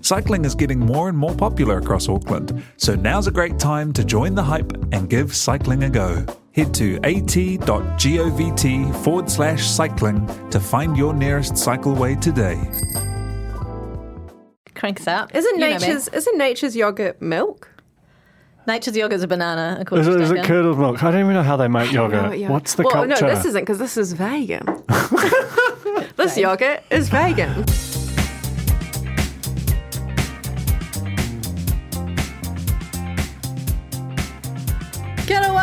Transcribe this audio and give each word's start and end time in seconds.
Cycling 0.00 0.44
is 0.44 0.54
getting 0.54 0.78
more 0.78 1.08
and 1.08 1.18
more 1.18 1.34
popular 1.34 1.78
across 1.78 2.08
Auckland, 2.08 2.62
so 2.76 2.94
now's 2.94 3.26
a 3.26 3.30
great 3.30 3.58
time 3.58 3.92
to 3.94 4.04
join 4.04 4.34
the 4.34 4.42
hype 4.42 4.72
and 4.92 5.10
give 5.10 5.34
cycling 5.34 5.82
a 5.84 5.90
go. 5.90 6.24
Head 6.52 6.72
to 6.74 6.96
at.govt 7.04 8.94
forward 9.04 9.30
slash 9.30 9.66
cycling 9.66 10.26
to 10.50 10.60
find 10.60 10.96
your 10.96 11.12
nearest 11.14 11.54
cycleway 11.54 12.20
today. 12.20 12.58
Cranks 14.74 15.06
up. 15.08 15.34
Isn't 15.34 15.54
You 15.54 15.60
know 15.60 15.66
me. 15.66 15.72
nature's 15.78 16.08
isn't 16.08 16.38
nature's 16.38 16.76
yogurt 16.76 17.20
milk? 17.20 17.68
Nature's 18.66 18.96
yogurt's 18.96 19.22
a 19.22 19.26
banana, 19.26 19.78
according 19.80 20.06
Is 20.06 20.14
it, 20.14 20.18
to 20.18 20.22
is 20.24 20.30
it 20.30 20.34
Duncan. 20.36 20.48
curdled 20.54 20.78
milk? 20.78 21.02
I 21.02 21.10
don't 21.10 21.20
even 21.20 21.32
know 21.34 21.42
how 21.42 21.56
they 21.56 21.68
make 21.68 21.90
yogurt. 21.90 22.24
Oh, 22.26 22.32
yeah. 22.32 22.50
What's 22.50 22.74
the 22.74 22.82
well, 22.82 22.92
culture? 22.92 23.26
no, 23.26 23.34
this 23.34 23.44
isn't 23.46 23.62
because 23.62 23.78
this 23.78 23.96
is 23.96 24.12
vegan. 24.12 24.66
this 26.16 26.36
yogurt 26.36 26.82
is 26.90 27.08
vegan. 27.08 27.64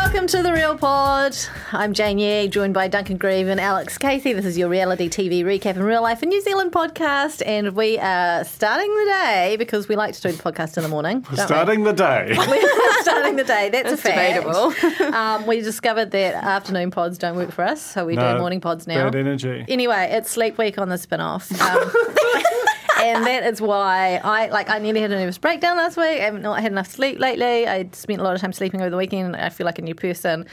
Welcome 0.06 0.28
to 0.28 0.40
The 0.40 0.52
Real 0.52 0.78
Pod. 0.78 1.36
I'm 1.72 1.92
Jane 1.92 2.18
Yee, 2.20 2.46
joined 2.46 2.72
by 2.74 2.86
Duncan 2.86 3.16
Grieve 3.16 3.48
and 3.48 3.58
Alex 3.60 3.98
Casey. 3.98 4.32
This 4.32 4.44
is 4.44 4.56
your 4.56 4.68
reality 4.68 5.08
TV 5.08 5.42
recap 5.42 5.74
in 5.74 5.82
real 5.82 6.00
life 6.00 6.22
in 6.22 6.28
New 6.28 6.40
Zealand 6.42 6.70
podcast, 6.70 7.42
and 7.44 7.74
we 7.74 7.98
are 7.98 8.44
starting 8.44 8.88
the 8.88 9.04
day 9.24 9.56
because 9.58 9.88
we 9.88 9.96
like 9.96 10.14
to 10.14 10.22
do 10.22 10.30
the 10.30 10.40
podcast 10.40 10.76
in 10.76 10.84
the 10.84 10.88
morning. 10.88 11.22
don't 11.22 11.30
we? 11.32 11.36
Starting 11.38 11.82
the 11.82 11.92
day. 11.92 12.28
We're 12.38 13.02
starting 13.02 13.34
the 13.34 13.42
day. 13.42 13.68
That's, 13.68 13.90
a 13.90 13.96
fact. 13.96 14.44
debatable. 14.44 14.72
Um, 15.16 15.44
we 15.46 15.60
discovered 15.60 16.12
that 16.12 16.34
afternoon 16.34 16.92
pods 16.92 17.18
don't 17.18 17.36
work 17.36 17.50
for 17.50 17.64
us, 17.64 17.82
so 17.82 18.06
we 18.06 18.14
No, 18.14 18.34
do 18.34 18.38
morning 18.38 18.60
pods 18.60 18.86
now. 18.86 19.04
Bad 19.04 19.16
energy. 19.16 19.64
Anyway, 19.66 20.08
it's 20.12 20.30
sleep 20.30 20.56
week 20.56 20.78
on 20.78 20.88
the 20.88 20.98
spin 20.98 21.20
off. 21.20 21.50
Um, 21.60 21.90
and 23.14 23.26
that 23.26 23.44
is 23.44 23.60
why 23.60 24.20
I 24.22 24.48
like 24.48 24.70
I 24.70 24.78
nearly 24.78 25.00
had 25.00 25.12
a 25.12 25.18
nervous 25.18 25.38
breakdown 25.38 25.76
last 25.76 25.96
week. 25.96 26.20
I 26.20 26.24
haven't 26.24 26.42
not 26.42 26.60
had 26.60 26.72
enough 26.72 26.88
sleep 26.88 27.18
lately. 27.18 27.66
I 27.66 27.88
spent 27.92 28.20
a 28.20 28.24
lot 28.24 28.34
of 28.34 28.40
time 28.40 28.52
sleeping 28.52 28.80
over 28.80 28.90
the 28.90 28.96
weekend. 28.96 29.36
I 29.36 29.48
feel 29.48 29.64
like 29.64 29.78
a 29.78 29.82
new 29.82 29.94
person. 29.94 30.46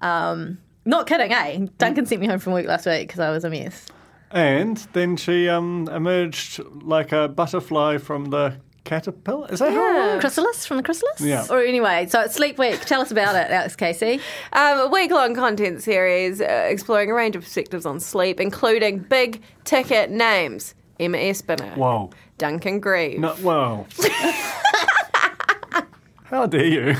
Um, 0.00 0.58
not 0.84 1.06
kidding, 1.06 1.32
eh? 1.32 1.66
Duncan 1.78 2.06
sent 2.06 2.20
me 2.20 2.26
home 2.26 2.38
from 2.38 2.52
work 2.52 2.66
last 2.66 2.86
week 2.86 3.08
because 3.08 3.20
I 3.20 3.30
was 3.30 3.44
a 3.44 3.50
mess. 3.50 3.86
And 4.30 4.76
then 4.92 5.16
she 5.16 5.48
um, 5.48 5.88
emerged 5.92 6.60
like 6.82 7.12
a 7.12 7.28
butterfly 7.28 7.98
from 7.98 8.26
the 8.26 8.56
caterpillar. 8.84 9.52
Is 9.52 9.58
that 9.58 9.72
how 9.72 9.90
it 9.90 9.94
works? 9.94 10.20
Chrysalis 10.20 10.66
from 10.66 10.78
the 10.78 10.82
chrysalis? 10.82 11.20
Yeah. 11.20 11.46
Or 11.50 11.60
anyway, 11.60 12.06
so 12.08 12.20
it's 12.20 12.34
sleep 12.34 12.58
week. 12.58 12.80
Tell 12.80 13.00
us 13.00 13.10
about 13.10 13.34
it, 13.34 13.50
Alex 13.50 13.76
Casey. 13.76 14.20
Um, 14.52 14.78
a 14.78 14.86
week 14.86 15.10
long 15.10 15.34
content 15.34 15.82
series 15.82 16.40
uh, 16.40 16.66
exploring 16.68 17.10
a 17.10 17.14
range 17.14 17.36
of 17.36 17.42
perspectives 17.42 17.86
on 17.86 18.00
sleep, 18.00 18.40
including 18.40 19.00
big 19.00 19.42
ticket 19.64 20.10
names 20.10 20.74
Emma 21.00 21.18
Espiner, 21.18 21.76
Whoa. 21.76 22.10
Duncan 22.38 22.78
Grieve, 22.80 23.18
No, 23.18 23.30
whoa. 23.36 23.86
how 26.24 26.46
dare 26.46 26.64
you? 26.66 26.96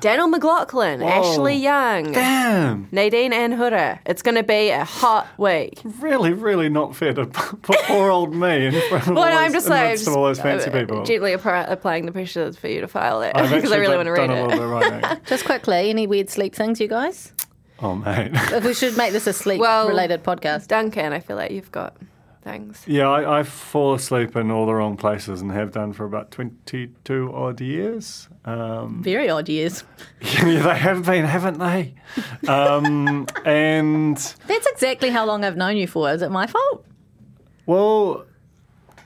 Daniel 0.00 0.28
McLaughlin, 0.28 1.02
Ashley 1.02 1.56
Young, 1.56 2.12
Damn. 2.12 2.88
Nadine 2.92 3.32
Anne 3.32 3.52
Hura. 3.54 3.98
It's 4.06 4.22
going 4.22 4.36
to 4.36 4.42
be 4.44 4.68
a 4.70 4.84
hot 4.84 5.26
week. 5.36 5.80
Really, 6.00 6.32
really 6.32 6.68
not 6.68 6.94
fair 6.94 7.12
to 7.14 7.26
put 7.62 7.78
poor 7.86 8.10
old 8.10 8.32
me 8.34 8.66
in 8.66 8.72
front 8.88 9.08
of 9.08 9.14
Well, 9.14 9.24
all 9.24 9.24
no, 9.24 9.30
those, 9.32 9.40
I'm 9.40 9.52
just 9.52 9.66
in 9.66 9.70
the 9.72 9.76
like 9.78 9.88
midst 9.90 10.06
of 10.06 10.16
all 10.16 10.24
those 10.24 10.40
fancy 10.40 10.70
uh, 10.70 10.80
people. 10.80 11.02
gently 11.04 11.32
appra- 11.32 11.68
applying 11.70 12.06
the 12.06 12.12
pressure 12.12 12.52
for 12.52 12.68
you 12.68 12.80
to 12.82 12.88
file 12.88 13.22
it 13.22 13.32
because 13.34 13.72
I 13.72 13.76
really 13.78 13.96
want 13.96 14.06
to 14.06 14.12
read 14.12 14.30
it. 14.30 14.32
little 14.32 14.48
bit 14.48 14.60
of 14.60 14.70
writing. 14.70 15.20
Just 15.26 15.44
quickly, 15.44 15.90
any 15.90 16.06
weird 16.06 16.30
sleep 16.30 16.54
things, 16.54 16.80
you 16.80 16.86
guys? 16.88 17.32
Oh, 17.82 17.96
mate. 17.96 18.30
If 18.32 18.64
we 18.64 18.74
should 18.74 18.96
make 18.96 19.12
this 19.12 19.26
a 19.26 19.32
sleep 19.32 19.60
Well- 19.60 19.88
related 19.88 20.22
podcast. 20.22 20.68
Duncan, 20.68 21.12
I 21.12 21.20
feel 21.20 21.36
like 21.36 21.50
you've 21.50 21.72
got 21.72 21.96
things. 22.42 22.82
Yeah, 22.86 23.08
I, 23.08 23.40
I 23.40 23.42
fall 23.42 23.94
asleep 23.94 24.36
in 24.36 24.50
all 24.50 24.66
the 24.66 24.74
wrong 24.74 24.96
places 24.96 25.40
and 25.40 25.50
have 25.52 25.72
done 25.72 25.92
for 25.92 26.04
about 26.04 26.30
22 26.30 27.32
odd 27.34 27.60
years. 27.60 28.28
Um, 28.44 29.02
Very 29.02 29.28
odd 29.28 29.48
years. 29.48 29.84
yeah, 30.20 30.44
they 30.62 30.76
have 30.78 31.04
been, 31.06 31.24
haven't 31.24 31.58
they? 31.58 31.94
Um, 32.48 33.26
and, 33.44 34.16
That's 34.46 34.66
exactly 34.66 35.10
how 35.10 35.24
long 35.24 35.44
I've 35.44 35.56
known 35.56 35.76
you 35.76 35.86
for. 35.86 36.10
Is 36.10 36.22
it 36.22 36.30
my 36.30 36.46
fault? 36.46 36.84
well, 37.66 38.24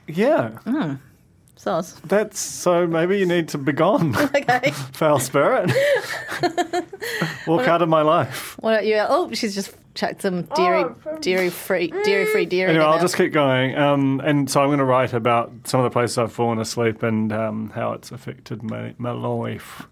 yeah, 0.08 0.96
Sauce. 1.66 2.00
that's 2.04 2.38
so 2.38 2.86
maybe 2.86 3.18
you 3.18 3.26
need 3.26 3.48
to 3.48 3.58
be 3.58 3.72
gone, 3.72 4.14
Okay. 4.36 4.70
foul 4.92 5.18
spirit. 5.18 5.68
Walk 7.48 7.66
out 7.66 7.82
of 7.82 7.88
my 7.88 8.02
life. 8.02 8.56
What 8.60 8.74
about 8.74 8.86
you? 8.86 8.98
Oh, 9.08 9.32
she's 9.32 9.52
just 9.52 9.74
chucked 9.94 10.22
some 10.22 10.42
dairy, 10.54 10.84
dairy 11.20 11.50
free, 11.50 11.88
dairy 12.04 12.26
free 12.26 12.46
dairy. 12.46 12.70
Anyway, 12.70 12.84
I'll 12.84 13.00
just 13.00 13.16
keep 13.16 13.32
going. 13.32 13.76
Um, 13.76 14.20
and 14.24 14.48
so 14.48 14.60
I'm 14.60 14.68
going 14.68 14.78
to 14.78 14.84
write 14.84 15.12
about 15.12 15.50
some 15.64 15.80
of 15.80 15.84
the 15.84 15.90
places 15.90 16.18
I've 16.18 16.32
fallen 16.32 16.60
asleep 16.60 17.02
and 17.02 17.32
um, 17.32 17.70
how 17.70 17.92
it's 17.94 18.12
affected 18.12 18.62
my, 18.62 18.94
my 18.98 19.10
life. 19.10 19.88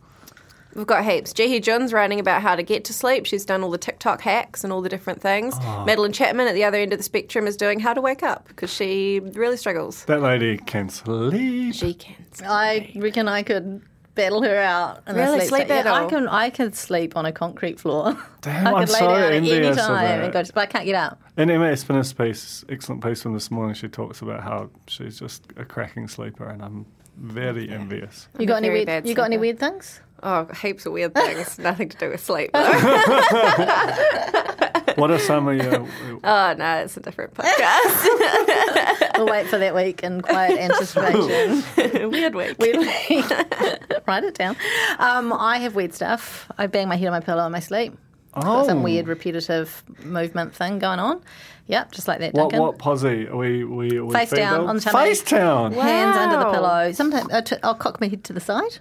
We've 0.75 0.87
got 0.87 1.05
heaps. 1.05 1.33
Jihee 1.33 1.63
Junn's 1.63 1.93
writing 1.93 2.19
about 2.21 2.43
how 2.43 2.57
to 2.57 2.63
get 2.63 2.85
to 2.85 2.93
sleep. 2.93 3.27
She's 3.27 3.45
done 3.45 3.63
all 3.63 3.71
the 3.71 3.79
TikTok 3.79 4.21
hacks 4.21 4.65
and 4.65 4.73
all 4.73 4.81
the 4.83 4.89
different 4.89 5.21
things. 5.21 5.55
Oh. 5.61 5.85
Madeline 5.85 6.13
Chapman 6.13 6.47
at 6.49 6.55
the 6.55 6.65
other 6.65 6.79
end 6.79 6.93
of 6.93 6.99
the 6.99 7.03
spectrum 7.05 7.47
is 7.47 7.57
doing 7.57 7.81
how 7.81 7.95
to 7.95 8.01
wake 8.01 8.23
up 8.23 8.49
because 8.49 8.73
she 8.73 9.21
really 9.21 9.57
struggles. 9.57 10.05
That 10.07 10.21
lady 10.23 10.59
can 10.59 10.89
sleep. 10.89 11.75
She 11.75 11.95
can. 11.95 12.17
Sleep. 12.33 12.49
I 12.51 12.93
reckon 12.97 13.29
I 13.29 13.43
could 13.43 13.83
battle 14.17 14.43
her 14.43 14.57
out. 14.59 15.03
In 15.09 15.17
Really? 15.17 15.39
a 15.39 15.41
sleep, 15.41 15.49
Sleep 15.51 15.69
yeah, 15.69 15.81
I 15.81 15.83
battle? 15.83 16.09
can. 16.09 16.29
I 16.29 16.51
can 16.51 16.73
sleep 16.73 17.17
on 17.17 17.27
a 17.27 17.33
concrete 17.33 17.79
floor. 17.81 18.17
Damn, 18.43 18.67
I 18.69 18.71
I'm 18.81 18.87
could 18.87 18.93
lay 18.93 18.99
so 19.01 19.09
down 19.09 19.23
at 19.23 19.33
any 19.33 19.53
envious 19.53 19.77
of 19.79 19.85
time 19.87 20.05
that. 20.05 20.25
and 20.25 20.33
go, 20.33 20.43
to, 20.43 20.53
but 20.53 20.61
I 20.61 20.67
can't 20.67 20.85
get 20.87 20.95
up. 20.95 21.21
In 21.37 21.51
Emma 21.51 21.67
Espiner's 21.67 22.13
piece, 22.13 22.65
excellent 22.69 23.03
piece 23.03 23.23
from 23.23 23.35
this 23.35 23.51
morning, 23.51 23.75
she 23.75 23.89
talks 23.89 24.23
about 24.23 24.43
how 24.43 24.71
she's 24.87 25.19
just 25.19 25.45
a 25.57 25.65
cracking 25.65 26.07
sleeper, 26.09 26.47
and 26.49 26.63
I'm 26.63 26.87
very 27.17 27.69
envious. 27.71 28.29
You 28.39 28.47
got 28.47 28.57
any 28.59 28.69
very 28.69 28.79
weird? 28.81 28.87
bad 28.87 29.09
You 29.09 29.15
got 29.15 29.25
any 29.25 29.39
weird 29.39 29.59
things? 29.59 30.01
Oh, 30.27 30.47
heaps 30.61 30.87
of 30.87 30.93
weird 30.93 31.15
things. 31.15 31.59
Nothing 31.61 31.91
to 31.91 31.97
do 31.99 32.09
with 32.11 32.25
sleep. 32.25 32.51
Though. 32.53 32.61
What 34.97 35.11
are 35.11 35.19
some 35.19 35.49
of 35.49 35.57
your? 35.57 35.75
oh 36.25 36.55
no, 36.57 36.77
it's 36.77 36.97
a 36.97 37.01
different 37.01 37.35
podcast. 37.35 39.19
We'll 39.19 39.27
wait 39.27 39.49
for 39.49 39.59
that 39.59 39.75
week 39.75 40.05
in 40.05 40.21
quiet 40.21 40.57
anticipation. 40.61 42.11
weird 42.11 42.37
week. 42.37 42.57
Weird 42.61 42.77
week. 42.79 43.25
Write 44.07 44.23
it 44.23 44.35
down. 44.35 44.57
Um, 45.01 45.33
I 45.33 45.59
have 45.59 45.75
weird 45.75 45.95
stuff. 45.95 46.49
I 46.59 46.69
bang 46.69 46.87
my 46.89 46.95
head 46.95 47.09
on 47.09 47.13
my 47.13 47.19
pillow 47.21 47.45
in 47.45 47.51
my 47.51 47.59
sleep. 47.59 47.99
Got 48.41 48.67
some 48.67 48.79
Oh. 48.79 48.83
weird 48.83 49.09
repetitive 49.09 49.83
movement 50.05 50.55
thing 50.55 50.79
going 50.79 51.01
on. 51.01 51.23
Yep, 51.67 51.91
just 51.93 52.07
like 52.07 52.21
that, 52.21 52.33
What 52.35 52.43
Duncan. 52.51 52.61
what 52.61 52.79
posse 52.79 53.27
are 53.27 53.37
we? 53.37 53.65
we, 53.65 53.97
are 53.99 54.05
we 54.05 54.15
Face 54.15 54.31
down 54.31 54.67
on 54.69 54.77
the 54.77 54.83
tummy. 54.83 55.09
Face 55.09 55.23
down. 55.25 55.73
Hands 55.73 56.17
under 56.17 56.37
the 56.39 56.51
pillow. 56.53 56.93
Sometimes 56.93 57.33
I 57.33 57.41
t- 57.41 57.57
I'll 57.65 57.75
cock 57.75 58.01
my 58.01 58.07
head 58.07 58.23
to 58.25 58.33
the 58.33 58.41
side. 58.41 58.79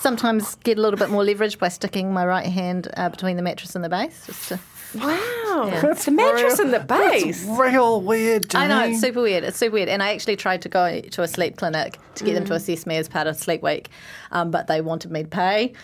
Sometimes 0.00 0.54
get 0.56 0.78
a 0.78 0.80
little 0.80 0.98
bit 0.98 1.10
more 1.10 1.24
leverage 1.24 1.58
by 1.58 1.68
sticking 1.68 2.12
my 2.12 2.24
right 2.26 2.46
hand 2.46 2.88
uh, 2.96 3.08
between 3.08 3.36
the 3.36 3.42
mattress 3.42 3.74
and 3.74 3.84
the 3.84 3.88
base. 3.88 4.26
Just 4.26 4.48
to, 4.48 4.60
Wow. 4.94 5.68
That's 5.82 6.06
the 6.06 6.12
mattress 6.12 6.58
real- 6.58 6.66
and 6.66 6.74
the 6.74 6.80
base. 6.80 7.44
Real 7.46 8.00
weird. 8.00 8.54
I 8.54 8.66
know 8.68 8.84
it's 8.84 9.00
super 9.00 9.20
weird. 9.20 9.44
It's 9.44 9.58
super 9.58 9.74
weird. 9.74 9.88
And 9.90 10.02
I 10.02 10.14
actually 10.14 10.36
tried 10.36 10.62
to 10.62 10.68
go 10.70 11.00
to 11.00 11.22
a 11.22 11.28
sleep 11.28 11.56
clinic 11.58 11.98
to 12.14 12.24
get 12.24 12.34
them 12.34 12.44
Mm. 12.44 12.48
to 12.48 12.54
assess 12.54 12.86
me 12.86 12.96
as 12.96 13.06
part 13.08 13.26
of 13.26 13.36
Sleep 13.36 13.62
Week, 13.62 13.90
um, 14.32 14.50
but 14.50 14.66
they 14.66 14.80
wanted 14.80 15.10
me 15.10 15.24
to 15.24 15.28
pay 15.28 15.74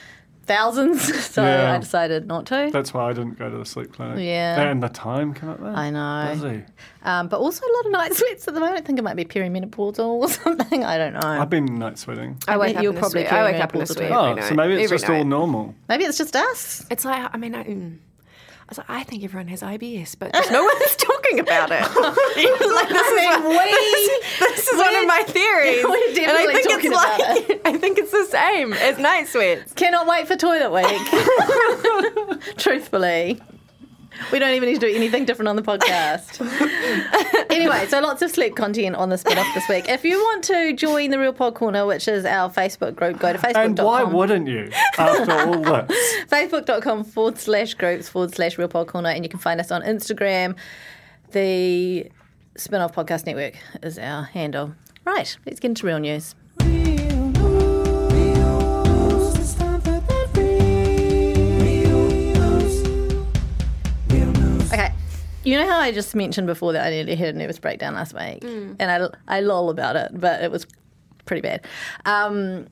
thousands, 0.44 1.02
so 1.30 1.42
Yeah. 1.42 1.72
I 1.74 1.78
decided 1.78 2.26
not 2.26 2.46
to. 2.46 2.70
That's 2.72 2.94
why 2.94 3.10
I 3.10 3.12
didn't 3.12 3.38
go 3.38 3.50
to 3.50 3.58
the 3.58 3.64
sleep 3.66 3.92
clinic. 3.92 4.18
Yeah. 4.18 4.60
And 4.60 4.82
the 4.82 4.88
time 4.88 5.34
come 5.34 5.48
up 5.48 5.60
there. 5.60 5.70
I 5.70 5.90
know. 5.90 6.30
Busy. 6.34 6.64
Um, 7.02 7.28
but 7.28 7.40
also 7.40 7.64
a 7.66 7.72
lot 7.76 7.86
of 7.86 7.92
night 7.92 8.14
sweats 8.16 8.46
at 8.48 8.54
the 8.54 8.60
moment. 8.60 8.78
I 8.78 8.82
think 8.82 8.98
it 8.98 9.02
might 9.02 9.16
be 9.16 9.24
perimenopausal 9.24 9.98
or 9.98 10.28
something. 10.44 10.84
I 10.84 10.98
don't 10.98 11.14
know. 11.14 11.20
I've 11.22 11.50
been 11.50 11.66
night 11.78 11.98
sweating. 11.98 12.38
I 12.48 12.56
wake 12.56 12.76
up 12.76 12.82
you're 12.82 12.92
in 12.92 12.98
probably 12.98 13.22
sweat. 13.26 13.32
I 13.32 13.52
wake 13.52 13.62
up 13.62 13.74
in 13.74 13.80
a 13.80 13.84
perimenopausal 13.84 13.94
sweat. 13.96 14.12
Oh, 14.12 14.40
so 14.48 14.54
maybe 14.54 14.74
it's 14.74 14.84
Every 14.84 14.98
just 14.98 15.10
all 15.10 15.24
normal. 15.24 15.74
Maybe 15.88 16.04
it's 16.04 16.18
just 16.18 16.34
us. 16.36 16.86
It's 16.90 17.04
like 17.04 17.28
I 17.32 17.36
mean, 17.36 17.54
I, 17.54 17.64
mm. 17.64 17.96
I 17.96 18.66
was 18.70 18.78
like, 18.78 18.88
I 18.90 19.02
think 19.02 19.24
everyone 19.24 19.48
has 19.48 19.60
IBS, 19.62 20.16
but 20.18 20.32
just 20.32 20.50
no 20.50 20.62
one's 20.64 20.96
talking 20.96 21.13
talking 21.24 21.40
about 21.40 21.70
it. 21.70 21.80
like, 22.74 22.88
this 22.88 23.06
is 23.06 23.14
mean, 23.14 23.44
what- 23.44 23.66
we- 23.66 24.20
this 24.40 24.68
is 24.68 24.78
one 24.78 24.94
of 24.96 25.06
my 25.06 25.22
theories. 25.26 25.84
we're 25.84 26.08
and 26.22 26.30
I 26.32 26.46
think 26.52 26.68
talking 26.68 26.92
it's 26.92 27.00
about 27.00 27.18
like, 27.48 27.60
I 27.66 27.78
think 27.78 27.98
it's 27.98 28.10
the 28.12 28.24
same 28.26 28.72
as 28.74 28.98
night 28.98 29.28
sweats. 29.28 29.72
Cannot 29.74 30.06
wait 30.06 30.26
for 30.26 30.36
toilet 30.36 30.72
week. 30.72 32.56
Truthfully. 32.56 33.40
We 34.32 34.38
don't 34.38 34.54
even 34.54 34.68
need 34.68 34.80
to 34.80 34.86
do 34.86 34.94
anything 34.94 35.24
different 35.24 35.48
on 35.48 35.56
the 35.56 35.62
podcast. 35.62 36.40
anyway, 37.50 37.86
so 37.88 38.00
lots 38.00 38.22
of 38.22 38.30
sleep 38.30 38.54
content 38.54 38.94
on 38.96 39.08
the 39.08 39.18
spin 39.18 39.38
off 39.38 39.54
this 39.54 39.68
week. 39.68 39.88
If 39.88 40.04
you 40.04 40.18
want 40.18 40.44
to 40.44 40.72
join 40.72 41.10
the 41.10 41.18
Real 41.18 41.32
Pod 41.32 41.54
Corner, 41.54 41.84
which 41.84 42.06
is 42.06 42.24
our 42.24 42.48
Facebook 42.48 42.94
group, 42.94 43.18
go 43.18 43.32
to 43.32 43.38
facebook.com. 43.38 43.64
And 43.64 43.78
why 43.78 44.02
wouldn't 44.04 44.46
you 44.46 44.70
after 44.98 45.32
all 45.32 45.58
this? 45.60 46.24
Facebook.com 46.26 47.04
forward 47.04 47.38
slash 47.38 47.74
groups 47.74 48.08
forward 48.08 48.32
slash 48.34 48.56
Real 48.56 48.68
Pod 48.68 48.86
Corner, 48.86 49.08
and 49.08 49.24
you 49.24 49.28
can 49.28 49.40
find 49.40 49.60
us 49.60 49.72
on 49.72 49.82
Instagram. 49.82 50.54
The 51.34 52.10
Spin 52.56 52.80
Off 52.80 52.94
Podcast 52.94 53.26
Network 53.26 53.54
is 53.82 53.98
our 53.98 54.22
handle. 54.22 54.76
Right, 55.04 55.36
let's 55.44 55.58
get 55.58 55.70
into 55.70 55.84
real 55.84 55.98
news. 55.98 56.36
Okay. 56.62 56.70
You 65.42 65.58
know 65.58 65.66
how 65.66 65.80
I 65.80 65.90
just 65.92 66.14
mentioned 66.14 66.46
before 66.46 66.72
that 66.72 66.86
I 66.86 66.90
nearly 66.90 67.16
had 67.16 67.34
a 67.34 67.36
nervous 67.36 67.58
breakdown 67.58 67.94
last 67.94 68.14
week? 68.14 68.44
And 68.78 69.18
I, 69.28 69.36
I 69.36 69.40
lol 69.40 69.70
about 69.70 69.96
it, 69.96 70.12
but 70.14 70.40
it 70.40 70.52
was 70.52 70.68
pretty 71.24 71.40
bad. 71.40 71.66
Um, 72.04 72.68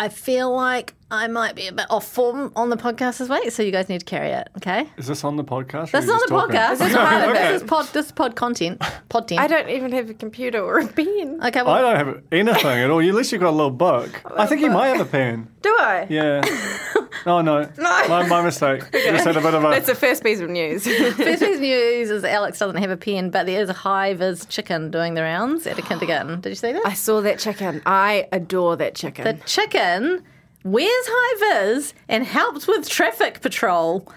I 0.00 0.08
feel 0.08 0.54
like 0.54 0.94
I 1.10 1.26
might 1.26 1.56
be 1.56 1.66
a 1.66 1.72
bit 1.72 1.86
off 1.90 2.06
form 2.06 2.52
on 2.54 2.70
the 2.70 2.76
podcast 2.76 3.18
this 3.18 3.28
week, 3.28 3.50
so 3.50 3.64
you 3.64 3.72
guys 3.72 3.88
need 3.88 3.98
to 3.98 4.04
carry 4.04 4.28
it, 4.28 4.48
okay? 4.58 4.88
Is 4.96 5.08
this 5.08 5.24
on 5.24 5.34
the 5.34 5.42
podcast? 5.42 5.88
or 5.88 5.92
That's 5.92 6.06
you 6.06 6.12
not 6.12 6.20
just 6.20 6.28
talking? 6.28 6.54
podcast. 6.54 6.78
This 6.78 6.90
is 6.90 6.96
part 6.96 7.22
of 7.24 7.30
it. 7.30 7.32
This 7.34 7.62
is 7.62 7.68
pod, 7.68 7.86
this 7.86 8.06
is 8.06 8.12
pod 8.12 8.36
content. 8.36 8.80
Pod 9.08 9.32
I 9.32 9.48
don't 9.48 9.68
even 9.70 9.90
have 9.90 10.08
a 10.08 10.14
computer 10.14 10.60
or 10.62 10.78
a 10.78 10.86
pen. 10.86 11.40
Okay, 11.42 11.60
I 11.60 11.80
don't 11.80 11.96
have 11.96 12.22
anything 12.30 12.66
at 12.78 12.90
all. 12.90 13.00
Unless 13.00 13.32
you've 13.32 13.40
got 13.40 13.50
a 13.50 13.56
little 13.56 13.72
book. 13.72 14.22
I 14.36 14.46
think 14.46 14.60
you 14.60 14.70
might 14.70 14.88
have 14.88 15.00
a 15.00 15.10
pen. 15.10 15.48
Do 15.62 15.70
I? 15.70 16.06
Yeah. 16.08 16.42
Oh 17.26 17.40
no. 17.40 17.62
No. 17.76 18.08
My, 18.08 18.26
my 18.26 18.42
mistake. 18.42 18.82
Just 18.92 19.24
had 19.24 19.36
a 19.36 19.40
bit 19.40 19.54
of 19.54 19.64
a. 19.64 19.68
That's 19.68 19.86
the 19.86 19.94
first 19.94 20.22
piece 20.22 20.40
of 20.40 20.50
news. 20.50 20.84
first 20.86 21.16
piece 21.18 21.42
of 21.42 21.60
news 21.60 22.10
is 22.10 22.24
Alex 22.24 22.58
doesn't 22.58 22.80
have 22.80 22.90
a 22.90 22.96
pen, 22.96 23.30
but 23.30 23.46
there 23.46 23.62
is 23.62 23.68
a 23.68 23.74
high 23.74 24.14
vis 24.14 24.44
chicken 24.46 24.90
doing 24.90 25.14
the 25.14 25.22
rounds 25.22 25.66
at 25.66 25.78
a 25.78 25.82
kindergarten. 25.82 26.40
Did 26.40 26.50
you 26.50 26.54
see 26.54 26.72
that? 26.72 26.82
I 26.86 26.94
saw 26.94 27.20
that 27.22 27.38
chicken. 27.38 27.82
I 27.86 28.28
adore 28.32 28.76
that 28.76 28.94
chicken. 28.94 29.24
the 29.24 29.34
chicken 29.44 30.22
wears 30.64 30.86
high 30.92 31.74
vis 31.74 31.94
and 32.08 32.24
helps 32.24 32.66
with 32.66 32.88
traffic 32.88 33.40
patrol 33.40 34.10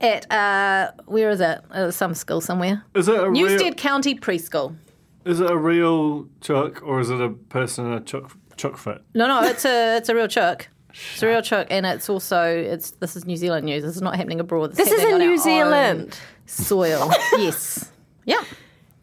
at 0.00 0.30
uh 0.30 0.90
where 1.06 1.30
is 1.30 1.40
it? 1.40 1.60
Uh, 1.70 1.90
some 1.90 2.14
school 2.14 2.40
somewhere. 2.40 2.84
is 2.94 3.08
it 3.08 3.14
a 3.22 3.30
Newstead 3.30 3.60
real? 3.60 3.74
County 3.74 4.14
Preschool. 4.14 4.76
Is 5.24 5.40
it 5.40 5.50
a 5.50 5.56
real 5.56 6.28
chook 6.40 6.82
or 6.84 7.00
is 7.00 7.10
it 7.10 7.20
a 7.20 7.30
person 7.30 7.86
in 7.86 7.92
a 7.92 8.00
chook 8.00 8.32
chook 8.56 8.76
fit? 8.76 9.02
No, 9.14 9.26
no, 9.26 9.42
it's 9.42 9.64
a 9.64 9.96
it's 9.96 10.08
a 10.08 10.14
real 10.14 10.28
chook. 10.28 10.68
It's 11.12 11.22
a 11.22 11.26
real 11.26 11.42
chook, 11.42 11.66
and 11.70 11.84
it's 11.86 12.08
also 12.08 12.42
it's 12.46 12.92
this 12.92 13.16
is 13.16 13.24
New 13.26 13.36
Zealand 13.36 13.66
news. 13.66 13.82
This 13.82 13.96
is 13.96 14.02
not 14.02 14.16
happening 14.16 14.40
abroad. 14.40 14.74
this 14.74 14.88
is 14.90 15.00
happening 15.00 15.22
in 15.22 15.28
New 15.28 15.38
Zealand. 15.38 16.18
soil. 16.46 17.10
yes. 17.32 17.90
Yeah. 18.24 18.42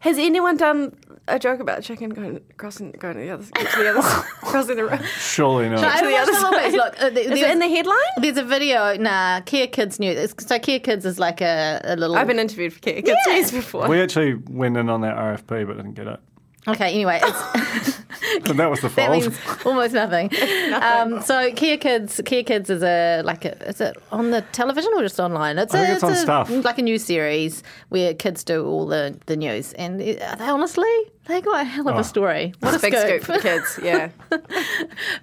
Has 0.00 0.18
anyone 0.18 0.56
done 0.56 0.96
a 1.28 1.38
joke 1.38 1.60
about 1.60 1.78
a 1.78 1.82
chicken 1.82 2.10
going 2.10 2.40
crossing 2.56 2.90
going 2.92 3.14
to 3.14 3.20
the 3.20 3.30
other, 3.30 3.44
to 3.44 3.78
the 3.78 3.90
other 3.90 4.02
crossing 4.42 4.76
the 4.76 4.84
road? 4.84 5.04
Surely 5.18 5.68
not. 5.68 5.84
I 5.84 6.00
to 6.00 6.06
the 6.06 6.12
watched 6.12 6.28
other 6.28 6.32
a 6.32 6.34
little 6.34 6.50
bit. 6.50 6.62
side. 6.62 6.72
Look, 6.72 6.94
uh, 7.02 7.10
there- 7.10 7.22
Is 7.22 7.28
there's, 7.28 7.40
it 7.42 7.50
in 7.50 7.58
the 7.60 7.68
headline? 7.68 7.96
there's 8.16 8.36
a 8.38 8.44
video. 8.44 8.96
Nah, 8.96 9.40
Kea 9.42 9.66
Kids 9.68 10.00
News. 10.00 10.16
It's- 10.18 10.46
So 10.48 10.58
Kea 10.58 10.80
Kids 10.80 11.04
is 11.06 11.18
like 11.20 11.40
a, 11.40 11.80
a 11.84 11.94
little. 11.96 12.16
I've 12.16 12.26
been 12.26 12.40
interviewed 12.40 12.72
for 12.72 12.80
Kea 12.80 13.02
Kids 13.02 13.16
Yeah. 13.28 13.34
News 13.34 13.52
before. 13.52 13.86
we 13.88 14.00
actually 14.00 14.34
went 14.50 14.76
in 14.76 14.88
on 14.88 15.02
that 15.02 15.16
RFP 15.16 15.66
but 15.68 15.76
didn't 15.76 15.92
get 15.94 16.08
it. 16.08 16.18
okay. 16.66 16.92
Anyway, 16.92 17.20
it's. 17.22 17.98
And 18.48 18.58
that 18.58 18.70
was 18.70 18.80
the 18.80 18.88
That 18.88 19.08
fault. 19.08 19.22
means 19.22 19.38
almost 19.66 19.94
nothing. 20.02 20.30
Um, 20.74 21.22
so 21.22 21.52
Kea 21.52 21.76
Kids, 21.76 22.20
Kea 22.24 22.42
Kids 22.42 22.70
is 22.70 22.82
a 22.82 23.22
like 23.24 23.44
a, 23.44 23.56
is 23.68 23.80
it 23.80 23.96
on 24.10 24.30
the 24.30 24.42
television 24.52 24.90
or 24.96 25.02
just 25.02 25.18
online? 25.20 25.58
It's 25.58 25.74
I 25.74 25.78
a, 25.78 25.82
think 25.84 25.94
it's 25.94 26.04
on 26.04 26.12
a, 26.12 26.16
Stuff. 26.16 26.50
like 26.64 26.78
a 26.78 26.82
news 26.82 27.04
series 27.04 27.62
where 27.90 28.14
kids 28.14 28.44
do 28.44 28.64
all 28.66 28.86
the, 28.86 29.18
the 29.26 29.36
news, 29.36 29.72
and 29.74 30.00
they 30.00 30.18
honestly 30.40 30.84
they 31.26 31.40
got 31.40 31.60
a 31.60 31.64
hell 31.64 31.88
of 31.88 31.96
Oh. 31.96 32.00
a 32.00 32.04
story. 32.04 32.54
What 32.60 32.74
a 32.74 32.78
Big 32.78 32.94
scoop! 32.94 33.06
scoop 33.08 33.22
for 33.24 33.32
the 33.32 33.40
kids, 33.40 33.78
yeah. 33.82 34.10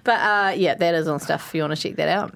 but 0.04 0.20
uh, 0.20 0.52
yeah, 0.56 0.74
that 0.74 0.94
is 0.94 1.08
on 1.08 1.20
Stuff 1.20 1.48
if 1.48 1.54
you 1.54 1.62
want 1.62 1.74
to 1.76 1.80
check 1.80 1.96
that 1.96 2.08
out. 2.08 2.34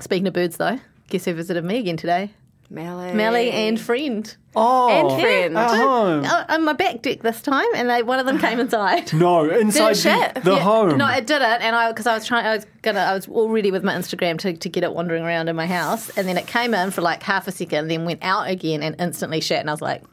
Speaking 0.00 0.26
of 0.26 0.34
birds, 0.34 0.56
though, 0.56 0.78
guess 1.08 1.24
who 1.24 1.34
visited 1.34 1.64
me 1.64 1.78
again 1.78 1.96
today? 1.96 2.30
Melly. 2.70 3.12
Melly 3.12 3.50
and 3.50 3.80
friend. 3.80 4.36
oh, 4.54 4.88
And 4.88 5.20
friend. 5.20 5.58
At 5.58 5.70
home. 5.76 6.24
Uh, 6.24 6.44
on 6.48 6.64
my 6.64 6.72
back 6.72 7.02
deck 7.02 7.20
this 7.20 7.42
time, 7.42 7.66
and 7.74 7.90
they, 7.90 8.04
one 8.04 8.20
of 8.20 8.26
them 8.26 8.38
came 8.38 8.60
inside. 8.64 9.12
No, 9.12 9.50
inside 9.50 9.96
shit? 9.96 10.34
the, 10.34 10.40
the 10.40 10.52
Yeah, 10.52 10.58
home. 10.60 10.96
No, 10.96 11.08
it 11.08 11.26
didn't, 11.26 11.62
and 11.62 11.74
I 11.74 11.90
because 11.90 12.06
I 12.06 12.14
was 12.14 12.24
trying, 12.24 12.46
I 12.46 12.54
was 12.54 12.66
gonna, 12.82 13.00
I 13.00 13.14
was 13.14 13.28
already 13.28 13.72
with 13.72 13.82
my 13.82 13.94
Instagram 13.94 14.38
to, 14.38 14.52
to 14.56 14.68
get 14.68 14.84
it 14.84 14.94
wandering 14.94 15.24
around 15.24 15.48
in 15.48 15.56
my 15.56 15.66
house, 15.66 16.10
and 16.16 16.28
then 16.28 16.38
it 16.38 16.46
came 16.46 16.72
in 16.72 16.92
for 16.92 17.00
like 17.00 17.22
half 17.24 17.48
a 17.48 17.52
second, 17.52 17.88
then 17.88 18.04
went 18.04 18.22
out 18.22 18.48
again 18.48 18.82
and 18.84 18.94
instantly 19.00 19.40
shat, 19.40 19.58
and 19.60 19.68
I 19.68 19.72
was 19.72 19.82
like, 19.82 20.04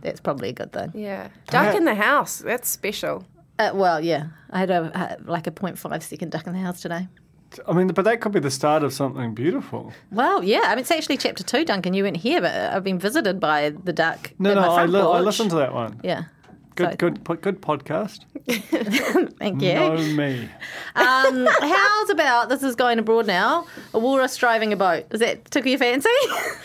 that's 0.00 0.20
probably 0.20 0.50
a 0.50 0.52
good 0.52 0.72
thing. 0.72 0.92
Yeah. 0.94 1.28
Duck 1.48 1.74
in 1.74 1.84
the 1.84 1.94
house. 1.96 2.38
That's 2.38 2.68
special. 2.68 3.24
Uh, 3.58 3.72
well, 3.74 4.00
yeah, 4.00 4.26
I 4.50 4.60
had 4.60 4.70
a 4.70 4.96
uh, 4.96 5.16
like 5.24 5.46
a 5.48 5.50
0.5 5.50 6.02
second 6.02 6.30
duck 6.30 6.46
in 6.46 6.52
the 6.52 6.60
house 6.60 6.82
today. 6.82 7.08
I 7.68 7.72
mean, 7.72 7.88
but 7.88 8.04
that 8.04 8.20
could 8.20 8.32
be 8.32 8.40
the 8.40 8.50
start 8.50 8.82
of 8.82 8.92
something 8.92 9.34
beautiful. 9.34 9.92
Well, 10.10 10.42
yeah, 10.42 10.62
I 10.64 10.70
mean 10.70 10.80
it's 10.80 10.90
actually 10.90 11.16
chapter 11.16 11.42
two, 11.42 11.64
Duncan. 11.64 11.94
You 11.94 12.04
weren't 12.04 12.16
here, 12.16 12.40
but 12.40 12.52
I've 12.54 12.84
been 12.84 12.98
visited 12.98 13.40
by 13.40 13.70
the 13.70 13.92
duck. 13.92 14.32
No, 14.38 14.54
no, 14.54 14.60
I, 14.60 14.86
li- 14.86 15.00
I 15.00 15.20
listened 15.20 15.50
to 15.50 15.56
that 15.56 15.72
one. 15.74 16.00
Yeah. 16.02 16.24
Good, 16.74 16.90
So- 16.90 16.96
good, 16.96 17.40
good 17.40 17.62
podcast. 17.62 18.20
Thank 19.38 19.62
you. 19.62 19.74
No 19.74 19.96
me. 19.96 20.48
Um, 20.94 21.46
how's 21.60 22.10
about 22.10 22.48
this 22.50 22.62
is 22.62 22.74
going 22.76 22.98
abroad 22.98 23.26
now? 23.26 23.66
A 23.94 23.98
walrus 23.98 24.36
driving 24.36 24.72
a 24.72 24.76
boat. 24.76 25.06
Is 25.10 25.20
that 25.20 25.50
tickle 25.50 25.70
your 25.70 25.78
fancy? 25.78 26.08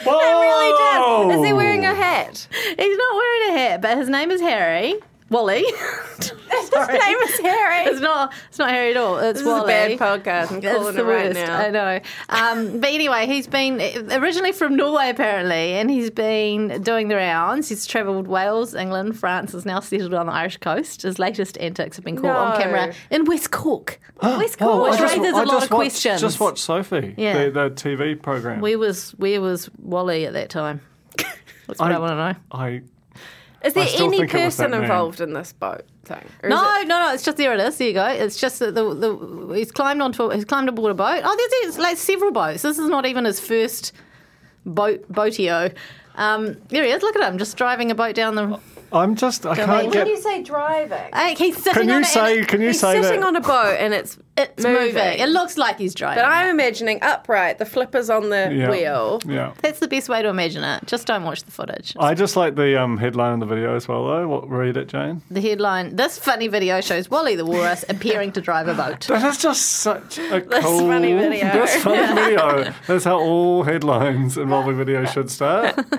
It 0.03 0.07
really 0.07 1.33
did. 1.33 1.39
Is 1.39 1.45
he 1.47 1.53
wearing 1.53 1.85
a 1.85 1.93
hat? 1.93 2.47
He's 2.51 2.97
not 2.97 3.15
wearing 3.15 3.49
a 3.55 3.59
hat, 3.59 3.81
but 3.81 3.97
his 3.97 4.09
name 4.09 4.31
is 4.31 4.41
Harry. 4.41 4.95
Wally. 5.31 5.63
His 6.51 6.69
name 6.71 7.17
is 7.17 7.39
Harry. 7.39 7.85
it's 7.85 7.99
not. 8.01 8.33
It's 8.49 8.59
not 8.59 8.69
Harry 8.69 8.91
at 8.91 8.97
all. 8.97 9.17
It's 9.17 9.39
This 9.41 9.47
is 9.47 9.63
a 9.63 9.65
bad 9.65 9.97
podcast. 9.97 10.51
I'm 10.51 10.57
It's 10.57 10.67
calling 10.67 10.95
the 10.95 11.01
it 11.01 11.05
right 11.05 11.35
worst. 11.35 11.47
now. 11.47 11.57
I 11.57 11.69
know. 11.69 11.99
Um, 12.29 12.79
but 12.79 12.89
anyway, 12.91 13.25
he's 13.25 13.47
been 13.47 13.79
originally 14.11 14.51
from 14.51 14.75
Norway 14.75 15.09
apparently, 15.09 15.73
and 15.73 15.89
he's 15.89 16.09
been 16.11 16.81
doing 16.83 17.07
the 17.07 17.15
rounds. 17.15 17.69
He's 17.69 17.85
travelled 17.85 18.27
Wales, 18.27 18.75
England, 18.75 19.17
France. 19.19 19.53
Is 19.53 19.65
now 19.65 19.79
settled 19.79 20.13
on 20.13 20.27
the 20.27 20.33
Irish 20.33 20.57
coast. 20.57 21.01
His 21.03 21.17
latest 21.19 21.57
antics 21.59 21.95
have 21.97 22.05
been 22.05 22.17
caught 22.17 22.35
on 22.35 22.61
camera 22.61 22.93
in 23.09 23.25
West 23.25 23.51
Cork. 23.51 23.99
West 24.21 24.59
Cork, 24.59 24.69
Oh, 24.71 24.85
I 24.85 24.89
which 24.91 24.99
just- 24.99 25.17
raises 25.17 25.33
I 25.33 25.41
a 25.41 25.45
lot 25.45 25.47
of 25.47 25.53
watched- 25.53 25.69
questions. 25.69 26.21
Just 26.21 26.39
watch 26.39 26.59
Sophie, 26.59 27.15
Yeah. 27.17 27.45
the, 27.45 27.51
the 27.51 27.69
TV 27.71 28.21
program. 28.21 28.61
Where 28.61 28.77
was 28.77 29.11
where 29.11 29.41
was 29.41 29.69
Wally 29.81 30.25
at 30.25 30.33
that 30.33 30.49
time? 30.49 30.81
That's 31.17 31.79
what 31.79 31.91
I, 31.91 31.95
I- 31.95 31.99
want 31.99 32.11
to 32.11 32.15
know. 32.15 32.35
I 32.51 32.81
Is 33.63 33.73
there 33.73 33.83
any 33.83 34.17
think 34.17 34.33
it 34.33 34.45
was 34.45 34.57
that 34.57 34.69
person 34.69 34.73
involved 34.81 35.21
in 35.21 35.33
this 35.33 35.53
boat 35.53 35.83
thing? 36.05 36.23
No, 36.43 36.75
it- 36.79 36.87
no, 36.87 36.99
no. 36.99 37.13
It's 37.13 37.23
just 37.23 37.37
there. 37.37 37.53
It 37.53 37.59
is. 37.59 37.77
There 37.77 37.87
you 37.87 37.93
go. 37.93 38.07
It's 38.07 38.39
just 38.39 38.59
that 38.59 38.73
the, 38.75 38.93
the 38.93 39.53
he's 39.55 39.71
climbed 39.71 40.01
onto 40.01 40.23
a, 40.25 40.35
he's 40.35 40.45
climbed 40.45 40.69
aboard 40.69 40.91
a 40.91 40.95
boat. 40.95 41.21
Oh, 41.23 41.35
there's, 41.37 41.75
there's 41.75 41.77
like 41.83 41.97
several 41.97 42.31
boats. 42.31 42.63
This 42.63 42.79
is 42.79 42.89
not 42.89 43.05
even 43.05 43.25
his 43.25 43.39
first 43.39 43.93
boat 44.65 45.11
boatio. 45.11 45.75
Um, 46.15 46.57
there 46.69 46.83
he 46.83 46.91
is. 46.91 47.01
Look 47.03 47.15
at 47.15 47.23
him, 47.31 47.37
just 47.37 47.55
driving 47.55 47.91
a 47.91 47.95
boat 47.95 48.15
down 48.15 48.35
the. 48.35 48.59
I'm 48.93 49.15
just 49.15 49.45
I 49.45 49.49
When 49.49 49.57
can't 49.57 49.69
When 49.85 49.91
get. 49.91 50.07
you 50.07 50.17
say 50.21 50.43
driving, 50.43 50.97
Hey, 51.13 51.33
he's 51.35 51.55
sitting 51.55 51.73
Can 51.73 51.87
you 51.89 51.99
it 51.99 52.05
say? 52.05 52.39
and 52.39 52.47
Can 52.49 52.59
you 52.59 52.67
he's 52.67 52.81
say 52.81 53.01
sitting 53.01 53.21
that? 53.21 53.25
on 53.27 53.35
a 53.37 53.41
boat 53.41 53.77
and 53.79 53.93
it's 53.93 54.17
it's 54.37 54.63
moving. 54.63 55.19
It 55.19 55.29
looks 55.29 55.57
like 55.57 55.77
he's 55.77 55.93
driving. 55.93 56.23
But 56.23 56.29
I'm 56.29 56.49
imagining 56.49 56.99
upright, 57.01 57.57
the 57.57 57.65
flippers 57.65 58.09
on 58.09 58.29
the 58.29 58.51
yeah. 58.53 58.69
wheel. 58.69 59.21
Yeah. 59.25 59.53
That's 59.61 59.79
the 59.79 59.87
best 59.87 60.09
way 60.09 60.21
to 60.21 60.29
imagine 60.29 60.63
it. 60.63 60.85
Just 60.85 61.05
don't 61.07 61.23
watch 61.23 61.43
the 61.43 61.51
footage. 61.51 61.95
I 61.99 62.13
just 62.13 62.35
like 62.35 62.55
the 62.55 62.81
um, 62.81 62.97
headline 62.97 63.33
of 63.33 63.39
the 63.41 63.45
video 63.45 63.75
as 63.75 63.87
well, 63.87 64.07
though. 64.07 64.27
What, 64.27 64.49
read 64.49 64.77
it, 64.77 64.87
Jane. 64.87 65.21
The 65.29 65.41
headline: 65.41 65.95
This 65.95 66.17
funny 66.17 66.47
video 66.47 66.81
shows 66.81 67.09
Wally 67.09 67.35
the 67.35 67.45
walrus 67.45 67.83
appearing 67.89 68.31
to 68.33 68.41
drive 68.41 68.67
a 68.67 68.73
boat. 68.73 69.07
That 69.21 69.25
is 69.25 69.37
just 69.37 69.61
such 69.61 70.17
a 70.17 70.39
This 70.41 70.63
cool, 70.63 70.79
funny 70.87 71.13
video. 71.13 71.51
This 71.51 71.83
funny 71.83 72.13
video. 72.21 72.73
That's 72.87 73.03
how 73.03 73.19
all 73.19 73.63
headlines 73.63 74.37
involving 74.37 74.77
video 74.77 75.05
should 75.05 75.29
start. 75.29 75.77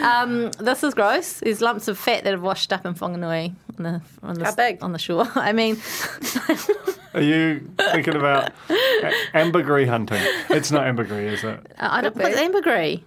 Um, 0.00 0.50
this 0.52 0.82
is 0.82 0.94
gross. 0.94 1.40
There's 1.40 1.60
lumps 1.60 1.86
of 1.86 1.98
fat 1.98 2.24
that 2.24 2.30
have 2.30 2.40
washed 2.40 2.72
up 2.72 2.86
in 2.86 2.94
Whanganui 2.94 3.54
on 3.78 3.84
the 3.84 4.00
on 4.22 4.34
the 4.34 4.44
How 4.46 4.54
big? 4.54 4.82
on 4.82 4.92
the 4.92 4.98
shore. 4.98 5.28
I 5.34 5.52
mean, 5.52 5.76
Are 7.14 7.20
you 7.20 7.68
thinking 7.92 8.14
about 8.16 8.52
ambergris 9.34 9.88
hunting? 9.88 10.22
It's 10.50 10.70
not 10.70 10.86
ambergris, 10.86 11.38
is 11.40 11.44
it? 11.44 11.72
I 11.78 12.00
don't. 12.02 12.14
Could 12.14 12.22
What's 12.22 12.36
ambergris? 12.36 13.00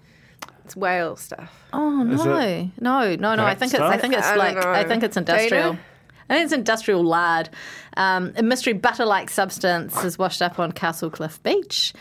It's 0.66 0.76
whale 0.76 1.16
stuff. 1.16 1.52
Oh 1.74 2.02
Is 2.10 2.24
no, 2.24 2.70
no, 2.80 3.16
no, 3.16 3.36
no! 3.36 3.44
I 3.44 3.54
that 3.54 3.60
think 3.60 3.74
it's. 3.74 3.82
I 3.82 3.98
think 3.98 4.14
it's 4.14 4.26
I 4.28 4.36
like. 4.36 4.56
know. 4.56 4.70
I 4.72 4.84
think 4.84 5.04
it's 5.04 5.18
industrial. 5.18 5.74
Dana? 5.74 5.80
I 6.30 6.34
think 6.36 6.46
it's 6.46 6.54
industrial 6.54 7.04
lard. 7.04 7.50
Um, 7.98 8.34
a 8.38 8.44
mystery 8.44 8.74
butter-like 8.74 9.30
substance 9.30 10.04
is 10.04 10.18
washed 10.18 10.42
up 10.42 10.58
on 10.60 10.72
Castlecliff 10.72 11.44
Beach. 11.44 11.94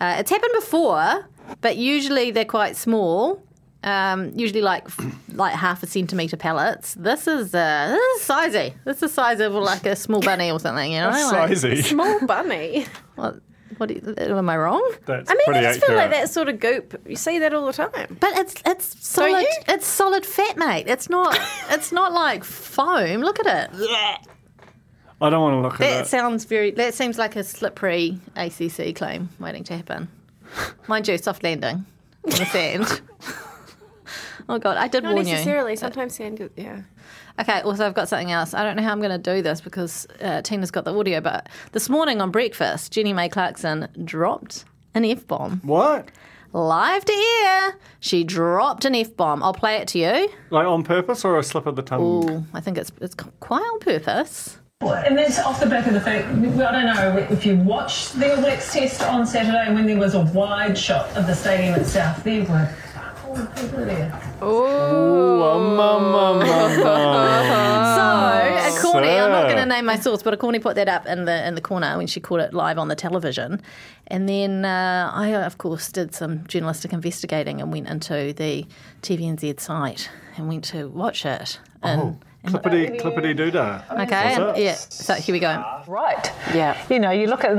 Uh, 0.00 0.16
it's 0.18 0.30
happened 0.30 0.52
before, 0.54 1.26
but 1.60 1.76
usually 1.76 2.30
they're 2.32 2.44
quite 2.44 2.76
small. 2.76 3.42
Um, 3.84 4.32
usually 4.34 4.60
like 4.60 4.88
like 5.34 5.54
half 5.54 5.82
a 5.82 5.86
centimeter 5.86 6.36
pellets. 6.36 6.94
This 6.94 7.26
is 7.28 7.54
uh, 7.54 7.88
this 7.96 8.20
is 8.22 8.28
sizey. 8.28 8.74
This 8.84 8.96
is 8.96 9.00
the 9.02 9.08
size 9.08 9.38
of 9.40 9.52
like 9.54 9.86
a 9.86 9.94
small 9.94 10.20
bunny 10.20 10.50
or 10.50 10.58
something. 10.58 10.92
You 10.92 11.00
know, 11.00 11.10
like, 11.10 11.50
Sizey. 11.52 11.84
Small 11.84 12.26
bunny. 12.26 12.86
what? 13.14 13.36
What? 13.76 13.88
do 13.90 13.94
you- 13.94 14.14
Am 14.36 14.48
I 14.50 14.56
wrong? 14.56 14.82
That's 15.06 15.30
I 15.30 15.34
mean, 15.34 15.44
pretty 15.44 15.60
I 15.60 15.72
just 15.74 15.86
feel 15.86 15.94
like 15.94 16.10
that 16.10 16.28
sort 16.28 16.48
of 16.48 16.58
goop. 16.58 17.00
You 17.06 17.14
see 17.14 17.38
that 17.38 17.54
all 17.54 17.66
the 17.66 17.72
time. 17.72 18.16
But 18.18 18.36
it's 18.36 18.54
it's 18.66 19.06
solid. 19.06 19.46
It's 19.68 19.86
solid 19.86 20.26
fat, 20.26 20.56
mate. 20.56 20.88
It's 20.88 21.08
not. 21.08 21.38
it's 21.70 21.92
not 21.92 22.12
like 22.12 22.42
foam. 22.42 23.20
Look 23.20 23.38
at 23.38 23.46
it. 23.46 23.80
I 25.20 25.30
don't 25.30 25.40
want 25.42 25.54
to 25.54 25.60
look 25.60 25.74
at 25.74 25.78
That 25.80 26.00
it. 26.06 26.08
sounds 26.08 26.44
very. 26.46 26.72
That 26.72 26.94
seems 26.94 27.16
like 27.18 27.36
a 27.36 27.44
slippery 27.44 28.18
ACC 28.34 28.96
claim 28.96 29.28
waiting 29.38 29.62
to 29.64 29.76
happen. 29.76 30.08
Mind 30.88 31.06
you, 31.06 31.16
soft 31.18 31.44
landing 31.44 31.84
in 32.24 32.30
the 32.30 32.44
sand. 32.46 33.00
oh 34.48 34.58
god, 34.58 34.76
I 34.76 34.88
did 34.88 35.02
Not 35.04 35.14
warn 35.14 35.26
you. 35.26 35.32
necessarily. 35.32 35.76
Sometimes 35.76 36.14
sand. 36.14 36.38
goes- 36.38 36.50
Yeah. 36.56 36.82
Okay, 37.40 37.60
also 37.60 37.86
I've 37.86 37.94
got 37.94 38.08
something 38.08 38.32
else. 38.32 38.52
I 38.54 38.64
don't 38.64 38.76
know 38.76 38.82
how 38.82 38.90
I'm 38.92 39.00
going 39.00 39.10
to 39.22 39.34
do 39.34 39.42
this 39.42 39.60
because 39.60 40.06
uh, 40.20 40.42
Tina's 40.42 40.70
got 40.72 40.84
the 40.84 40.92
audio, 40.98 41.20
but 41.20 41.48
this 41.72 41.88
morning 41.88 42.20
on 42.20 42.30
breakfast, 42.30 42.92
Jenny 42.92 43.12
May 43.12 43.28
Clarkson 43.28 43.88
dropped 44.04 44.64
an 44.94 45.04
F 45.04 45.26
bomb 45.26 45.60
What? 45.62 46.10
live 46.52 47.04
to 47.04 47.12
air. 47.44 47.76
She 48.00 48.24
dropped 48.24 48.84
an 48.84 48.94
F 48.96 49.14
bomb. 49.16 49.42
I'll 49.42 49.52
play 49.54 49.76
it 49.76 49.86
to 49.88 49.98
you. 49.98 50.28
Like 50.50 50.66
on 50.66 50.82
purpose 50.82 51.24
or 51.24 51.38
a 51.38 51.42
slip 51.44 51.66
of 51.66 51.76
the 51.76 51.82
tongue? 51.82 52.02
Ooh, 52.02 52.44
I 52.54 52.60
think 52.60 52.76
it's 52.78 52.90
it's 53.00 53.14
quite 53.14 53.60
on 53.62 53.78
purpose. 53.80 54.58
And 54.80 55.18
that's 55.18 55.40
off 55.40 55.58
the 55.60 55.66
back 55.66 55.86
of 55.88 55.92
the 55.92 56.00
fact, 56.00 56.26
I 56.28 56.30
don't 56.32 56.86
know 56.86 57.26
if 57.30 57.44
you 57.44 57.56
watched 57.56 58.18
the 58.18 58.32
All 58.34 58.40
Blacks 58.40 58.72
test 58.72 59.02
on 59.02 59.26
Saturday 59.26 59.74
when 59.74 59.86
there 59.86 59.98
was 59.98 60.14
a 60.14 60.20
wide 60.20 60.78
shot 60.78 61.08
of 61.16 61.26
the 61.26 61.34
stadium 61.34 61.74
itself, 61.74 62.22
there 62.22 62.44
were 62.44 62.72
fuck 63.34 63.58
all 63.58 63.84
the. 63.84 64.44
Ooh, 64.44 65.42
um, 65.42 65.80
um, 65.80 66.14
um, 66.14 66.42
um, 66.42 66.86
um. 66.86 67.68
So, 67.98 68.78
a 68.78 68.80
Corny, 68.92 69.08
I'm 69.08 69.30
not 69.30 69.44
going 69.46 69.56
to 69.56 69.66
name 69.66 69.86
my 69.86 69.98
source, 69.98 70.22
but 70.22 70.32
a 70.34 70.36
Corny 70.36 70.58
put 70.58 70.76
that 70.76 70.88
up 70.88 71.06
in 71.06 71.24
the 71.24 71.46
in 71.46 71.54
the 71.54 71.60
corner 71.60 71.96
when 71.96 72.06
she 72.06 72.20
caught 72.20 72.40
it 72.40 72.54
live 72.54 72.78
on 72.78 72.88
the 72.88 72.94
television, 72.94 73.60
and 74.06 74.28
then 74.28 74.64
uh, 74.64 75.10
I, 75.12 75.28
of 75.34 75.58
course, 75.58 75.90
did 75.90 76.14
some 76.14 76.46
journalistic 76.46 76.92
investigating 76.92 77.60
and 77.60 77.72
went 77.72 77.88
into 77.88 78.32
the 78.32 78.66
TVNZ 79.02 79.58
site 79.60 80.10
and 80.36 80.48
went 80.48 80.64
to 80.64 80.88
watch 80.88 81.24
it. 81.26 81.58
And, 81.82 82.00
and- 82.00 82.24
Clippity, 82.46 82.98
clippity 83.00 83.34
doodah. 83.36 84.02
okay, 84.04 84.38
Was 84.38 84.54
and- 84.56 84.56
yeah. 84.64 84.74
So 84.74 85.14
here 85.14 85.32
we 85.34 85.40
go. 85.40 85.82
Right. 85.86 86.32
Yeah. 86.54 86.76
You 86.88 86.98
know, 87.00 87.10
you 87.10 87.26
look 87.26 87.44
at 87.44 87.52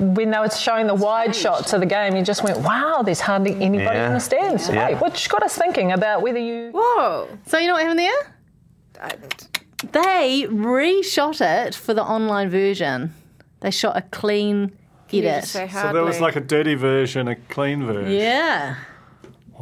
when 0.00 0.30
they 0.32 0.38
were 0.38 0.50
showing 0.50 0.86
the 0.86 0.94
wide 0.94 1.34
shots 1.34 1.72
of 1.72 1.80
the 1.80 1.86
game, 1.86 2.16
you 2.16 2.22
just 2.22 2.42
went, 2.42 2.58
wow, 2.58 3.02
there's 3.02 3.20
hardly 3.20 3.52
anybody 3.62 3.96
Yeah. 3.96 4.08
in 4.08 4.12
the 4.14 4.20
stands. 4.20 4.68
Yeah. 4.68 4.82
Right, 4.82 5.00
which 5.00 5.28
got 5.28 5.42
us 5.44 5.56
thinking 5.56 5.92
about 5.92 6.20
whether 6.22 6.38
you. 6.40 6.70
Whoa. 6.74 7.28
So 7.46 7.58
you 7.58 7.68
know 7.68 7.74
what 7.74 7.82
happened 7.84 8.00
there? 8.00 8.34
I, 9.00 9.12
They 9.92 10.46
reshot 10.50 11.40
it 11.40 11.74
for 11.74 11.94
the 11.94 12.02
online 12.02 12.50
version. 12.50 13.14
They 13.60 13.70
shot 13.70 13.96
a 13.96 14.02
clean 14.02 14.72
you 15.10 15.22
edit. 15.22 15.42
just 15.48 15.52
So 15.72 15.92
there 15.92 16.02
was 16.04 16.20
like 16.20 16.36
a 16.36 16.40
dirty 16.40 16.74
version, 16.74 17.28
a 17.28 17.36
clean 17.36 17.86
version. 17.86 18.10
Yeah. 18.12 18.74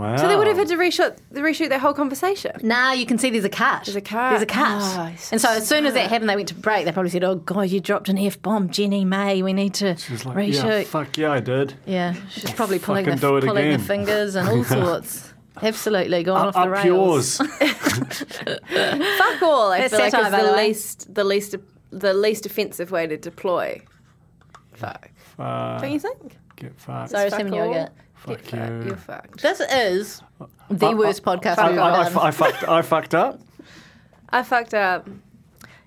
Wow. 0.02 0.16
So 0.16 0.26
they 0.26 0.34
would 0.36 0.48
have 0.48 0.56
had 0.56 0.66
to 0.68 0.76
reshoot, 0.76 1.16
reshoot 1.32 1.68
that 1.68 1.80
whole 1.80 1.94
conversation. 1.94 2.52
Now 2.62 2.92
you 2.92 3.06
can 3.06 3.18
see 3.18 3.30
there's 3.30 3.44
a 3.44 3.48
cut. 3.48 3.84
There's 3.84 3.94
a 3.94 4.00
cut. 4.00 4.30
There's 4.30 4.42
a 4.42 4.46
cut. 4.46 4.82
Oh, 4.82 5.14
so 5.16 5.28
and 5.32 5.40
so 5.40 5.48
as 5.50 5.68
soon 5.68 5.86
as 5.86 5.94
that 5.94 6.10
happened, 6.10 6.28
they 6.28 6.34
went 6.36 6.48
to 6.48 6.54
break. 6.56 6.84
They 6.84 6.92
probably 6.92 7.10
said, 7.10 7.22
"Oh 7.22 7.36
God, 7.36 7.70
you 7.70 7.80
dropped 7.80 8.08
an 8.08 8.18
f 8.18 8.42
bomb, 8.42 8.68
Jenny 8.70 9.04
May. 9.04 9.42
We 9.42 9.52
need 9.52 9.74
to 9.74 9.96
She 9.96 10.12
was 10.12 10.26
like, 10.26 10.36
reshoot." 10.36 10.80
yeah, 10.80 10.82
fuck 10.84 11.16
yeah, 11.16 11.30
I 11.32 11.40
did. 11.40 11.74
Yeah, 11.86 12.14
she's 12.30 12.50
probably 12.50 12.78
pulling 12.80 13.04
the 13.04 13.12
Fucking 13.16 13.28
do 13.28 13.36
it 13.36 13.44
pulling 13.44 13.72
the 13.72 13.78
fingers 13.78 14.34
and 14.34 14.48
all 14.48 14.64
sorts. 14.64 15.32
Absolutely 15.62 16.22
going 16.24 16.46
off 16.48 16.54
the 16.54 16.68
rails. 16.68 16.84
yours. 16.86 17.36
Fuck 18.42 19.42
all. 19.42 19.70
I 19.72 19.80
That's 19.80 19.92
feel 19.94 20.00
like 20.00 20.10
satire, 20.10 20.24
is 20.26 20.30
the 20.32 20.50
the 20.50 20.56
least, 20.56 21.14
the 21.14 21.24
least, 21.24 21.54
the 21.90 22.14
least 22.14 22.46
offensive 22.46 22.90
way 22.90 23.06
to 23.06 23.16
deploy. 23.16 23.82
Fuck. 24.74 25.10
Uh, 25.38 25.78
Don't 25.80 25.92
you 25.92 26.00
think? 26.00 26.36
get 26.56 26.78
fucked. 26.80 27.10
Sorry, 27.10 27.30
Fuck 27.30 27.38
Simon 27.40 27.54
all. 27.54 27.66
Yogurt. 27.66 27.90
Fuck 28.24 28.42
Get 28.44 28.70
you. 28.70 28.82
You're 28.86 28.96
fucked. 28.96 29.42
This 29.42 29.60
is 29.60 30.22
the 30.70 30.86
I- 30.86 30.94
worst 30.94 31.26
I- 31.26 31.36
podcast 31.36 31.58
I, 31.58 31.70
we've 31.70 31.78
I, 31.78 31.82
I, 31.90 32.00
ever 32.06 32.14
done. 32.14 32.26
I 32.26 32.30
fucked. 32.30 32.68
I 32.68 32.82
fucked 32.82 33.14
up. 33.14 33.40
I 34.30 34.42
fucked 34.42 34.74
up. 34.74 35.08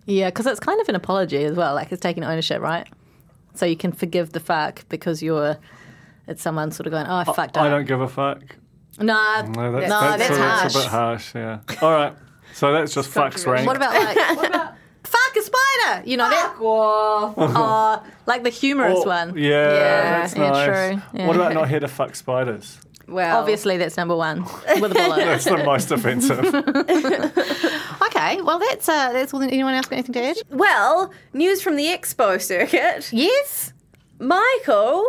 Yeah, 0.06 0.30
because 0.30 0.46
it's 0.46 0.60
kind 0.60 0.80
of 0.82 0.88
an 0.90 0.96
apology 0.96 1.44
as 1.46 1.56
well. 1.56 1.74
Like 1.74 1.92
it's 1.92 2.02
taking 2.02 2.24
ownership, 2.24 2.62
right? 2.62 2.88
So 3.56 3.66
you 3.66 3.78
can 3.78 3.92
forgive 3.92 4.34
the 4.34 4.40
fuck 4.40 4.88
because 4.90 5.24
you're. 5.24 5.58
It's 6.28 6.42
someone 6.42 6.72
sort 6.72 6.88
of 6.88 6.92
going, 6.92 7.08
"Oh, 7.08 7.16
I 7.16 7.24
fucked 7.24 7.58
up." 7.58 7.64
I 7.64 7.70
don't 7.70 7.86
give 7.86 8.02
a 8.02 8.08
fuck. 8.08 8.42
Nah, 9.00 9.42
No, 9.44 9.72
that's, 9.72 9.90
no, 9.90 10.02
that's, 10.02 10.28
that's, 10.28 10.38
a, 10.38 10.42
harsh. 10.42 10.62
that's 10.64 10.76
a 10.76 10.80
bit 10.80 10.88
harsh. 10.88 11.36
Yeah. 11.36 11.60
All 11.82 11.92
right. 11.92 12.14
So 12.54 12.72
that's 12.72 12.94
just 12.94 13.10
fucks 13.12 13.46
rank. 13.46 13.68
What 13.68 13.76
about 13.76 13.94
like 13.94 14.16
what 14.38 14.48
about 14.48 14.62
fuck 14.62 14.72
a 14.72 14.78
spider? 15.46 16.04
You 16.10 16.18
know 16.18 16.30
that? 16.30 16.56
Oh, 16.60 18.04
like 18.26 18.44
the 18.44 18.50
humorous 18.50 19.00
Oh, 19.02 19.08
one. 19.08 19.38
Yeah, 19.38 19.50
yeah, 19.50 20.20
that's 20.20 20.36
yeah, 20.36 20.50
nice. 20.52 20.66
true. 20.66 21.02
Yeah. 21.20 21.28
What 21.28 21.36
about 21.36 21.54
not 21.54 21.70
here 21.70 21.80
to 21.80 21.88
fuck 21.88 22.16
spiders? 22.16 22.80
Well, 23.08 23.38
Obviously, 23.40 23.78
that's 23.78 23.98
number 23.98 24.16
one 24.16 24.44
with 24.82 24.92
a 24.92 24.96
bullet. 24.96 25.18
That's 25.26 25.46
the 25.46 25.64
most 25.64 25.92
offensive. 25.92 26.40
okay, 28.08 28.42
well, 28.42 28.58
that's 28.60 28.90
uh, 28.90 29.12
that's 29.14 29.34
all. 29.34 29.44
Anyone 29.44 29.74
else 29.76 29.86
got 29.88 29.98
anything 29.98 30.14
to 30.14 30.24
add? 30.24 30.38
Well, 30.50 31.12
news 31.34 31.62
from 31.62 31.76
the 31.76 31.86
expo 31.86 32.42
circuit. 32.42 33.10
Yes. 33.14 33.74
Michael, 34.20 35.06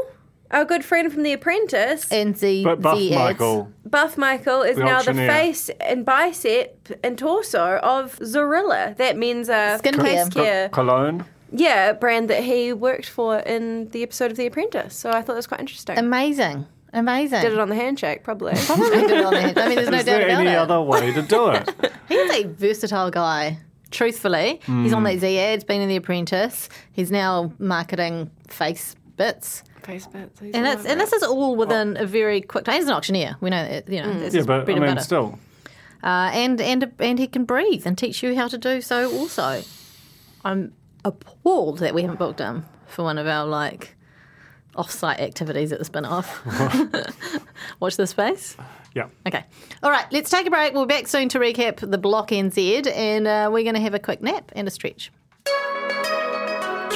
our 0.51 0.65
good 0.65 0.85
friend 0.85 1.13
from 1.13 1.23
The 1.23 1.33
Apprentice, 1.33 2.11
And 2.13 2.35
the 2.37 2.65
But 2.65 2.81
Buff 2.83 2.99
the 2.99 3.15
ads. 3.15 3.19
Michael. 3.19 3.73
Buff 3.85 4.17
Michael, 4.19 4.63
is 4.63 4.77
The 4.77 4.85
now 4.85 5.03
the 5.03 5.15
face 5.15 5.69
and 5.81 6.05
bicep 6.05 6.89
and 7.03 7.19
torso 7.19 7.77
of 7.79 8.19
Zorilla. 8.21 8.97
That 8.97 9.17
means 9.17 9.49
uh, 9.49 9.79
Skincare. 9.83 10.03
face 10.03 10.29
Co- 10.29 10.43
care. 10.45 10.69
Cologne. 10.71 11.25
Yeah, 11.53 11.93
brand 11.93 12.29
that 12.31 12.43
he 12.43 12.73
worked 12.73 13.09
for 13.09 13.39
in 13.39 13.89
the 13.91 14.03
episode 14.03 14.31
of 14.31 14.37
The 14.37 14.47
Apprentice. 14.47 14.95
So 14.95 15.11
I 15.11 15.15
thought 15.23 15.29
that 15.29 15.35
was 15.37 15.47
quite 15.47 15.61
interesting. 15.61 15.97
Amazing, 15.97 16.67
amazing. 16.93 17.41
Did 17.41 17.53
it 17.53 17.59
on 17.59 17.69
the 17.69 17.77
handshake, 17.77 18.25
probably. 18.25 18.53
Probably 18.67 18.91
did 18.91 19.11
it 19.11 19.25
on 19.25 19.33
the 19.33 19.41
head. 19.41 19.59
I 19.59 19.69
mean, 19.69 19.77
there's 19.77 19.89
no 19.91 19.99
Is 19.99 20.05
doubt 20.05 20.19
there 20.19 20.29
about 20.29 20.41
any 20.41 20.51
it. 20.51 20.57
other 20.57 20.81
way 20.81 21.13
to 21.13 21.23
do 21.23 21.49
it? 21.51 21.71
He's 22.09 22.31
a 22.33 22.45
versatile 22.49 23.11
guy. 23.11 23.59
Truthfully, 23.93 24.61
he's 24.67 24.93
on 24.93 24.99
Hmm. 25.03 25.05
that 25.05 25.21
Z 25.21 25.39
ads, 25.39 25.63
been 25.65 25.81
in 25.81 25.89
The 25.89 25.97
Apprentice. 25.97 26.69
He's 26.93 27.13
now 27.13 27.53
marketing 27.61 28.31
face 28.49 28.97
bits. 29.17 29.63
Face 29.83 30.07
bits, 30.07 30.41
And 30.41 30.55
all 30.57 30.65
it's 30.73 30.81
over 30.81 30.89
and 30.89 31.01
it. 31.01 31.05
this 31.05 31.13
is 31.13 31.23
all 31.23 31.57
within 31.57 31.97
a 31.97 32.07
very 32.07 32.41
quick 32.41 32.65
time. 32.65 32.75
He's 32.77 32.87
an 32.87 32.93
auctioneer. 32.93 33.37
We 33.41 33.51
know 33.51 33.67
that. 33.69 33.89
You 33.89 34.03
know, 34.03 34.13
that's 34.21 34.33
Hmm. 34.35 34.39
Yeah, 34.39 34.45
but 34.47 34.65
bread 34.65 34.77
I 34.77 34.81
mean, 34.81 34.91
butter. 34.91 35.01
still. 35.03 35.39
Uh, 36.03 36.31
and 36.33 36.61
and 36.61 36.93
and 36.99 37.19
he 37.19 37.27
can 37.27 37.45
breathe 37.45 37.87
and 37.87 37.97
teach 37.97 38.23
you 38.23 38.35
how 38.37 38.49
to 38.49 38.59
do 38.59 38.81
so. 38.81 39.11
Also, 39.19 39.63
I'm 40.45 40.73
appalled 41.05 41.79
that 41.79 41.95
we 41.95 42.03
haven't 42.03 42.19
booked 42.19 42.41
him 42.41 42.65
for 42.87 43.03
one 43.05 43.19
of 43.19 43.27
our 43.27 43.47
like 43.47 43.97
off-site 44.77 45.21
activities 45.21 45.73
at 45.73 45.79
the 45.79 45.85
spin-off. 45.87 46.43
Watch 47.81 47.97
this 47.97 48.11
space. 48.11 48.57
Yeah. 48.95 49.09
Okay. 49.27 49.45
All 49.83 49.91
right, 49.91 50.05
let's 50.13 50.31
take 50.31 50.47
a 50.47 50.51
break. 50.51 50.75
We'll 50.75 50.87
be 50.87 50.95
back 50.95 51.07
soon 51.09 51.29
to 51.31 51.39
recap 51.39 51.79
the 51.89 51.99
Block 51.99 52.29
NZ, 52.29 52.87
and 52.95 53.27
uh, 53.27 53.49
we're 53.53 53.63
going 53.63 53.75
to 53.75 53.81
have 53.81 53.95
a 53.95 53.99
quick 53.99 54.21
nap 54.23 54.53
and 54.55 54.69
a 54.69 54.71
stretch. 54.71 55.11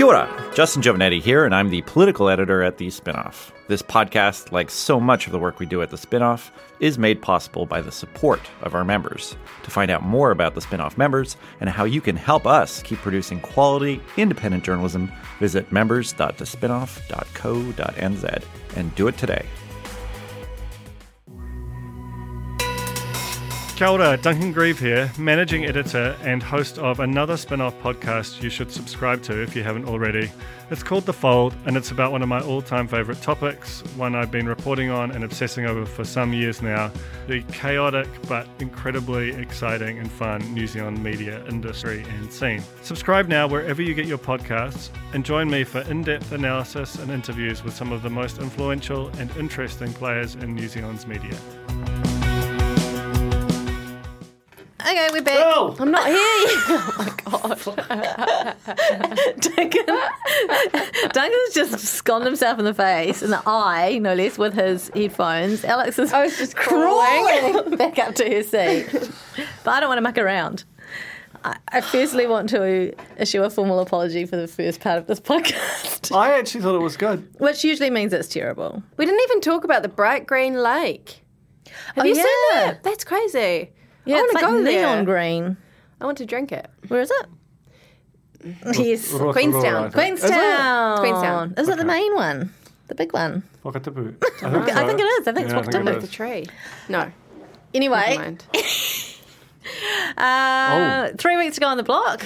Kia 0.00 0.06
ora, 0.06 0.50
Justin 0.54 0.80
Giovannetti 0.80 1.20
here, 1.20 1.44
and 1.44 1.54
I'm 1.54 1.68
the 1.68 1.82
political 1.82 2.30
editor 2.30 2.62
at 2.62 2.78
The 2.78 2.86
Spinoff. 2.86 3.50
This 3.68 3.82
podcast, 3.82 4.50
like 4.50 4.70
so 4.70 4.98
much 4.98 5.26
of 5.26 5.32
the 5.32 5.38
work 5.38 5.58
we 5.58 5.66
do 5.66 5.82
at 5.82 5.90
The 5.90 5.98
Spinoff, 5.98 6.50
is 6.80 6.96
made 6.96 7.20
possible 7.20 7.66
by 7.66 7.82
the 7.82 7.92
support 7.92 8.40
of 8.62 8.74
our 8.74 8.82
members. 8.82 9.36
To 9.62 9.70
find 9.70 9.90
out 9.90 10.02
more 10.02 10.30
about 10.30 10.54
The 10.54 10.62
Spinoff 10.62 10.96
members 10.96 11.36
and 11.60 11.68
how 11.68 11.84
you 11.84 12.00
can 12.00 12.16
help 12.16 12.46
us 12.46 12.82
keep 12.82 13.00
producing 13.00 13.42
quality, 13.42 14.00
independent 14.16 14.64
journalism, 14.64 15.12
visit 15.38 15.70
members.thespinoff.co.nz 15.70 18.44
and 18.76 18.94
do 18.94 19.06
it 19.06 19.18
today. 19.18 19.44
Kia 23.80 23.88
ora, 23.88 24.18
Duncan 24.18 24.52
Grieve 24.52 24.78
here, 24.78 25.10
managing 25.16 25.64
editor 25.64 26.14
and 26.22 26.42
host 26.42 26.76
of 26.76 27.00
another 27.00 27.38
spin 27.38 27.62
off 27.62 27.74
podcast 27.80 28.42
you 28.42 28.50
should 28.50 28.70
subscribe 28.70 29.22
to 29.22 29.42
if 29.42 29.56
you 29.56 29.62
haven't 29.62 29.86
already. 29.86 30.30
It's 30.70 30.82
called 30.82 31.06
The 31.06 31.14
Fold, 31.14 31.54
and 31.64 31.78
it's 31.78 31.90
about 31.90 32.12
one 32.12 32.20
of 32.20 32.28
my 32.28 32.42
all 32.42 32.60
time 32.60 32.86
favourite 32.86 33.22
topics, 33.22 33.80
one 33.96 34.14
I've 34.14 34.30
been 34.30 34.46
reporting 34.46 34.90
on 34.90 35.12
and 35.12 35.24
obsessing 35.24 35.64
over 35.64 35.86
for 35.86 36.04
some 36.04 36.34
years 36.34 36.60
now 36.60 36.92
the 37.26 37.40
chaotic 37.52 38.06
but 38.28 38.46
incredibly 38.58 39.30
exciting 39.30 39.98
and 39.98 40.12
fun 40.12 40.42
New 40.52 40.66
Zealand 40.66 41.02
media 41.02 41.42
industry 41.46 42.04
and 42.18 42.30
scene. 42.30 42.62
Subscribe 42.82 43.28
now 43.28 43.48
wherever 43.48 43.80
you 43.80 43.94
get 43.94 44.04
your 44.04 44.18
podcasts 44.18 44.90
and 45.14 45.24
join 45.24 45.48
me 45.48 45.64
for 45.64 45.80
in 45.90 46.02
depth 46.02 46.32
analysis 46.32 46.96
and 46.96 47.10
interviews 47.10 47.64
with 47.64 47.72
some 47.72 47.92
of 47.92 48.02
the 48.02 48.10
most 48.10 48.40
influential 48.40 49.08
and 49.16 49.34
interesting 49.38 49.90
players 49.94 50.34
in 50.34 50.54
New 50.54 50.68
Zealand's 50.68 51.06
media. 51.06 51.38
Okay, 54.80 55.08
we're 55.12 55.22
back. 55.22 55.36
Oh! 55.38 55.76
I'm 55.78 55.90
not 55.90 56.06
here. 56.06 56.16
oh 56.18 56.94
my 56.98 57.54
god. 57.56 58.56
Duncan, 59.40 59.86
Duncan's 61.12 61.54
just 61.54 61.78
sconned 61.80 62.24
himself 62.24 62.58
in 62.58 62.64
the 62.64 62.74
face, 62.74 63.22
in 63.22 63.30
the 63.30 63.42
eye, 63.46 63.98
no 64.00 64.14
less, 64.14 64.38
with 64.38 64.54
his 64.54 64.90
headphones. 64.94 65.64
Alex 65.64 65.98
is 65.98 66.12
I 66.12 66.24
was 66.24 66.36
just 66.38 66.56
crawling 66.56 67.76
back 67.76 67.98
up 67.98 68.14
to 68.16 68.24
her 68.30 68.42
seat. 68.42 68.88
But 69.64 69.70
I 69.74 69.80
don't 69.80 69.88
want 69.88 69.98
to 69.98 70.02
muck 70.02 70.18
around. 70.18 70.64
I, 71.44 71.56
I 71.68 71.80
firstly 71.82 72.26
want 72.26 72.48
to 72.50 72.94
issue 73.18 73.42
a 73.42 73.50
formal 73.50 73.80
apology 73.80 74.24
for 74.26 74.36
the 74.36 74.48
first 74.48 74.80
part 74.80 74.98
of 74.98 75.06
this 75.06 75.20
podcast, 75.20 76.14
I 76.14 76.38
actually 76.38 76.62
thought 76.62 76.74
it 76.74 76.82
was 76.82 76.96
good. 76.96 77.28
which 77.38 77.64
usually 77.64 77.90
means 77.90 78.12
it's 78.12 78.28
terrible. 78.28 78.82
We 78.96 79.04
didn't 79.06 79.20
even 79.22 79.40
talk 79.40 79.64
about 79.64 79.82
the 79.82 79.88
bright 79.88 80.26
green 80.26 80.54
lake. 80.54 81.22
Have 81.94 82.04
Oh, 82.04 82.08
you 82.08 82.14
seen 82.14 82.24
yeah. 82.52 82.66
that? 82.72 82.82
That's 82.82 83.04
crazy. 83.04 83.70
Yeah, 84.10 84.16
I 84.16 84.20
want 84.20 84.30
it's 84.32 84.40
to 84.40 84.46
like 84.46 84.54
go 84.54 84.70
neon 84.70 84.96
there. 84.96 85.04
green. 85.04 85.56
I 86.00 86.04
want 86.04 86.18
to 86.18 86.26
drink 86.26 86.52
it. 86.52 86.68
Where 86.88 87.00
is 87.00 87.10
it? 87.10 87.26
Yes, 88.78 89.10
Rotorua, 89.12 89.32
Queenstown. 89.34 89.84
I 89.84 89.90
think. 89.90 90.18
Is 90.18 90.24
it? 90.24 90.28
Queenstown. 90.28 90.98
Queenstown. 90.98 91.54
Is 91.58 91.68
it 91.68 91.76
the 91.76 91.84
main 91.84 92.14
one? 92.14 92.52
The 92.88 92.94
big 92.94 93.12
one? 93.12 93.42
Wakatipu. 93.64 94.14
I 94.42 94.46
I 94.46 94.50
think, 94.50 94.68
so. 94.68 94.86
think 94.86 95.00
it 95.00 95.04
is. 95.04 95.28
I 95.28 95.32
think 95.32 95.44
it's 95.44 95.52
Yeah, 95.52 95.58
I 95.60 95.62
think 95.62 95.88
it 95.88 96.00
The 96.00 96.06
tree. 96.08 96.46
No. 96.88 97.12
Anyway, 97.74 98.04
Never 98.08 98.22
mind. 98.22 98.44
Uh, 100.16 101.10
Three 101.18 101.36
weeks 101.36 101.54
to 101.54 101.60
go 101.60 101.66
on 101.68 101.76
the 101.76 101.82
block. 101.82 102.24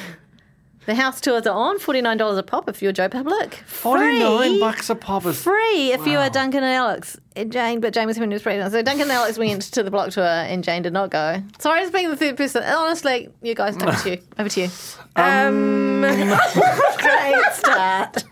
The 0.86 0.94
house 0.94 1.20
tours 1.20 1.46
are 1.46 1.56
on. 1.56 1.78
Forty 1.78 2.00
nine 2.02 2.16
dollars 2.18 2.36
a 2.36 2.42
pop 2.42 2.68
if 2.68 2.82
you're 2.82 2.92
Joe 2.92 3.08
Public. 3.08 3.54
Free. 3.66 4.18
49 4.20 4.60
bucks 4.60 4.90
a 4.90 4.94
pop 4.94 5.24
is 5.24 5.40
Free 5.42 5.92
if 5.92 6.06
you 6.06 6.18
are 6.18 6.28
Duncan 6.28 6.62
and 6.62 6.72
Alex. 6.74 7.18
Jane, 7.48 7.80
but 7.80 7.94
Jane 7.94 8.06
was 8.06 8.16
having 8.16 8.28
news 8.30 8.42
pregnant. 8.42 8.70
So 8.72 8.82
Duncan 8.82 9.02
and 9.02 9.12
Alex 9.12 9.38
went 9.38 9.62
to 9.62 9.82
the 9.82 9.90
block 9.90 10.10
tour 10.10 10.24
and 10.24 10.62
Jane 10.62 10.82
did 10.82 10.92
not 10.92 11.10
go. 11.10 11.42
Sorry, 11.58 11.80
just 11.80 11.92
being 11.92 12.10
the 12.10 12.16
third 12.16 12.36
person. 12.36 12.62
Honestly, 12.62 13.28
you 13.42 13.54
guys, 13.54 13.76
over 13.76 13.92
to 13.92 14.10
you. 14.10 14.18
Over 14.38 14.48
to 14.50 14.60
you. 14.60 14.68
Um, 15.16 16.00
Great 16.98 17.52
start. 17.54 18.24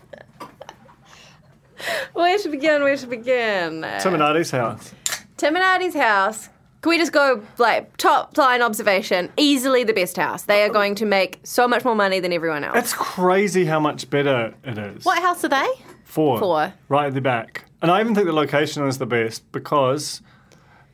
where 2.13 2.37
to 2.37 2.49
begin? 2.49 2.83
Where 2.83 2.95
to 2.97 3.07
begin? 3.07 3.81
Tim 3.99 4.13
and 4.13 4.23
Artie's 4.23 4.51
house. 4.51 4.93
Tim 5.37 5.55
and 5.55 5.63
Artie's 5.65 5.95
house. 5.95 6.49
Can 6.83 6.89
we 6.89 6.97
just 6.97 7.13
go 7.13 7.41
like 7.59 7.95
top 7.95 8.37
line 8.37 8.61
observation? 8.61 9.31
Easily 9.37 9.85
the 9.85 9.93
best 9.93 10.17
house. 10.17 10.43
They 10.43 10.63
are 10.63 10.69
going 10.69 10.95
to 10.95 11.05
make 11.05 11.39
so 11.43 11.65
much 11.65 11.85
more 11.85 11.95
money 11.95 12.19
than 12.19 12.33
everyone 12.33 12.65
else. 12.65 12.77
It's 12.77 12.93
crazy 12.93 13.63
how 13.63 13.79
much 13.79 14.09
better 14.09 14.53
it 14.65 14.77
is. 14.77 15.05
What 15.05 15.21
house 15.21 15.45
are 15.45 15.47
they? 15.47 15.67
Four. 16.03 16.39
Four. 16.39 16.73
Right 16.89 17.07
at 17.07 17.13
the 17.13 17.21
back. 17.21 17.63
And 17.81 17.89
I 17.89 18.01
even 18.01 18.13
think 18.13 18.27
the 18.27 18.33
location 18.33 18.85
is 18.85 18.97
the 18.97 19.05
best 19.05 19.49
because 19.53 20.21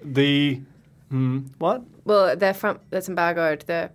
the. 0.03 0.61
Hmm, 1.09 1.39
what? 1.57 1.81
well, 2.05 2.35
their 2.35 2.53
front 2.53 2.81
that's 2.91 3.09
embargoed. 3.09 3.61
The 3.61 3.89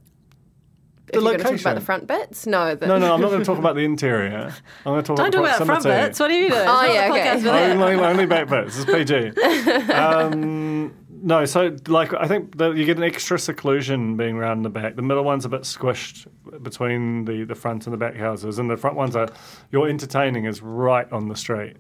if 1.07 1.13
The 1.13 1.21
you're 1.21 1.23
going 1.23 1.37
to 1.39 1.43
talk 1.43 1.51
location. 1.53 1.67
about 1.69 1.79
the 1.79 1.85
front 1.85 2.07
bits, 2.09 2.47
no. 2.47 2.75
The, 2.75 2.87
No, 2.87 2.99
no, 2.99 3.15
I'm 3.15 3.21
not 3.21 3.29
going 3.29 3.41
to 3.41 3.45
talk 3.45 3.59
about 3.65 3.77
the 3.77 3.85
interior. 3.85 4.53
I'm 4.85 4.93
going 4.95 5.03
to 5.03 5.07
talk 5.07 5.17
Don't 5.19 5.31
talk 5.31 5.41
about 5.43 5.57
about 5.57 5.67
front 5.67 5.85
bits. 5.85 6.19
What 6.19 6.31
are 6.31 6.35
you 6.35 6.49
doing? 6.49 6.61
Oh, 6.67 6.93
yeah, 6.93 7.11
okay. 7.13 7.21
podcast 7.21 7.37
for 7.37 7.45
that. 7.45 7.77
only, 7.77 8.05
only 8.05 8.27
back 8.27 8.49
bits. 8.49 8.79
It's 8.81 8.85
PG. 8.87 9.93
um, 9.93 10.93
no, 11.27 11.45
so 11.47 11.75
like 11.89 12.13
I 12.13 12.29
think 12.29 12.59
the, 12.59 12.73
you 12.73 12.85
get 12.85 12.99
an 12.99 13.03
extra 13.03 13.39
seclusion 13.39 14.17
being 14.17 14.37
round 14.37 14.65
the 14.65 14.69
back. 14.69 14.95
The 14.95 15.03
middle 15.03 15.25
one's 15.25 15.45
a 15.45 15.49
bit 15.49 15.63
squished 15.63 16.27
between 16.63 17.25
the, 17.25 17.45
the 17.45 17.55
front 17.55 17.87
and 17.87 17.93
the 17.95 17.97
back 17.97 18.15
houses, 18.15 18.59
and 18.59 18.69
the 18.69 18.77
front 18.77 18.97
ones 18.97 19.17
are 19.17 19.29
your 19.73 19.89
entertaining 19.89 20.45
is 20.45 20.61
right 20.63 21.11
on 21.11 21.29
the 21.29 21.35
street, 21.37 21.77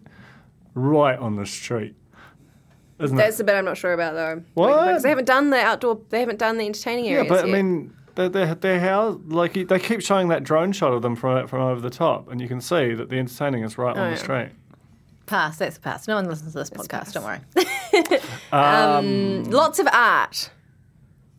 right 0.74 1.18
on 1.18 1.36
the 1.36 1.44
street, 1.46 1.94
isn't 2.98 3.16
That's 3.16 3.36
it? 3.36 3.38
the 3.38 3.44
bit 3.44 3.56
I'm 3.56 3.64
not 3.66 3.76
sure 3.76 3.92
about 3.92 4.14
though. 4.14 4.42
What? 4.54 4.86
Because 4.86 5.02
they 5.02 5.10
haven't 5.10 5.26
done 5.26 5.50
the 5.50 5.60
outdoor. 5.60 6.00
They 6.08 6.20
haven't 6.20 6.38
done 6.38 6.56
the 6.56 6.64
entertaining 6.66 7.08
areas. 7.08 7.30
Yeah, 7.30 7.36
but 7.36 7.44
I 7.44 7.48
mean. 7.52 7.94
Their, 8.16 8.28
their, 8.28 8.54
their 8.54 8.78
house, 8.78 9.18
like 9.26 9.54
they 9.66 9.78
keep 9.80 10.00
showing 10.00 10.28
that 10.28 10.44
drone 10.44 10.70
shot 10.70 10.92
of 10.92 11.02
them 11.02 11.16
from 11.16 11.48
from 11.48 11.62
over 11.62 11.80
the 11.80 11.90
top, 11.90 12.30
and 12.30 12.40
you 12.40 12.46
can 12.46 12.60
see 12.60 12.94
that 12.94 13.08
the 13.08 13.18
entertaining 13.18 13.64
is 13.64 13.76
right 13.76 13.96
on 13.96 14.06
Oh, 14.06 14.10
the 14.12 14.16
street. 14.16 14.50
Pass. 15.26 15.56
That's 15.58 15.76
a 15.76 15.80
pass. 15.80 16.06
No 16.06 16.16
one 16.16 16.26
listens 16.28 16.52
to 16.52 16.58
this 16.58 16.70
podcast. 16.70 17.12
Don't 17.12 17.24
worry. 17.24 17.40
Um, 18.52 18.60
um, 18.60 19.44
lots 19.44 19.78
of 19.78 19.86
art 19.92 20.50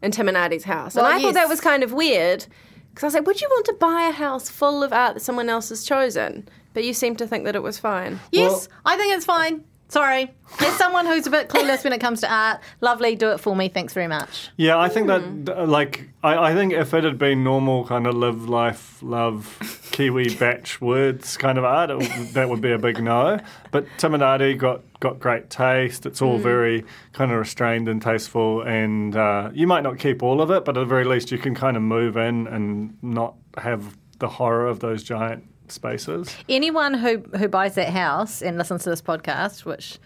in 0.02 0.12
Tim 0.12 0.28
and 0.30 0.38
Artie's 0.38 0.64
house. 0.64 0.96
Well, 0.96 1.06
and 1.06 1.16
I 1.16 1.22
thought 1.22 1.34
that 1.34 1.50
was 1.50 1.60
kind 1.60 1.84
of 1.84 1.92
weird 1.92 2.46
because 2.90 3.04
I 3.04 3.08
was 3.08 3.14
like, 3.14 3.28
would 3.28 3.42
you 3.42 3.48
want 3.50 3.66
to 3.66 3.74
buy 3.74 4.08
a 4.08 4.12
house 4.12 4.50
full 4.50 4.84
of 4.84 4.94
art 4.94 5.16
that 5.16 5.20
someone 5.20 5.50
else 5.50 5.70
has 5.70 5.84
chosen? 5.84 6.48
But 6.74 6.86
you 6.86 6.94
seem 6.94 7.16
to 7.18 7.28
think 7.28 7.44
that 7.44 7.56
it 7.56 7.64
was 7.64 7.78
fine. 7.78 8.20
Yes, 8.32 8.70
I 8.86 8.96
think 8.98 9.14
it's 9.14 9.26
fine. 9.26 9.64
Sorry. 9.88 10.34
As 10.60 10.74
someone 10.78 11.06
who's 11.06 11.28
a 11.28 11.30
bit 11.30 11.48
clueless 11.48 11.84
when 11.84 11.94
it 11.94 12.02
comes 12.02 12.22
to 12.22 12.32
art, 12.32 12.60
lovely, 12.82 13.16
do 13.16 13.30
it 13.32 13.40
for 13.40 13.56
me. 13.56 13.70
Thanks 13.70 13.94
very 13.94 14.08
much. 14.08 14.50
Yeah, 14.58 14.78
I 14.80 14.90
think 14.90 15.10
Hmm. 15.10 15.44
that 15.46 15.58
uh, 15.60 15.66
like 15.68 16.10
I, 16.24 16.50
I 16.50 16.54
think 16.56 16.74
if 16.74 16.94
it 16.94 17.04
had 17.04 17.18
been 17.18 17.44
normal 17.44 17.86
kind 17.86 18.08
of 18.08 18.16
live 18.16 18.50
life 18.50 18.98
love 19.04 19.58
Kiwi 19.92 20.36
bach 20.36 20.82
words 20.82 21.38
kind 21.38 21.58
of 21.58 21.64
art, 21.64 21.92
it, 21.92 22.34
that 22.34 22.50
would 22.50 22.62
be 22.62 22.72
a 22.72 22.78
big 22.80 23.02
no. 23.02 23.40
But 23.72 23.86
Tim 23.98 24.14
and 24.16 24.24
Artie 24.24 24.56
got 24.56 24.82
got 25.00 25.20
great 25.20 25.50
taste. 25.50 26.06
It's 26.06 26.20
Hmm. 26.20 26.26
all 26.26 26.38
very 26.40 26.84
kind 27.14 27.32
of 27.32 27.38
restrained 27.38 27.88
and 27.88 28.02
tasteful, 28.02 28.62
and 28.64 29.16
uh, 29.16 29.52
you 29.54 29.68
might 29.68 29.84
not 29.84 30.00
keep 30.00 30.24
all 30.24 30.42
of 30.42 30.50
it, 30.52 30.66
but 30.66 30.76
at 30.78 30.82
the 30.82 30.86
very 30.86 31.06
least 31.06 31.32
you 31.32 31.38
can 31.38 31.54
kind 31.54 31.78
of 31.78 31.84
move 31.84 32.18
in 32.18 32.48
and 32.48 32.98
not 33.04 33.36
have 33.58 33.96
the 34.20 34.28
horror 34.30 34.66
of 34.68 34.80
those 34.80 35.04
giant 35.04 35.44
spaces. 35.72 36.36
Anyone 36.50 36.94
who, 36.94 37.18
who 37.38 37.48
buys 37.48 37.76
that 37.76 37.90
house 37.90 38.42
and 38.42 38.58
listens 38.58 38.84
to 38.84 38.90
this 38.90 39.02
podcast, 39.02 39.66
which 39.66 40.00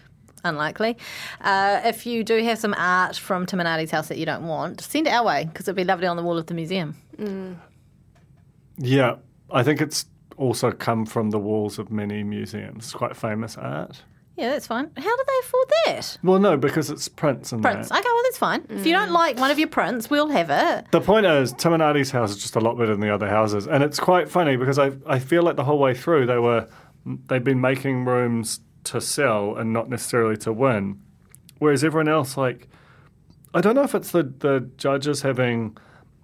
unlikely, 0.44 0.96
uh, 1.40 1.80
if 1.84 2.06
you 2.06 2.24
do 2.24 2.42
have 2.42 2.58
some 2.58 2.74
art 2.76 3.16
from 3.16 3.46
Tim 3.46 3.60
and 3.60 3.68
Artie's 3.68 3.90
house 3.90 4.08
that 4.08 4.18
you 4.18 4.26
don't 4.26 4.46
want, 4.46 4.80
send 4.80 5.06
it 5.06 5.10
our 5.10 5.24
way 5.24 5.44
because 5.44 5.68
it'd 5.68 5.76
be 5.76 5.84
lovely 5.84 6.06
on 6.06 6.16
the 6.16 6.22
wall 6.22 6.38
of 6.38 6.46
the 6.46 6.54
museum. 6.54 6.96
Yeah, 8.78 9.16
I 9.50 9.62
think 9.62 9.80
it's 9.80 10.06
also 10.36 10.72
come 10.72 11.04
from 11.04 11.30
the 11.30 11.38
walls 11.38 11.78
of 11.78 11.90
many 11.90 12.22
museums. 12.22 12.84
It's 12.84 12.94
quite 12.94 13.16
famous 13.16 13.58
art. 13.58 14.02
Yeah, 14.40 14.48
that's 14.48 14.66
fine. 14.66 14.90
How 14.96 15.16
do 15.16 15.24
they 15.26 15.46
afford 15.46 15.68
that? 15.84 16.18
Well, 16.22 16.38
no, 16.38 16.56
because 16.56 16.88
it's 16.88 17.08
prints 17.08 17.52
and 17.52 17.60
Prints. 17.62 17.90
that. 17.90 17.98
Okay, 17.98 18.08
well, 18.08 18.22
that's 18.24 18.38
fine. 18.38 18.64
If 18.70 18.86
you 18.86 18.92
don't 18.92 19.10
like 19.10 19.38
one 19.38 19.50
of 19.50 19.58
your 19.58 19.68
prints, 19.68 20.08
we'll 20.08 20.28
have 20.28 20.48
it. 20.48 20.90
The 20.92 21.00
point 21.02 21.26
is, 21.26 21.52
Tim 21.52 21.74
and 21.74 21.82
Artie's 21.82 22.10
house 22.10 22.30
is 22.30 22.38
just 22.38 22.56
a 22.56 22.60
lot 22.60 22.78
better 22.78 22.92
than 22.92 23.00
the 23.00 23.12
other 23.12 23.28
houses, 23.28 23.66
and 23.66 23.84
it's 23.84 24.00
quite 24.00 24.30
funny 24.30 24.56
because 24.56 24.78
I 24.78 24.92
I 25.06 25.18
feel 25.18 25.42
like 25.42 25.56
the 25.56 25.64
whole 25.64 25.78
way 25.78 25.92
through 25.94 26.24
they 26.24 26.38
were 26.38 26.66
they've 27.28 27.44
been 27.44 27.60
making 27.60 28.06
rooms 28.06 28.60
to 28.84 29.00
sell 29.00 29.56
and 29.56 29.74
not 29.74 29.90
necessarily 29.90 30.38
to 30.38 30.52
win, 30.54 31.00
whereas 31.58 31.84
everyone 31.84 32.08
else 32.08 32.38
like 32.38 32.66
I 33.52 33.60
don't 33.60 33.74
know 33.74 33.82
if 33.84 33.94
it's 33.94 34.10
the 34.10 34.22
the 34.22 34.70
judges 34.78 35.20
having 35.20 35.76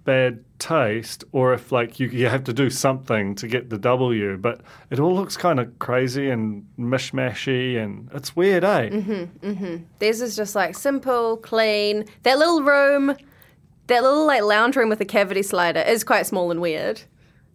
bad 0.07 0.43
taste 0.57 1.23
or 1.33 1.53
if 1.53 1.71
like 1.71 1.99
you 1.99 2.07
you 2.07 2.27
have 2.29 2.43
to 2.45 2.53
do 2.53 2.69
something 2.69 3.35
to 3.35 3.47
get 3.47 3.69
the 3.69 3.77
W, 3.77 4.37
but 4.37 4.61
it 4.89 4.99
all 4.99 5.13
looks 5.13 5.35
kind 5.37 5.59
of 5.59 5.77
crazy 5.79 6.29
and 6.29 6.65
mishmashy 6.79 7.77
and 7.77 8.09
it's 8.13 8.35
weird, 8.35 8.63
eh? 8.63 8.89
Theirs 9.99 10.21
is 10.21 10.35
just 10.35 10.55
like 10.55 10.75
simple, 10.75 11.37
clean. 11.37 12.05
That 12.23 12.37
little 12.39 12.63
room, 12.63 13.15
that 13.87 14.01
little 14.01 14.25
like 14.25 14.43
lounge 14.43 14.75
room 14.75 14.89
with 14.89 15.01
a 15.01 15.05
cavity 15.05 15.43
slider 15.43 15.81
is 15.81 16.03
quite 16.03 16.25
small 16.25 16.49
and 16.51 16.61
weird. 16.61 17.01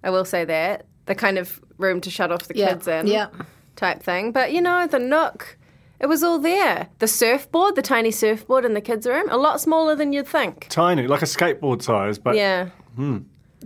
I 0.04 0.10
will 0.10 0.24
say 0.24 0.44
that. 0.44 0.86
The 1.06 1.14
kind 1.16 1.38
of 1.38 1.60
room 1.78 2.00
to 2.02 2.10
shut 2.10 2.30
off 2.30 2.46
the 2.48 2.56
Yeah, 2.56 2.68
kids 2.74 2.86
in. 2.86 3.06
yeah. 3.06 3.28
Type 3.74 4.02
thing. 4.02 4.30
But 4.32 4.52
you 4.52 4.60
know, 4.60 4.86
the 4.86 4.98
nook, 5.00 5.56
it 6.02 6.06
was 6.06 6.22
all 6.22 6.38
there. 6.38 6.88
The 6.98 7.06
surfboard, 7.06 7.76
the 7.76 7.82
tiny 7.82 8.10
surfboard 8.10 8.64
in 8.64 8.74
the 8.74 8.80
kids' 8.80 9.06
room, 9.06 9.28
a 9.30 9.36
lot 9.36 9.60
smaller 9.60 9.94
than 9.94 10.12
you'd 10.12 10.26
think. 10.26 10.66
Tiny, 10.68 11.06
like 11.06 11.22
a 11.22 11.26
skateboard 11.26 11.80
size, 11.82 12.18
but 12.18 12.34
Yeah, 12.34 12.68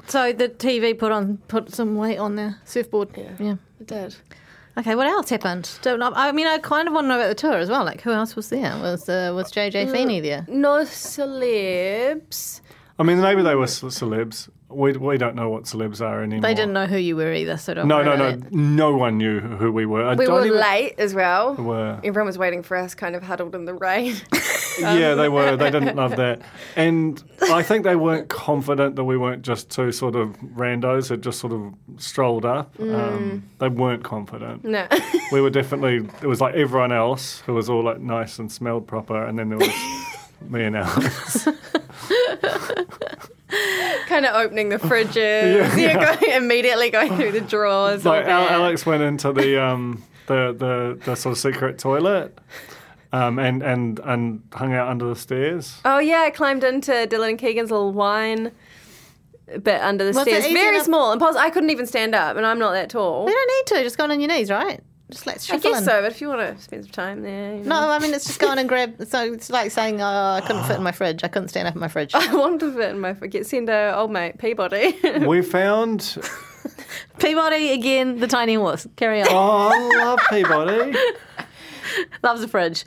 So 0.07 0.33
the 0.33 0.49
TV 0.51 0.97
put 0.97 1.11
on 1.13 1.39
put 1.49 1.75
some 1.75 1.97
weight 1.97 2.19
on 2.19 2.37
the 2.37 2.55
surfboard. 2.65 3.09
Yeah. 3.17 3.33
yeah. 3.41 3.57
it 3.81 3.87
did. 3.87 4.15
Okay, 4.79 4.95
what 4.95 5.07
else 5.07 5.31
happened? 5.31 5.71
Don't 5.81 5.99
know. 5.99 6.13
I 6.15 6.33
mean, 6.33 6.47
I 6.47 6.59
kind 6.59 6.87
of 6.87 6.93
want 6.93 7.07
to 7.07 7.09
know 7.09 7.17
about 7.19 7.29
the 7.29 7.35
tour 7.35 7.55
as 7.57 7.71
well. 7.71 7.83
Like, 7.83 8.03
who 8.03 8.11
else 8.11 8.37
was 8.37 8.51
there? 8.51 8.77
Was 8.79 9.09
uh, 9.09 9.33
was 9.35 9.51
JJ 9.51 9.91
Feeney 9.91 10.21
there? 10.21 10.45
No 10.49 10.85
celebs. 10.85 12.61
I 12.99 13.03
mean 13.03 13.21
maybe 13.21 13.43
they 13.43 13.55
were 13.55 13.67
ce- 13.67 13.85
celebs. 13.85 14.49
We 14.69 14.93
we 14.93 15.17
don't 15.17 15.37
know 15.37 15.49
what 15.49 15.63
celebs 15.65 16.01
are 16.01 16.23
anymore. 16.25 16.43
They 16.43 16.53
didn't 16.55 16.73
know 16.73 16.87
who 16.87 16.97
you 16.99 17.15
were 17.15 17.33
either, 17.33 17.57
so 17.57 17.75
don't 17.75 17.87
No, 17.87 17.97
worry 17.99 18.05
no, 18.07 18.13
about 18.15 18.39
no. 18.41 18.47
it. 18.49 18.53
No 18.53 18.97
one 18.97 19.17
knew 19.17 19.39
who 19.39 19.71
we 19.71 19.87
were. 19.87 20.05
I 20.05 20.15
We 20.15 20.27
don't 20.27 20.35
were 20.35 20.47
even- 20.47 20.61
late 20.61 20.95
as 20.99 21.15
well. 21.15 21.55
were. 21.55 22.01
Everyone 22.03 22.27
was 22.27 22.37
waiting 22.37 22.65
for 22.65 22.77
us, 22.77 22.93
kind 22.95 23.15
of 23.15 23.23
huddled 23.23 23.55
in 23.55 23.65
the 23.65 23.75
rain. 23.75 24.17
Yeah, 24.79 25.15
they 25.15 25.31
were. 25.31 25.57
They 25.57 25.71
didn't 25.71 25.97
love 25.97 26.17
that, 26.17 26.43
and 26.77 27.23
I 27.51 27.63
think 27.63 27.85
they 27.85 27.97
weren't 27.97 28.29
confident 28.29 28.97
that 28.97 29.05
we 29.05 29.17
weren't 29.17 29.41
just 29.41 29.71
two 29.71 29.91
sort 29.91 30.15
of 30.15 30.37
randos 30.55 31.09
that 31.09 31.23
just 31.23 31.41
sort 31.41 31.55
of 31.55 31.73
strolled 31.97 32.45
up. 32.45 32.77
Mm. 32.77 32.95
Um, 32.95 33.43
they 33.59 33.71
weren't 33.71 34.05
confident. 34.05 34.65
no. 34.67 34.87
We 35.33 35.41
were 35.41 35.49
definitely. 35.49 36.07
It 36.21 36.27
was 36.27 36.43
like 36.43 36.55
everyone 36.57 36.93
else 36.93 37.41
who 37.47 37.55
was 37.55 37.71
all 37.71 37.83
like 37.85 38.01
nice 38.01 38.39
and 38.39 38.53
smelled 38.53 38.87
proper, 38.87 39.25
and 39.25 39.39
then 39.39 39.49
there 39.49 39.57
was 39.59 39.71
me 40.51 40.65
and 40.65 40.77
Alex. 40.77 41.49
kind 44.07 44.27
of 44.27 44.35
opening 44.35 44.69
the 44.69 44.79
fridges, 44.79 45.77
you 45.79 45.93
know, 45.93 46.17
going, 46.21 46.33
immediately 46.33 46.91
going 46.91 47.17
through 47.17 47.33
the 47.33 47.41
drawers. 47.41 48.05
like 48.05 48.27
Alex 48.27 48.85
went 48.87 49.03
into 49.03 49.33
the 49.33 49.63
um 49.63 50.03
the 50.27 50.55
the, 50.57 50.99
the 51.05 51.15
sort 51.17 51.33
of 51.33 51.39
secret 51.39 51.79
toilet. 51.79 52.37
Um, 53.13 53.39
and, 53.39 53.63
and 53.63 53.99
and 54.01 54.43
hung 54.53 54.75
out 54.75 54.89
under 54.89 55.07
the 55.09 55.17
stairs. 55.17 55.81
Oh 55.85 55.99
yeah, 56.01 56.23
I 56.27 56.31
climbed 56.31 56.65
into 56.65 56.91
Dylan 56.93 57.31
and 57.31 57.39
Keegan's 57.39 57.71
little 57.71 57.93
wine 57.93 58.51
bit 59.63 59.81
under 59.81 60.05
the 60.05 60.11
Was 60.13 60.23
stairs, 60.23 60.45
easy 60.45 60.53
very 60.53 60.75
enough- 60.75 60.87
small. 60.87 61.13
And 61.13 61.21
pos- 61.21 61.37
I 61.37 61.49
couldn't 61.51 61.71
even 61.71 61.87
stand 61.87 62.15
up, 62.17 62.37
and 62.37 62.45
I'm 62.45 62.59
not 62.59 62.73
that 62.73 62.91
tall. 62.91 63.27
You 63.29 63.33
don't 63.33 63.49
need 63.49 63.77
to. 63.79 63.85
Just 63.85 63.97
go 63.97 64.05
on 64.05 64.21
your 64.21 64.29
knees, 64.29 64.51
right? 64.51 64.81
Just 65.11 65.25
let's 65.25 65.49
I 65.51 65.59
guess 65.59 65.79
in. 65.79 65.85
so, 65.85 66.03
but 66.03 66.11
if 66.11 66.21
you 66.21 66.29
want 66.29 66.41
to 66.57 66.61
spend 66.63 66.83
some 66.85 66.91
time 66.93 67.23
there, 67.23 67.55
you 67.55 67.63
know. 67.63 67.81
No, 67.81 67.91
I 67.91 68.01
mean 68.01 68.13
it's 68.13 68.27
just 68.27 68.41
go 68.41 68.49
on 68.49 68.59
and 68.59 68.69
grab. 68.69 69.07
So 69.07 69.33
it's 69.33 69.51
like 69.51 69.71
saying, 69.71 70.03
"Oh, 70.03 70.05
I 70.05 70.41
couldn't 70.45 70.65
fit 70.65 70.77
in 70.79 70.83
my 70.83 70.91
fridge. 71.01 71.23
I 71.23 71.29
couldn't 71.29 71.49
stand 71.49 71.69
up 71.69 71.75
in 71.75 71.81
my 71.81 71.87
fridge." 71.89 72.11
I 72.15 72.35
want 72.35 72.59
to 72.61 72.73
fit 72.73 72.91
in 72.91 72.99
my 73.01 73.13
get 73.13 73.47
send 73.47 73.69
a 73.71 73.97
old 73.97 74.11
mate 74.11 74.39
Peabody. 74.39 74.99
We 75.27 75.43
found. 75.43 76.19
Peabody 77.21 77.71
again, 77.73 78.19
the 78.19 78.27
tiny 78.27 78.55
horse. 78.55 78.87
Carry 78.97 79.23
on. 79.23 79.29
Oh, 79.31 79.71
I 79.71 80.05
love 80.05 80.19
Peabody. 80.29 80.99
Loves 82.25 82.41
the 82.41 82.49
fridge. 82.49 82.85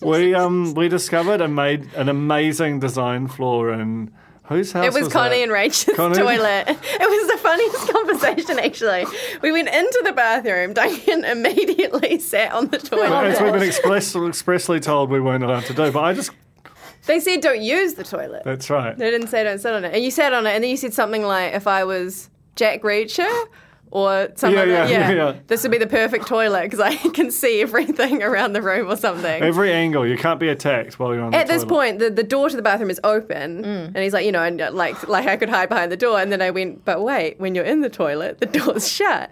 We 0.00 0.34
um 0.34 0.74
we 0.74 0.88
discovered 0.88 1.40
and 1.40 1.54
made 1.54 1.92
an 1.94 2.08
amazing 2.08 2.80
design 2.80 3.28
floor 3.28 3.72
in 3.72 4.12
whose 4.44 4.72
house? 4.72 4.86
It 4.86 4.92
was, 4.92 5.12
Connie 5.12 5.36
that? 5.38 5.42
and 5.44 5.52
Rachel's 5.52 5.96
Connie? 5.96 6.16
toilet. 6.16 6.64
It 6.82 7.10
was 7.10 7.30
the 7.32 7.38
funniest 7.38 7.92
conversation, 7.92 8.58
actually. 8.58 9.06
We 9.42 9.52
went 9.52 9.68
into 9.68 10.02
the 10.04 10.12
bathroom. 10.12 10.72
Duncan 10.74 11.24
immediately 11.34 12.18
sat 12.18 12.52
on 12.52 12.68
the 12.68 12.78
toilet. 12.78 13.10
As 13.26 13.40
we've 13.40 13.52
been 13.52 13.62
express, 13.62 14.14
expressly 14.14 14.80
told 14.80 15.10
we 15.10 15.20
weren't 15.20 15.44
allowed 15.44 15.64
to 15.66 15.74
do, 15.74 15.90
but 15.90 16.00
I 16.04 16.12
just 16.14 16.30
They 17.06 17.20
said 17.20 17.40
don't 17.40 17.60
use 17.62 17.94
the 17.94 18.04
toilet. 18.04 18.42
that's 18.44 18.70
right. 18.70 18.96
They 18.96 19.10
didn't 19.10 19.28
say 19.28 19.44
don't 19.44 19.58
sit 19.58 19.72
on 19.74 19.84
it. 19.84 19.94
And 19.94 20.02
you 20.04 20.10
sat 20.10 20.32
on 20.32 20.46
it, 20.46 20.50
and 20.54 20.62
then 20.64 20.70
you 20.70 20.76
said 20.76 20.94
something 20.94 21.22
like, 21.22 21.52
if 21.54 21.66
I 21.66 21.84
was 21.84 22.30
Jack 22.56 22.82
Reacher 22.82 23.44
or 23.94 24.28
something 24.34 24.58
Yeah, 24.68 24.80
like 24.82 24.90
yeah, 24.90 25.06
that, 25.08 25.16
yeah. 25.16 25.34
this 25.46 25.62
would 25.62 25.70
be 25.72 25.78
the 25.78 25.86
perfect 25.86 26.26
toilet 26.26 26.64
because 26.64 26.80
I 26.80 26.96
can 26.96 27.30
see 27.30 27.62
everything 27.62 28.22
around 28.22 28.52
the 28.52 28.60
room 28.60 28.90
or 28.90 28.96
something. 28.96 29.42
Every 29.42 29.72
angle, 29.72 30.04
you 30.06 30.16
can't 30.18 30.40
be 30.40 30.48
attacked 30.48 30.98
while 30.98 31.14
you're 31.14 31.22
on. 31.22 31.32
At 31.32 31.46
the 31.46 31.52
this 31.54 31.62
toilet. 31.62 31.74
point, 31.74 31.98
the, 32.00 32.10
the 32.10 32.24
door 32.24 32.50
to 32.50 32.56
the 32.56 32.62
bathroom 32.62 32.90
is 32.90 33.00
open, 33.04 33.62
Mm. 33.62 33.86
and 33.86 33.96
he's 33.98 34.12
like, 34.12 34.26
you 34.26 34.32
know, 34.32 34.42
and 34.42 34.60
uh, 34.60 34.70
like 34.72 35.08
like 35.08 35.26
I 35.26 35.36
could 35.36 35.48
hide 35.48 35.68
behind 35.68 35.90
the 35.92 35.96
door, 35.96 36.20
and 36.20 36.30
then 36.32 36.42
I 36.42 36.50
went, 36.50 36.84
but 36.84 37.02
wait, 37.02 37.38
when 37.40 37.54
you're 37.54 37.64
in 37.64 37.80
the 37.80 37.88
toilet, 37.88 38.40
the 38.40 38.46
door's 38.58 38.86
shut, 38.90 39.30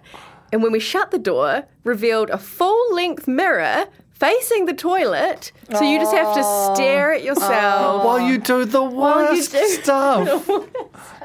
and 0.53 0.63
when 0.63 0.71
we 0.71 0.79
shut 0.79 1.11
the 1.11 1.19
door, 1.19 1.65
revealed 1.83 2.29
a 2.29 2.37
full 2.37 2.95
length 2.95 3.27
mirror 3.27 3.85
facing 4.13 4.65
the 4.65 4.73
toilet, 4.73 5.51
so 5.71 5.81
you 5.81 5.99
just 5.99 6.13
have 6.15 6.33
to 6.35 6.43
stare 6.73 7.11
at 7.11 7.23
yourself. 7.23 8.05
while 8.05 8.21
you 8.21 8.37
do 8.37 8.63
the 8.63 8.81
worst 8.81 9.51
do 9.51 9.67
stuff 9.81 10.47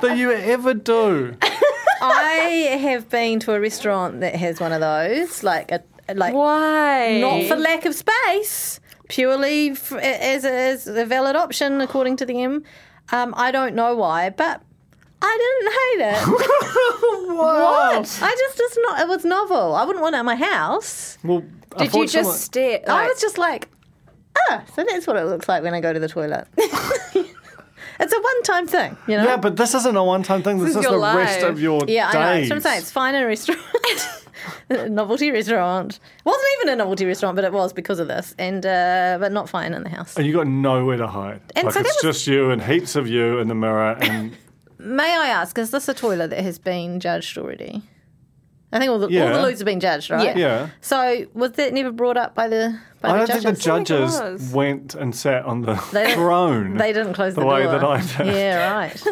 that 0.02 0.16
you 0.18 0.32
ever 0.32 0.74
do. 0.74 1.36
I 2.00 2.78
have 2.80 3.08
been 3.08 3.40
to 3.40 3.54
a 3.54 3.60
restaurant 3.60 4.20
that 4.20 4.34
has 4.36 4.60
one 4.60 4.72
of 4.72 4.80
those, 4.80 5.42
like 5.42 5.72
a 5.72 5.82
like 6.14 6.34
Why? 6.34 7.18
not 7.20 7.44
for 7.44 7.56
lack 7.56 7.84
of 7.84 7.94
space, 7.94 8.80
purely 9.08 9.70
f 9.70 9.92
as, 9.92 10.44
a, 10.44 10.52
as 10.52 10.86
a 10.86 11.04
valid 11.04 11.36
option 11.36 11.80
according 11.80 12.16
to 12.16 12.26
them. 12.26 12.64
Um, 13.10 13.34
I 13.36 13.50
don't 13.50 13.74
know 13.74 13.94
why, 13.94 14.30
but 14.30 14.62
I 15.20 15.38
didn't 15.40 15.72
hate 15.72 16.32
it. 16.32 17.36
what? 17.36 18.18
I 18.22 18.36
just 18.38 18.60
it's 18.60 18.78
not. 18.82 19.00
It 19.00 19.08
was 19.08 19.24
novel. 19.24 19.74
I 19.74 19.84
wouldn't 19.84 20.02
want 20.02 20.14
it 20.14 20.20
in 20.20 20.26
my 20.26 20.36
house. 20.36 21.18
Well, 21.24 21.42
Did 21.76 21.94
you 21.94 22.06
just 22.06 22.42
stare? 22.42 22.80
I 22.86 22.92
like- 22.92 23.08
was 23.08 23.20
just 23.20 23.38
like, 23.38 23.68
ah, 24.50 24.64
so 24.74 24.84
that's 24.88 25.06
what 25.06 25.16
it 25.16 25.24
looks 25.24 25.48
like 25.48 25.62
when 25.62 25.74
I 25.74 25.80
go 25.80 25.92
to 25.92 26.00
the 26.00 26.08
toilet. 26.08 26.46
it's 28.00 28.12
a 28.12 28.20
one-time 28.20 28.66
thing, 28.66 28.96
you 29.06 29.16
know. 29.16 29.24
Yeah, 29.24 29.36
but 29.36 29.56
this 29.56 29.74
isn't 29.74 29.96
a 29.96 30.04
one-time 30.04 30.42
thing. 30.42 30.58
This, 30.58 30.70
is 30.70 30.76
is, 30.76 30.82
your 30.84 30.92
the 30.92 31.16
rest 31.16 31.42
of 31.42 31.60
your 31.60 31.82
Yeah, 31.86 32.08
I 32.08 32.12
know. 32.12 32.18
That's 32.18 32.50
what 32.50 32.56
I'm 32.56 32.62
saying. 32.62 32.78
It's 32.78 32.90
fine 32.90 33.14
in 33.14 33.22
a 33.22 33.26
restaurant. 33.26 33.60
A 34.70 34.88
novelty 35.00 35.30
restaurant. 35.30 35.98
Wasn't 36.24 36.46
even 36.60 36.74
a 36.74 36.76
novelty 36.76 37.06
restaurant, 37.06 37.36
but 37.36 37.44
it 37.44 37.52
was 37.52 37.72
because 37.72 37.98
of 37.98 38.08
this. 38.08 38.34
And 38.38 38.64
uh, 38.64 39.18
but 39.20 39.32
not 39.32 39.48
fine 39.48 39.74
in 39.74 39.82
the 39.82 39.88
house. 39.88 40.16
And 40.16 40.26
you 40.26 40.32
got 40.32 40.46
nowhere 40.46 40.96
to 40.96 41.06
hide. 41.06 41.40
And 41.56 41.64
like 41.64 41.74
so 41.74 41.80
it's 41.80 42.02
was- 42.02 42.14
just 42.14 42.26
you 42.26 42.50
and 42.50 42.62
heaps 42.62 42.96
of 42.96 43.08
you 43.08 43.38
in 43.38 43.48
the 43.48 43.54
mirror, 43.54 43.96
and 44.00 44.36
May 44.78 45.16
I 45.16 45.28
ask, 45.28 45.58
is 45.58 45.72
this 45.72 45.88
a 45.88 45.94
toilet 45.94 46.30
that 46.30 46.40
has 46.40 46.58
been 46.58 47.00
judged 47.00 47.36
already? 47.36 47.82
I 48.72 48.78
think 48.78 48.90
all 48.90 48.98
the 48.98 49.06
all 49.06 49.12
Yeah. 49.12 49.32
the 49.32 49.42
loots 49.42 49.60
have 49.60 49.66
been 49.66 49.80
judged, 49.80 50.10
right? 50.10 50.36
yeah. 50.36 50.38
yeah. 50.38 50.68
So 50.80 51.26
was 51.34 51.52
that 51.52 51.72
never 51.72 51.90
brought 51.90 52.16
up 52.18 52.34
by 52.34 52.48
the 52.48 52.78
by 53.00 53.08
I 53.08 53.12
the 53.12 53.18
don't 53.18 53.26
judges? 53.28 53.42
think 53.44 53.56
the 53.56 53.62
judges 53.62 54.20
was. 54.20 54.52
went 54.52 54.94
and 54.94 55.14
sat 55.16 55.44
on 55.44 55.62
the 55.62 55.74
They 55.92 56.12
throne. 56.14 56.76
They 56.76 56.92
didn't 56.92 57.14
close 57.14 57.34
the, 57.34 57.40
the 57.40 57.46
way 57.46 57.62
door. 57.62 57.72
that 57.72 57.84
I 57.84 58.00
did. 58.24 58.26
Yeah, 58.34 58.72
right. 58.74 59.02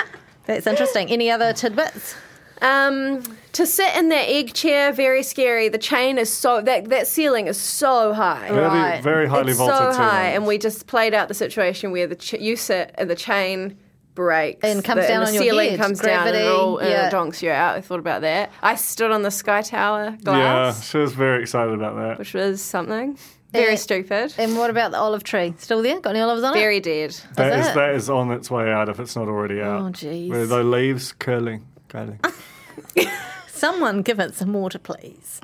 That's 0.46 0.66
interesting. 0.66 1.10
Any 1.10 1.30
other 1.30 1.52
tidbits? 1.52 2.14
Um, 2.62 3.22
to 3.54 3.64
sit 3.66 3.96
in 3.96 4.10
that 4.10 4.28
egg 4.28 4.52
chair, 4.52 4.92
very 4.92 5.22
scary. 5.22 5.68
The 5.70 5.78
chain 5.78 6.18
is 6.18 6.30
so 6.30 6.60
that 6.60 6.90
that 6.90 7.06
ceiling 7.06 7.46
is 7.46 7.56
so 7.58 8.12
high. 8.12 8.48
Very, 8.48 8.60
Right. 8.66 9.02
very 9.02 9.26
highly 9.28 9.50
it's 9.52 9.58
vaulted. 9.58 9.94
so 9.94 9.98
high, 10.00 10.10
ceilings. 10.24 10.36
and 10.36 10.46
we 10.46 10.58
just 10.58 10.86
played 10.86 11.14
out 11.14 11.28
the 11.28 11.34
situation 11.34 11.90
where 11.90 12.06
the 12.06 12.16
ch- 12.16 12.34
you 12.34 12.56
sit 12.56 12.94
and 12.98 13.08
the 13.08 13.14
chain 13.16 13.78
breaks 14.20 14.60
And 14.62 14.84
comes 14.84 15.02
the, 15.02 15.08
down 15.08 15.20
the 15.22 15.28
on 15.28 15.34
your 15.34 15.42
ceiling 15.44 15.70
head. 15.70 15.78
comes 15.78 16.00
down 16.00 16.28
and 16.28 16.36
it, 16.36 16.46
all, 16.46 16.78
and 16.78 16.88
yeah. 16.88 17.06
it 17.06 17.10
donks 17.10 17.42
you 17.42 17.50
out. 17.50 17.76
I 17.76 17.80
thought 17.80 17.98
about 17.98 18.20
that. 18.22 18.50
I 18.62 18.74
stood 18.76 19.10
on 19.10 19.22
the 19.22 19.30
sky 19.30 19.62
tower 19.62 20.16
glass. 20.22 20.36
yeah, 20.78 20.82
she 20.82 20.98
was 20.98 21.12
very 21.14 21.42
excited 21.42 21.72
about 21.72 21.96
that. 21.96 22.18
which 22.18 22.34
was 22.34 22.60
something 22.60 23.16
very 23.52 23.76
stupid, 23.76 24.32
And 24.38 24.56
what 24.56 24.70
about 24.70 24.92
the 24.92 24.98
olive 24.98 25.24
tree? 25.24 25.54
Still 25.58 25.82
there? 25.82 25.98
Got 26.00 26.10
any 26.10 26.20
olives 26.20 26.42
on 26.44 26.54
it? 26.56 26.60
very 26.60 26.78
dead. 26.80 27.16
That 27.34 27.58
Is 27.58 27.66
is 27.66 27.72
it? 27.72 27.74
that 27.74 27.94
is 27.94 28.08
on 28.10 28.30
its 28.30 28.48
way 28.50 28.70
out 28.70 28.88
if 28.88 29.00
it's 29.00 29.16
not 29.16 29.26
already 29.26 29.60
oh, 29.60 29.70
out. 29.70 29.80
Oh, 29.80 29.84
jeez. 29.90 30.28
Where 30.28 30.46
the 30.46 30.62
leaves 30.62 31.12
curling, 31.12 31.66
curling. 31.88 32.20
Someone 33.48 34.02
give 34.02 34.20
it 34.20 34.34
some 34.34 34.52
water, 34.52 34.78
please. 34.78 35.40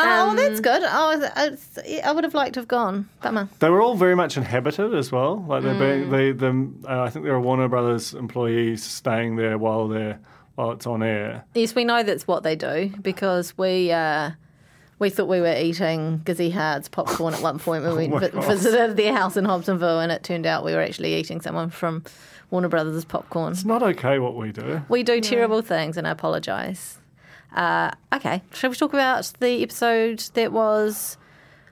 Oh, 0.00 0.30
Um, 0.30 0.36
that's 0.36 0.60
good. 0.60 0.82
Oh, 0.84 1.12
it's- 1.12 1.78
I 2.04 2.12
would 2.12 2.24
have 2.24 2.34
liked 2.34 2.54
to 2.54 2.60
have 2.60 2.68
gone. 2.68 3.08
Bummer. 3.22 3.48
They 3.58 3.68
were 3.70 3.82
all 3.82 3.94
very 3.96 4.14
much 4.14 4.36
inhabited 4.36 4.94
as 4.94 5.10
well. 5.10 5.44
Like 5.48 5.62
they're 5.62 5.74
Mm. 5.74 5.78
being, 5.78 6.10
they, 6.10 6.32
them, 6.32 6.82
uh, 6.88 7.02
I 7.02 7.10
think 7.10 7.24
there 7.24 7.34
are 7.34 7.40
Warner 7.40 7.68
Brothers 7.68 8.14
employees 8.14 8.82
staying 8.84 9.36
there 9.36 9.58
while 9.58 9.88
they're 9.88 10.18
while 10.54 10.72
it's 10.72 10.86
on 10.88 11.02
air. 11.04 11.44
Yes, 11.54 11.74
we 11.76 11.84
know 11.84 12.02
that's 12.02 12.26
what 12.26 12.42
they 12.42 12.56
do 12.56 12.90
because 13.00 13.56
we 13.56 13.92
uh, 13.92 14.30
we 14.98 15.08
thought 15.08 15.28
we 15.28 15.40
were 15.40 15.54
eating 15.56 16.20
Gizzy 16.24 16.52
Hard's 16.52 16.88
popcorn 16.88 17.32
at 17.32 17.40
one 17.40 17.60
point 17.60 17.84
when 17.84 17.94
we 18.10 18.12
Oh 18.12 18.18
vi- 18.18 18.40
visited 18.40 18.96
their 18.96 19.14
house 19.14 19.36
in 19.36 19.44
Hobsonville, 19.44 20.02
and 20.02 20.10
it 20.10 20.24
turned 20.24 20.46
out 20.46 20.64
we 20.64 20.74
were 20.74 20.80
actually 20.82 21.14
eating 21.14 21.40
someone 21.40 21.70
from 21.70 22.02
Warner 22.50 22.66
Brothers' 22.68 23.04
popcorn. 23.04 23.52
It's 23.52 23.64
not 23.64 23.82
okay 23.84 24.18
what 24.18 24.34
we 24.34 24.50
do. 24.50 24.82
We 24.88 25.04
do 25.04 25.20
terrible 25.20 25.62
things, 25.62 25.96
and 25.96 26.06
I 26.08 26.10
apologise. 26.10 26.97
Uh, 27.54 27.90
okay, 28.14 28.42
shall 28.52 28.70
we 28.70 28.76
talk 28.76 28.92
about 28.92 29.32
the 29.40 29.62
episode 29.62 30.20
that 30.34 30.52
was 30.52 31.16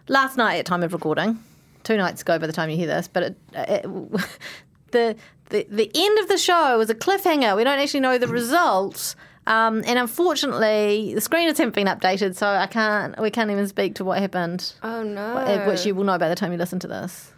last 0.08 0.36
night 0.36 0.56
at 0.56 0.66
time 0.66 0.82
of 0.82 0.92
recording? 0.92 1.38
Two 1.84 1.96
nights 1.96 2.22
ago, 2.22 2.38
by 2.38 2.46
the 2.46 2.52
time 2.52 2.70
you 2.70 2.76
hear 2.76 2.86
this, 2.86 3.08
but 3.08 3.22
it, 3.22 3.36
it, 3.54 3.82
the 4.90 5.16
the 5.50 5.66
the 5.70 5.90
end 5.94 6.18
of 6.18 6.28
the 6.28 6.38
show 6.38 6.78
was 6.78 6.90
a 6.90 6.94
cliffhanger. 6.94 7.56
We 7.56 7.64
don't 7.64 7.78
actually 7.78 8.00
know 8.00 8.18
the 8.18 8.28
results. 8.28 9.14
Um, 9.48 9.84
and 9.86 9.96
unfortunately, 9.96 11.14
the 11.14 11.20
screeners 11.20 11.56
haven't 11.58 11.76
been 11.76 11.86
updated, 11.86 12.34
so 12.34 12.48
I 12.48 12.66
can't. 12.66 13.16
We 13.20 13.30
can't 13.30 13.50
even 13.52 13.68
speak 13.68 13.94
to 13.96 14.04
what 14.04 14.18
happened, 14.18 14.72
Oh 14.82 15.04
no! 15.04 15.36
uh, 15.36 15.64
which 15.66 15.86
you 15.86 15.94
will 15.94 16.02
know 16.02 16.18
by 16.18 16.28
the 16.28 16.34
time 16.34 16.50
you 16.50 16.58
listen 16.58 16.80
to 16.80 16.88
this. 16.88 17.30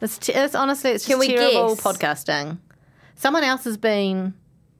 It's, 0.00 0.26
it's 0.30 0.54
honestly, 0.54 0.92
it's 0.92 1.06
just 1.06 1.22
terrible 1.22 1.74
guess? 1.74 1.84
podcasting. 1.84 2.56
Someone 3.16 3.44
else 3.44 3.64
has 3.64 3.76
been 3.76 4.32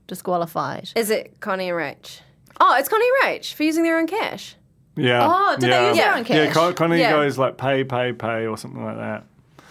disqualified. 0.07 0.89
Is 0.95 1.11
it 1.11 1.39
Connie 1.39 1.69
and 1.69 1.77
Rach? 1.77 2.21
Oh, 2.63 2.75
it's 2.77 2.87
Connie 2.87 3.05
and 3.25 3.39
Rach 3.41 3.53
for 3.53 3.63
using 3.63 3.81
their 3.83 3.97
own 3.97 4.05
cash. 4.05 4.55
Yeah. 4.95 5.27
Oh, 5.27 5.55
did 5.55 5.63
they 5.63 5.67
yeah. 5.69 5.87
use 5.87 5.97
their 5.97 6.11
own 6.13 6.17
Yeah, 6.19 6.45
cash? 6.45 6.53
Con- 6.53 6.73
Connie 6.75 6.99
Yeah. 6.99 7.11
goes 7.11 7.37
like 7.37 7.57
pay, 7.57 7.83
pay, 7.83 8.13
pay, 8.13 8.45
or 8.45 8.55
something 8.57 8.83
like 8.85 8.97
that. 8.97 9.23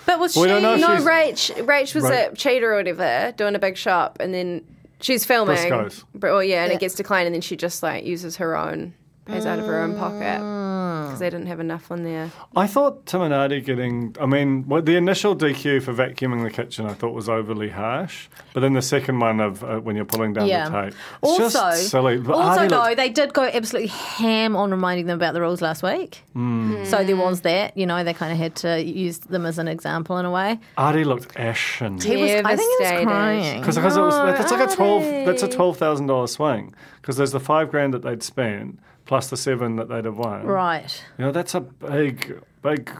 But 0.06 0.18
was 0.18 0.34
We 0.36 0.42
she? 0.44 0.48
don't 0.48 0.62
know 0.62 0.74
if 0.74 0.80
No, 0.80 0.96
she's- 0.96 1.04
Rach. 1.04 1.66
Rach 1.66 1.94
was 1.94 2.04
Right. 2.04 2.14
at 2.14 2.36
Cheetah 2.36 2.66
or 2.66 2.76
whatever, 2.76 3.32
doing 3.36 3.54
a 3.54 3.58
big 3.60 3.76
shop, 3.76 4.16
and 4.18 4.34
then 4.34 4.62
she's 5.00 5.24
filming. 5.24 5.56
Briscoes. 5.56 6.02
But, 6.14 6.30
oh 6.30 6.40
yeah, 6.40 6.62
and 6.62 6.70
Yeah. 6.72 6.76
it 6.78 6.80
gets 6.80 6.94
declined, 6.96 7.26
and 7.26 7.34
then 7.34 7.42
she 7.42 7.54
just 7.56 7.82
like 7.82 8.04
uses 8.04 8.38
her 8.38 8.56
own, 8.56 8.94
pays 9.26 9.46
out 9.46 9.58
of 9.60 9.66
her 9.66 9.80
own 9.80 9.96
pocket 9.96 10.40
mm. 10.40 10.79
Because 11.06 11.18
they 11.20 11.30
didn't 11.30 11.46
have 11.46 11.60
enough 11.60 11.90
on 11.90 12.02
there. 12.02 12.30
I 12.56 12.66
thought 12.66 13.06
Tim 13.06 13.22
and 13.22 13.32
Artie 13.34 13.60
getting, 13.60 14.14
I 14.20 14.26
mean, 14.26 14.66
well, 14.68 14.82
the 14.82 14.96
initial 14.96 15.36
DQ 15.36 15.82
for 15.82 15.92
vacuuming 15.92 16.42
the 16.42 16.50
kitchen 16.50 16.86
I 16.86 16.94
thought 16.94 17.14
was 17.14 17.28
overly 17.28 17.68
harsh, 17.70 18.28
but 18.54 18.60
then 18.60 18.72
the 18.74 18.82
second 18.82 19.18
one 19.18 19.40
of 19.40 19.62
uh, 19.64 19.78
when 19.80 19.96
you're 19.96 20.04
pulling 20.04 20.32
down 20.32 20.46
Yeah. 20.46 20.68
the 20.68 20.80
tape, 20.82 20.88
it's 20.94 20.96
Also, 21.22 21.48
just 21.48 21.90
silly. 21.90 22.18
But 22.18 22.34
also 22.34 22.60
Artie 22.60 22.68
though, 22.68 22.82
looked- 22.82 22.96
they 22.96 23.08
did 23.08 23.32
go 23.32 23.42
absolutely 23.44 23.88
ham 23.88 24.56
on 24.56 24.70
reminding 24.70 25.06
them 25.06 25.16
about 25.18 25.34
the 25.34 25.40
rules 25.40 25.60
last 25.62 25.82
week. 25.82 26.22
Hmm. 26.32 26.84
So 26.84 27.04
there 27.04 27.16
was 27.16 27.40
that. 27.42 27.76
You 27.76 27.86
know, 27.86 28.02
they 28.04 28.14
kind 28.14 28.32
of 28.32 28.38
had 28.38 28.54
to 28.56 28.82
use 28.82 29.18
them 29.18 29.46
as 29.46 29.58
an 29.58 29.68
example 29.68 30.18
in 30.18 30.24
a 30.26 30.30
way. 30.30 30.58
Artie 30.76 31.04
looked 31.04 31.36
ashen. 31.38 32.00
He 32.00 32.16
was. 32.16 32.30
I 32.30 32.56
think 32.56 32.78
he 32.78 32.84
was 32.94 33.04
crying. 33.04 33.60
Because 33.60 33.76
it 33.76 33.82
was 33.82 33.94
that's 33.96 34.50
like 34.50 34.70
a 34.70 34.74
twelve 34.74 35.02
that's 35.26 35.42
a 35.42 35.48
twelve 35.48 35.76
thousand 35.76 36.06
dollar 36.06 36.26
swing 36.26 36.74
because 37.00 37.16
there's 37.16 37.32
the 37.32 37.40
five 37.40 37.70
grand 37.70 37.94
that 37.94 38.02
they'd 38.02 38.22
spent 38.22 38.78
plus 39.06 39.30
the 39.30 39.36
seven 39.36 39.76
that 39.76 39.88
they'd 39.88 40.04
have 40.04 40.16
won. 40.18 40.44
Right. 40.44 41.04
You 41.18 41.26
know 41.26 41.32
that's 41.32 41.54
a 41.54 41.60
big 41.60 42.40
big. 42.62 42.90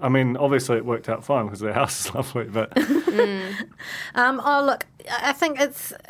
I 0.00 0.08
mean, 0.08 0.36
obviously 0.36 0.76
it 0.76 0.84
worked 0.84 1.08
out 1.08 1.24
fine 1.24 1.46
because 1.46 1.60
their 1.60 1.72
house 1.80 2.06
is 2.06 2.14
lovely, 2.14 2.44
but 2.44 2.72
Um, 4.14 4.40
oh 4.44 4.62
look, 4.64 4.86
I 5.10 5.30
I 5.30 5.32
think 5.32 5.60
it's. 5.60 5.92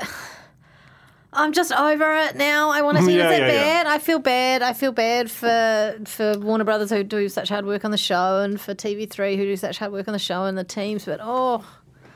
I'm 1.37 1.53
just 1.53 1.73
over 1.73 2.15
it 2.17 2.37
now. 2.37 2.71
I 2.71 2.83
want 2.83 2.97
to 2.99 3.03
see 3.03 3.17
Yeah, 3.19 3.29
is 3.29 3.39
it 3.39 3.41
yeah, 3.41 3.47
yeah. 3.49 3.83
bad? 3.83 3.87
I 3.89 3.99
feel 3.99 4.21
bad. 4.21 4.63
I 4.63 4.73
feel 4.73 4.93
bad 4.93 5.29
for 5.29 5.97
for 6.05 6.39
Warner 6.39 6.63
Brothers 6.63 6.91
who 6.91 7.03
do 7.03 7.29
such 7.29 7.49
hard 7.49 7.67
work 7.67 7.85
on 7.85 7.91
the 7.91 7.97
show, 7.99 8.41
and 8.41 8.61
for 8.61 8.73
TV3 8.73 9.37
who 9.37 9.45
do 9.45 9.57
such 9.57 9.79
hard 9.79 9.91
work 9.91 10.07
on 10.07 10.13
the 10.13 10.19
show 10.21 10.45
and 10.45 10.57
the 10.57 10.63
teams. 10.63 11.05
But 11.07 11.19
oh, 11.21 11.65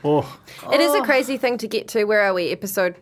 Oh, 0.05 0.39
It 0.71 0.79
is 0.79 0.93
a 0.95 1.01
crazy 1.01 1.35
thing 1.35 1.57
to 1.57 1.67
get 1.67 1.89
to. 1.89 2.05
Where 2.05 2.21
are 2.21 2.33
we? 2.33 2.51
Episode 2.51 2.95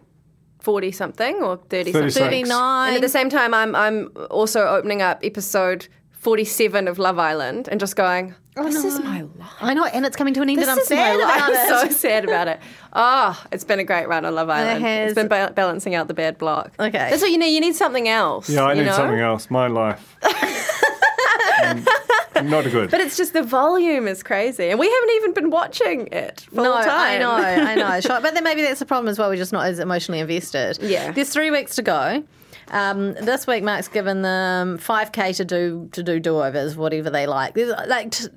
forty 0.59 0.91
something 0.91 1.35
or 1.43 1.57
thirty 1.69 1.91
something? 1.91 2.11
39. 2.11 2.87
And 2.87 2.95
at 2.95 3.01
the 3.01 3.09
same 3.09 3.29
time, 3.29 3.53
I'm 3.53 3.75
I'm 3.75 4.09
also 4.29 4.67
opening 4.67 5.01
up 5.01 5.19
episode 5.23 5.87
forty 6.11 6.45
seven 6.45 6.87
of 6.87 6.99
Love 6.99 7.19
Island 7.19 7.67
and 7.69 7.79
just 7.79 7.95
going, 7.95 8.35
"This 8.55 8.83
is 8.83 8.99
my 8.99 9.21
life. 9.21 9.49
I 9.61 9.73
know, 9.73 9.85
and 9.85 10.05
it's 10.05 10.15
coming 10.15 10.33
to 10.33 10.41
an 10.41 10.49
end, 10.49 10.59
This 10.59 10.67
and 10.67 10.71
I'm 10.79 10.79
is 10.79 10.89
my 10.89 10.95
sad 10.95 11.19
life. 11.19 11.37
about 11.37 11.49
it. 11.53 11.71
I'm 11.73 11.89
so 11.89 11.95
sad 11.95 12.23
about 12.25 12.47
it. 12.47 12.59
Oh, 12.93 13.43
it's 13.51 13.63
been 13.63 13.79
a 13.79 13.83
great 13.83 14.07
run 14.07 14.25
on 14.25 14.33
Love 14.35 14.49
Island. 14.49 14.83
has. 14.83 15.11
It's 15.11 15.15
been 15.15 15.27
ba- 15.27 15.53
balancing 15.55 15.93
out 15.95 16.07
the 16.07 16.13
bad 16.13 16.37
block. 16.37 16.73
Okay. 16.79 16.91
that's 17.09 17.21
what 17.21 17.31
you 17.31 17.37
need. 17.37 17.51
You 17.53 17.61
need 17.61 17.75
something 17.75 18.07
else. 18.07 18.49
yeah, 18.49 18.63
I 18.65 18.73
you 18.73 18.81
need 18.81 18.87
know? 18.87 18.93
something 18.95 19.19
else. 19.19 19.49
My 19.51 19.67
life. 19.67 20.17
Mm, 20.23 21.87
not 22.43 22.63
good. 22.65 22.91
But 22.91 23.01
it's 23.01 23.17
just 23.17 23.33
the 23.33 23.43
volume 23.43 24.07
is 24.07 24.23
crazy, 24.23 24.69
and 24.69 24.79
we 24.79 24.91
haven't 24.91 25.09
even 25.15 25.33
been 25.33 25.49
watching 25.49 26.07
it 26.07 26.45
full 26.53 26.63
no, 26.63 26.73
time. 26.81 26.87
I 26.87 27.17
know, 27.17 27.31
I 27.31 27.75
know. 27.75 27.99
Sure. 28.07 28.21
But 28.21 28.33
then 28.33 28.43
maybe 28.43 28.61
that's 28.61 28.79
the 28.79 28.85
problem 28.85 29.09
as 29.09 29.17
well. 29.17 29.29
We're 29.29 29.37
just 29.37 29.53
not 29.53 29.65
as 29.65 29.79
emotionally 29.79 30.19
invested. 30.19 30.77
Yeah. 30.81 31.11
There's 31.11 31.29
three 31.29 31.51
weeks 31.51 31.75
to 31.75 31.81
go. 31.81 32.23
Um, 32.69 33.13
this 33.13 33.47
week, 33.47 33.63
Mark's 33.63 33.87
given 33.87 34.21
them 34.21 34.77
5k 34.77 35.35
to 35.37 35.45
do 35.45 35.89
to 35.93 36.03
do 36.03 36.19
do 36.19 36.41
overs, 36.41 36.75
whatever 36.75 37.09
they 37.09 37.25
like. 37.25 37.53
There's, 37.53 37.73
like 37.87 38.11
t- 38.11 38.27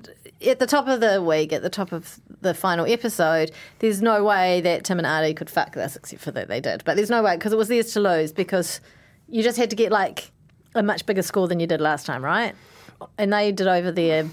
at 0.47 0.59
the 0.59 0.65
top 0.65 0.87
of 0.87 0.99
the 0.99 1.21
week, 1.21 1.53
at 1.53 1.61
the 1.61 1.69
top 1.69 1.91
of 1.91 2.19
the 2.41 2.53
final 2.53 2.85
episode, 2.85 3.51
there's 3.79 4.01
no 4.01 4.23
way 4.23 4.61
that 4.61 4.83
Tim 4.83 4.97
and 4.97 5.05
Artie 5.05 5.33
could 5.33 5.49
fuck 5.49 5.73
this, 5.73 5.95
except 5.95 6.21
for 6.21 6.31
that 6.31 6.47
they 6.47 6.59
did. 6.59 6.83
But 6.85 6.95
there's 6.95 7.09
no 7.09 7.21
way 7.21 7.35
because 7.35 7.53
it 7.53 7.57
was 7.57 7.67
theirs 7.67 7.93
to 7.93 7.99
lose 7.99 8.31
because 8.31 8.79
you 9.27 9.43
just 9.43 9.57
had 9.57 9.69
to 9.69 9.75
get 9.75 9.91
like 9.91 10.31
a 10.75 10.81
much 10.81 11.05
bigger 11.05 11.21
score 11.21 11.47
than 11.47 11.59
you 11.59 11.67
did 11.67 11.81
last 11.81 12.05
time, 12.05 12.23
right? 12.23 12.55
And 13.17 13.31
they 13.33 13.51
did 13.51 13.67
over 13.67 13.91
their 13.91 14.25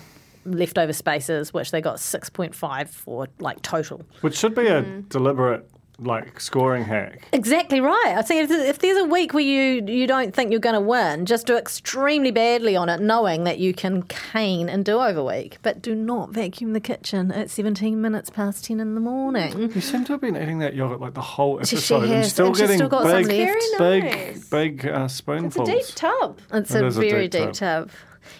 leftover 0.44 0.92
spaces, 0.92 1.52
which 1.52 1.70
they 1.70 1.80
got 1.80 1.96
6.5 1.96 2.88
for 2.88 3.26
like 3.38 3.60
total. 3.62 4.02
Which 4.22 4.36
should 4.36 4.54
be 4.54 4.66
a 4.66 4.82
Mm. 4.82 5.08
deliberate 5.08 5.68
like 6.00 6.40
scoring 6.40 6.84
hack. 6.84 7.22
Exactly 7.32 7.80
right. 7.80 8.14
I 8.16 8.22
think 8.22 8.48
if, 8.48 8.56
if 8.56 8.78
there's 8.78 8.98
a 8.98 9.04
week 9.04 9.34
where 9.34 9.42
you 9.42 9.84
you 9.84 10.06
don't 10.06 10.32
think 10.32 10.52
you're 10.52 10.60
going 10.60 10.76
to 10.76 10.80
win, 10.80 11.26
just 11.26 11.48
do 11.48 11.56
extremely 11.56 12.30
badly 12.30 12.76
on 12.76 12.88
it, 12.88 13.00
knowing 13.00 13.42
that 13.44 13.58
you 13.58 13.74
can 13.74 14.02
cane 14.04 14.68
and 14.68 14.84
do 14.84 15.00
over 15.00 15.24
week. 15.24 15.58
But 15.62 15.82
do 15.82 15.96
not 15.96 16.30
vacuum 16.30 16.72
the 16.72 16.78
kitchen 16.78 17.32
at 17.32 17.50
17 17.50 18.00
minutes 18.00 18.30
past 18.30 18.64
10 18.66 18.78
in 18.78 18.94
the 18.94 19.00
morning. 19.00 19.72
You 19.74 19.80
seem 19.80 20.04
to 20.04 20.12
have 20.12 20.20
been 20.20 20.36
eating 20.36 20.60
that 20.60 20.74
yogurt 20.76 21.00
like 21.00 21.14
the 21.14 21.20
whole 21.20 21.56
episode 21.58 21.80
she 21.80 21.94
and 21.94 22.12
has, 22.12 22.30
still 22.30 22.46
and 22.46 22.56
getting 22.56 22.76
still 22.76 22.88
got 22.88 23.02
some 23.02 23.22
big, 23.24 23.46
left. 23.48 23.78
Very 23.78 24.00
big, 24.00 24.10
nice. 24.36 24.48
big 24.48 24.86
uh, 24.86 25.02
It's 25.06 25.14
a 25.14 25.16
spoonfuls. 25.16 25.68
deep 25.68 25.86
tub. 25.96 26.38
It's 26.52 26.70
It 26.76 26.84
a 26.84 26.86
is 26.86 26.96
a 26.96 27.00
very 27.00 27.26
deep 27.26 27.42
deep 27.46 27.52
tub. 27.54 27.90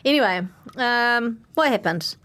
Anyway, 0.05 0.47
um, 0.77 1.41
what 1.55 1.69
happened? 1.69 2.17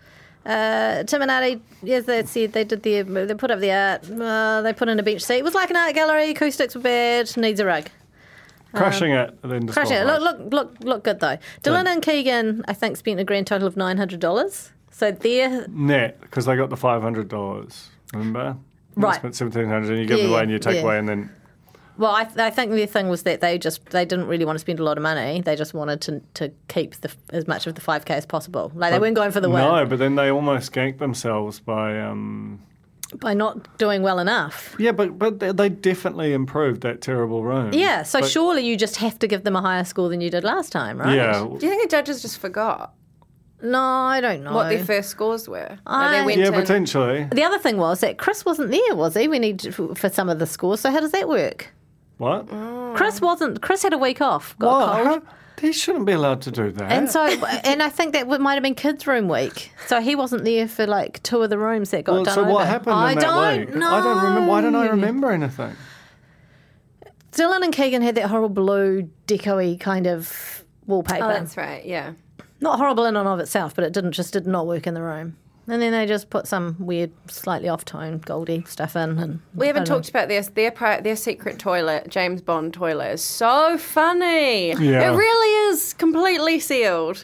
Uh, 0.45 1.03
Tim 1.03 1.21
and 1.21 1.31
Artie, 1.31 1.61
yes, 1.83 2.03
they 2.05 2.23
said 2.25 2.51
they 2.51 2.65
did 2.65 2.83
the 2.83 3.01
they 3.03 3.33
put 3.33 3.49
up 3.49 3.59
the 3.59 3.71
art. 3.71 4.09
Uh, 4.09 4.61
they 4.61 4.73
put 4.73 4.89
in 4.89 4.99
a 4.99 5.03
bench 5.03 5.21
seat. 5.21 5.37
It 5.37 5.43
was 5.43 5.53
like 5.55 5.69
an 5.69 5.77
art 5.77 5.95
gallery. 5.95 6.31
Acoustics 6.31 6.75
were 6.75 6.81
bad. 6.81 7.35
Needs 7.37 7.59
a 7.59 7.65
rug. 7.65 7.87
Crushing 8.73 9.11
it, 9.11 9.37
and 9.43 9.51
then 9.51 9.67
Crushing 9.67 9.97
it. 9.97 10.05
Look, 10.05 10.21
look, 10.21 10.51
look, 10.51 10.75
look 10.81 11.03
good 11.03 11.19
though. 11.19 11.37
Dylan 11.61 11.85
and 11.85 12.01
Keegan, 12.01 12.65
I 12.67 12.73
think, 12.73 12.97
spent 12.97 13.19
a 13.19 13.23
grand 13.23 13.45
total 13.47 13.67
of 13.67 13.77
nine 13.77 13.97
hundred 13.97 14.19
dollars. 14.19 14.71
So 14.91 15.11
they're 15.11 15.67
net 15.69 16.19
because 16.21 16.45
they 16.45 16.55
got 16.55 16.69
the 16.69 16.77
five 16.77 17.01
hundred 17.01 17.27
dollars. 17.29 17.89
Remember? 18.13 18.57
They 18.97 19.01
Right. 19.01 19.15
Spent 19.15 19.35
seventeen 19.35 19.67
hundred, 19.67 19.91
and 19.91 19.99
you 19.99 20.05
give 20.05 20.17
Yeah, 20.19 20.25
it 20.25 20.29
away, 20.31 20.41
and 20.41 20.51
you 20.51 20.59
take 20.59 20.75
yeah. 20.75 20.81
away, 20.81 20.97
and 20.97 21.07
then 21.07 21.29
well. 21.97 22.11
I, 22.11 22.27
I 22.37 22.49
think 22.49 22.71
their 22.71 22.87
thing 22.87 23.09
was 23.09 23.23
that 23.23 23.41
they 23.41 23.57
just 23.57 23.85
they 23.91 24.05
didn't 24.05 24.27
really 24.27 24.45
want 24.45 24.55
to 24.55 24.59
spend 24.59 24.79
a 24.79 24.83
lot 24.83 24.97
of 24.97 25.03
money. 25.03 25.41
They 25.41 25.55
just 25.55 25.73
wanted 25.73 26.01
to 26.01 26.21
to 26.35 26.51
keep 26.67 26.95
the, 27.01 27.11
as 27.31 27.47
much 27.47 27.67
of 27.67 27.75
the 27.75 27.81
five 27.81 28.05
k 28.05 28.13
as 28.15 28.25
possible. 28.25 28.71
Like 28.75 28.91
they 28.91 28.99
weren't 28.99 29.15
going 29.15 29.31
for 29.31 29.41
the 29.41 29.49
win 29.49 29.61
no, 29.63 29.85
but 29.85 29.99
then 29.99 30.15
they 30.15 30.29
almost 30.31 30.71
ganked 30.73 30.99
themselves 30.99 31.59
by. 31.59 31.99
Um, 31.99 32.61
by 33.19 33.35
not 33.35 33.77
doing 33.77 34.01
well 34.01 34.17
enough. 34.17 34.75
yeah, 34.79 34.91
but 34.91 35.19
but 35.19 35.39
they- 35.39 35.51
they 35.51 35.69
definitely 35.69 36.33
improved 36.33 36.81
that 36.81 36.99
terrible 37.01 37.43
room. 37.43 37.71
Yeah, 37.71 38.01
so 38.01 38.21
But- 38.21 38.29
surely 38.31 38.65
you 38.65 38.75
just 38.75 38.95
have 38.97 39.19
to 39.19 39.27
give 39.27 39.43
them 39.43 39.55
a 39.55 39.61
higher 39.61 39.83
score 39.83 40.09
than 40.09 40.19
you 40.19 40.31
did 40.31 40.43
last 40.43 40.71
time, 40.71 40.97
right? 40.97 41.15
Yeah, 41.15 41.41
Do 41.43 41.59
you 41.63 41.69
think 41.69 41.83
the 41.83 41.87
judges 41.89 42.23
just 42.23 42.39
forgot 42.39 42.93
No, 43.61 43.79
I 43.79 44.19
don't 44.19 44.43
know. 44.43 44.53
what 44.53 44.69
their 44.69 44.83
first 44.83 45.09
scores 45.11 45.47
were? 45.47 45.77
I- 45.85 46.11
they 46.21 46.25
went 46.25 46.39
yeah, 46.39 46.47
in- 46.47 46.53
potentially. 46.53 47.27
the 47.31 47.43
other 47.43 47.59
thing 47.59 47.77
was 47.77 47.99
that 47.99 48.17
Chris 48.17 48.45
wasn't 48.45 48.71
there, 48.71 48.95
was 48.95 49.13
he? 49.13 49.27
We 49.27 49.37
need 49.37 49.75
for 49.75 50.09
some 50.09 50.27
of 50.27 50.39
the 50.39 50.47
scores. 50.47 50.79
So 50.79 50.89
how 50.89 50.99
does 50.99 51.11
that 51.11 51.29
work? 51.29 51.71
What? 52.23 52.47
Ah. 52.51 52.93
Chris 52.95 53.19
wasn't. 53.21 53.61
Chris 53.61 53.83
had 53.83 53.93
a 53.93 53.97
week 53.97 54.21
off. 54.21 54.57
Got 54.59 54.69
a 54.99 55.03
cold. 55.03 55.23
how- 55.23 55.33
he 55.61 55.71
shouldn't 55.71 56.05
be 56.05 56.11
allowed 56.11 56.41
to 56.41 56.51
do 56.51 56.71
that. 56.71 56.91
And 56.91 57.09
so, 57.09 57.23
and 57.63 57.81
I 57.81 57.87
think 57.87 58.11
that 58.13 58.27
might 58.27 58.55
have 58.55 58.63
been 58.63 58.75
kids' 58.75 59.07
room 59.07 59.29
week. 59.29 59.71
So 59.87 60.01
he 60.01 60.13
wasn't 60.13 60.43
there 60.43 60.67
for 60.67 60.85
like 60.85 61.23
two 61.23 61.41
of 61.41 61.49
the 61.49 61.57
rooms 61.57 61.91
that 61.91 62.03
got 62.03 62.13
well, 62.15 62.23
done 62.25 62.33
so 62.35 62.43
what 62.43 62.61
over. 62.61 62.65
happened 62.65 62.95
I 62.95 63.11
in 63.13 63.19
that 63.19 63.25
don't 63.25 63.59
week? 63.67 63.75
know. 63.75 63.89
I 63.93 64.01
don't 64.01 64.23
remember. 64.23 64.49
Why 64.49 64.61
don't 64.61 64.75
I 64.75 64.87
remember 64.87 65.31
anything? 65.31 65.73
Dylan 67.31 67.63
and 67.63 67.73
Keegan 67.73 68.01
had 68.01 68.15
that 68.15 68.27
horrible 68.27 68.49
blue 68.49 69.09
decoy 69.25 69.77
kind 69.77 70.05
of 70.05 70.63
wallpaper. 70.85 71.23
Oh, 71.23 71.27
that's 71.29 71.55
right. 71.55 71.85
Yeah. 71.85 72.13
Not 72.59 72.77
horrible 72.77 73.05
in 73.05 73.15
and 73.15 73.27
of 73.27 73.39
itself, 73.39 73.73
but 73.75 73.83
it 73.85 73.93
didn't 73.93 74.11
just 74.13 74.33
did 74.33 74.45
not 74.45 74.67
work 74.67 74.85
in 74.85 74.93
the 74.95 75.01
room. 75.01 75.37
And 75.67 75.81
then 75.81 75.93
they 75.93 76.05
just 76.05 76.29
put 76.29 76.45
some 76.45 76.75
weird, 76.77 77.11
slightly 77.29 77.69
off 77.69 77.85
tone, 77.85 78.17
Goldie 78.19 78.65
stuff 78.67 78.95
in. 78.95 79.17
And 79.17 79.39
We 79.55 79.67
haven't 79.67 79.83
I 79.83 79.85
don't 79.85 79.97
talked 79.97 80.09
about 80.09 80.27
this. 80.27 80.49
Their 80.49 80.71
pri- 80.71 80.99
their 81.01 81.15
secret 81.15 81.57
toilet, 81.57 82.09
James 82.09 82.41
Bond 82.41 82.73
toilet, 82.73 83.13
is 83.13 83.23
so 83.23 83.77
funny. 83.77 84.71
Yeah. 84.71 85.11
It 85.11 85.15
really 85.15 85.69
is 85.69 85.93
completely 85.93 86.59
sealed. 86.59 87.23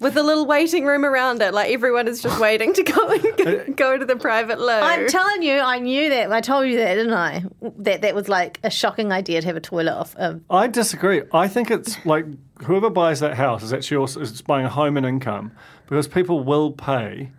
With 0.00 0.16
a 0.16 0.22
little 0.22 0.46
waiting 0.46 0.86
room 0.86 1.04
around 1.04 1.42
it, 1.42 1.52
like 1.52 1.70
everyone 1.70 2.08
is 2.08 2.22
just 2.22 2.40
waiting 2.40 2.72
to 2.72 2.82
go 2.82 3.08
and 3.08 3.22
go, 3.36 3.64
go 3.74 3.98
to 3.98 4.06
the 4.06 4.16
private 4.16 4.58
loo. 4.58 4.70
I'm 4.70 5.06
telling 5.08 5.42
you, 5.42 5.58
I 5.58 5.78
knew 5.78 6.08
that. 6.08 6.32
I 6.32 6.40
told 6.40 6.66
you 6.68 6.76
that, 6.78 6.94
didn't 6.94 7.12
I? 7.12 7.44
That 7.80 8.00
that 8.00 8.14
was 8.14 8.26
like 8.26 8.58
a 8.64 8.70
shocking 8.70 9.12
idea 9.12 9.42
to 9.42 9.46
have 9.46 9.56
a 9.56 9.60
toilet 9.60 9.92
off. 9.92 10.16
Of, 10.16 10.40
I 10.48 10.68
disagree. 10.68 11.22
I 11.34 11.48
think 11.48 11.70
it's 11.70 12.04
like 12.06 12.24
whoever 12.62 12.88
buys 12.88 13.20
that 13.20 13.36
house 13.36 13.62
is 13.62 13.74
actually 13.74 13.98
also 13.98 14.20
is 14.22 14.40
buying 14.40 14.64
a 14.64 14.70
home 14.70 14.96
and 14.96 15.04
income 15.04 15.52
because 15.86 16.08
people 16.08 16.42
will 16.44 16.72
pay 16.72 17.30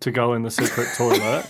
to 0.00 0.10
go 0.10 0.34
in 0.34 0.42
the 0.42 0.50
secret 0.50 0.88
toilet 0.96 1.46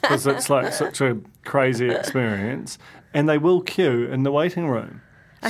because 0.00 0.26
it's 0.26 0.48
like 0.50 0.72
such 0.72 1.00
a 1.00 1.18
crazy 1.44 1.88
experience, 1.90 2.78
and 3.14 3.28
they 3.28 3.38
will 3.38 3.60
queue 3.62 4.04
in 4.06 4.22
the 4.22 4.32
waiting 4.32 4.68
room. 4.68 5.00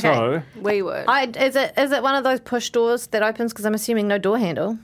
So 0.00 0.42
we 0.60 0.80
would. 0.82 1.04
I 1.06 1.24
is 1.26 1.54
it 1.56 1.74
is 1.76 1.92
it 1.92 2.02
one 2.02 2.14
of 2.14 2.24
those 2.24 2.40
push 2.40 2.70
doors 2.70 3.06
that 3.08 3.22
opens? 3.22 3.52
Because 3.52 3.66
I'm 3.66 3.74
assuming 3.74 4.08
no 4.08 4.16
door 4.18 4.38
handle. 4.38 4.78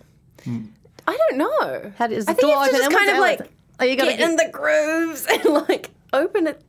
I 0.47 1.17
don't 1.17 1.39
know. 1.39 1.93
How 1.97 2.07
does 2.09 2.29
I 2.29 2.33
the 2.35 2.41
think 2.41 2.41
door 2.41 2.51
you 2.51 2.59
have 2.59 2.71
to 2.71 2.77
open 2.77 2.91
just 2.91 2.91
kind 2.99 3.11
of 3.11 3.19
like 3.19 3.41
outwards? 3.41 3.53
Oh, 3.81 3.85
you 3.85 3.97
gotta 3.97 4.11
get, 4.11 4.19
get- 4.19 4.31
in 4.31 4.37
the 4.37 4.49
grooves 4.53 5.27
and 5.31 5.45
like 5.69 5.91
open 6.13 6.47
it 6.49 6.63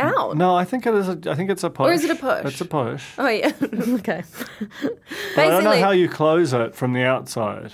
out. 0.00 0.36
no, 0.36 0.54
I 0.54 0.64
think 0.64 0.86
it 0.86 0.94
is. 0.94 1.08
A, 1.08 1.18
I 1.30 1.34
think 1.34 1.48
it's 1.50 1.62
a 1.64 1.70
push. 1.70 1.88
Or 1.88 1.92
is 1.92 2.04
it 2.04 2.10
a 2.10 2.14
push? 2.16 2.44
It's 2.44 2.60
a 2.60 2.64
push. 2.66 3.04
Oh 3.16 3.28
yeah. 3.28 3.52
okay, 3.62 4.22
But 4.82 5.38
I 5.38 5.48
don't 5.48 5.64
know 5.64 5.78
how 5.80 5.92
you 5.92 6.08
close 6.08 6.52
it 6.52 6.74
from 6.74 6.92
the 6.92 7.04
outside. 7.04 7.72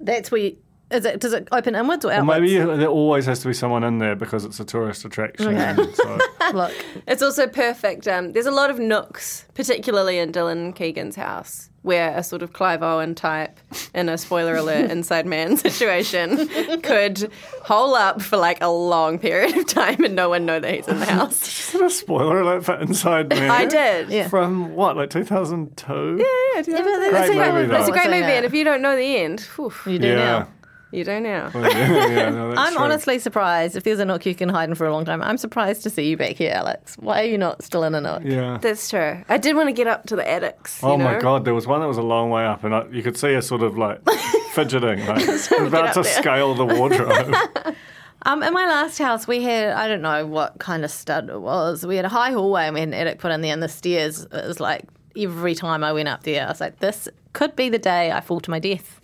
that's 0.00 0.30
where. 0.30 0.40
You, 0.42 0.56
is 0.90 1.04
it? 1.04 1.20
Does 1.20 1.32
it 1.32 1.48
open 1.52 1.74
inwards 1.74 2.04
or 2.04 2.08
Or 2.10 2.12
outwards? 2.14 2.40
maybe 2.40 2.52
you, 2.52 2.76
there 2.76 2.88
always 2.88 3.26
has 3.26 3.40
to 3.40 3.48
be 3.48 3.54
someone 3.54 3.82
in 3.84 3.98
there 3.98 4.14
because 4.16 4.44
it's 4.44 4.60
a 4.60 4.64
tourist 4.64 5.04
attraction. 5.04 5.48
Okay. 5.56 5.92
So. 5.94 6.18
Look, 6.54 6.72
It's 7.08 7.22
also 7.22 7.46
perfect. 7.46 8.06
Um, 8.06 8.32
there's 8.32 8.46
a 8.46 8.50
lot 8.52 8.70
of 8.70 8.78
nooks, 8.78 9.46
particularly 9.54 10.18
in 10.18 10.30
Dylan 10.32 10.74
Keegan's 10.76 11.16
house, 11.16 11.70
where 11.82 12.16
a 12.16 12.22
sort 12.22 12.42
of 12.42 12.52
Clive 12.52 12.82
Owen 12.84 13.14
type 13.16 13.58
in 13.94 14.08
a 14.08 14.16
spoiler 14.16 14.54
alert 14.56 14.90
inside 14.90 15.26
man 15.26 15.56
situation 15.70 16.48
could 16.82 17.30
hole 17.62 17.94
up 17.94 18.22
for 18.22 18.36
like 18.36 18.62
a 18.62 18.68
long 18.68 19.18
period 19.18 19.56
of 19.56 19.66
time 19.66 20.02
and 20.04 20.14
no 20.14 20.28
one 20.28 20.46
know 20.46 20.60
that 20.60 20.72
he's 20.72 20.86
in 20.88 21.00
the 21.00 21.06
house. 21.06 21.42
Is 21.68 21.74
it 21.74 21.80
a 21.84 21.90
spoiler 21.90 22.40
alert 22.42 22.64
for 22.64 22.74
Inside 22.80 23.28
Man? 23.30 23.50
I 23.50 23.64
did. 23.66 24.08
Yeah. 24.10 24.28
From 24.28 24.74
what, 24.76 24.96
like 24.96 25.10
2002? 25.10 25.92
Yeah, 25.92 26.24
Yeah, 26.56 26.62
but 26.62 26.66
yeah, 26.68 27.08
that's 27.10 27.26
Great 27.28 27.38
how 27.38 27.52
movie. 27.52 27.74
It's 27.74 27.88
a 27.88 27.92
great 27.92 28.10
movie, 28.10 28.32
and 28.32 28.44
if 28.46 28.54
you 28.54 28.62
don't 28.64 28.82
know 28.82 28.96
the 28.96 29.16
end, 29.18 29.40
whew, 29.56 29.72
you 29.86 29.98
do 29.98 30.14
now. 30.14 30.48
You 30.92 31.04
do 31.04 31.20
now. 31.20 31.50
Well, 31.52 31.64
yeah, 31.70 32.06
yeah, 32.08 32.30
no, 32.30 32.50
I'm 32.56 32.72
true. 32.74 32.82
honestly 32.82 33.18
surprised 33.18 33.76
if 33.76 33.84
there's 33.84 33.98
a 33.98 34.04
nook 34.04 34.24
you 34.24 34.34
can 34.34 34.48
hide 34.48 34.68
in 34.68 34.74
for 34.74 34.86
a 34.86 34.92
long 34.92 35.04
time. 35.04 35.20
I'm 35.22 35.36
surprised 35.36 35.82
to 35.82 35.90
see 35.90 36.08
you 36.08 36.16
back 36.16 36.36
here, 36.36 36.52
Alex. 36.52 36.96
Why 36.98 37.22
are 37.22 37.26
you 37.26 37.38
not 37.38 37.62
still 37.62 37.84
in 37.84 37.94
a 37.94 38.00
nook? 38.00 38.22
Yeah. 38.24 38.58
That's 38.60 38.88
true. 38.88 39.22
I 39.28 39.38
did 39.38 39.56
want 39.56 39.68
to 39.68 39.72
get 39.72 39.86
up 39.86 40.06
to 40.06 40.16
the 40.16 40.28
attics. 40.28 40.80
you 40.82 40.88
Oh 40.88 40.96
my 40.96 41.18
god, 41.18 41.44
there 41.44 41.54
was 41.54 41.66
one 41.66 41.80
that 41.80 41.88
was 41.88 41.98
a 41.98 42.02
long 42.02 42.30
way 42.30 42.44
up, 42.46 42.64
and 42.64 42.74
I, 42.74 42.86
you 42.90 43.02
could 43.02 43.16
see 43.16 43.32
her 43.34 43.42
sort 43.42 43.62
of 43.62 43.76
like 43.76 44.00
fidgeting, 44.52 45.04
like 45.06 45.26
about 45.60 45.94
to 45.94 46.02
there. 46.02 46.12
scale 46.12 46.54
the 46.54 46.64
wardrobe. 46.66 47.34
Um, 48.22 48.42
in 48.42 48.52
my 48.52 48.66
last 48.66 48.98
house, 48.98 49.28
we 49.28 49.42
had 49.42 49.68
I 49.74 49.86
don't 49.86 50.02
know 50.02 50.26
what 50.26 50.58
kind 50.58 50.84
of 50.84 50.90
stud 50.90 51.30
it 51.30 51.40
was. 51.40 51.86
We 51.86 51.94
had 51.94 52.04
a 52.04 52.08
high 52.08 52.32
hallway 52.32 52.64
and 52.64 52.74
we 52.74 52.80
had 52.80 52.88
an 52.88 52.94
attic 52.94 53.20
put 53.20 53.30
in 53.30 53.40
there, 53.40 53.52
and 53.52 53.62
the 53.62 53.68
stairs. 53.68 54.24
It 54.24 54.46
was 54.48 54.58
like 54.58 54.82
every 55.16 55.54
time 55.54 55.84
I 55.84 55.92
went 55.92 56.08
up 56.08 56.24
there, 56.24 56.44
I 56.44 56.48
was 56.48 56.60
like, 56.60 56.80
"This 56.80 57.08
could 57.34 57.54
be 57.54 57.68
the 57.68 57.78
day 57.78 58.10
I 58.10 58.20
fall 58.20 58.40
to 58.40 58.50
my 58.50 58.58
death." 58.58 59.00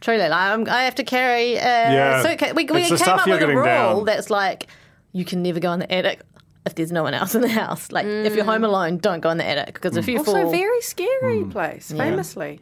Truly, 0.00 0.20
like, 0.28 0.32
I'm, 0.32 0.68
I 0.68 0.82
have 0.84 0.94
to 0.96 1.04
carry. 1.04 1.58
Uh, 1.58 1.62
Yeah. 1.62 2.22
suitcase. 2.22 2.52
We, 2.54 2.64
we 2.66 2.80
It's 2.80 2.90
the 2.90 2.96
came 2.96 3.04
stuff 3.04 3.20
up 3.20 3.26
you're 3.26 3.36
with 3.38 3.48
a 3.48 3.54
rule 3.54 3.64
down. 3.64 4.04
that's 4.04 4.30
like 4.30 4.66
you 5.12 5.24
can 5.24 5.42
never 5.42 5.58
go 5.60 5.72
in 5.72 5.78
the 5.80 5.90
attic 5.92 6.20
if 6.66 6.74
there's 6.74 6.92
no 6.92 7.02
one 7.02 7.14
else 7.14 7.34
in 7.34 7.40
the 7.40 7.48
house. 7.48 7.90
Like 7.92 8.04
if 8.06 8.34
you're 8.36 8.44
home 8.44 8.64
alone, 8.64 8.98
don't 8.98 9.20
go 9.20 9.30
in 9.30 9.38
the 9.38 9.46
attic 9.46 9.74
because 9.74 9.96
if 9.96 10.06
you 10.08 10.18
Also, 10.18 10.32
fall, 10.32 10.50
very 10.50 10.80
scary 10.82 11.44
place, 11.44 11.90
famously. 11.92 12.60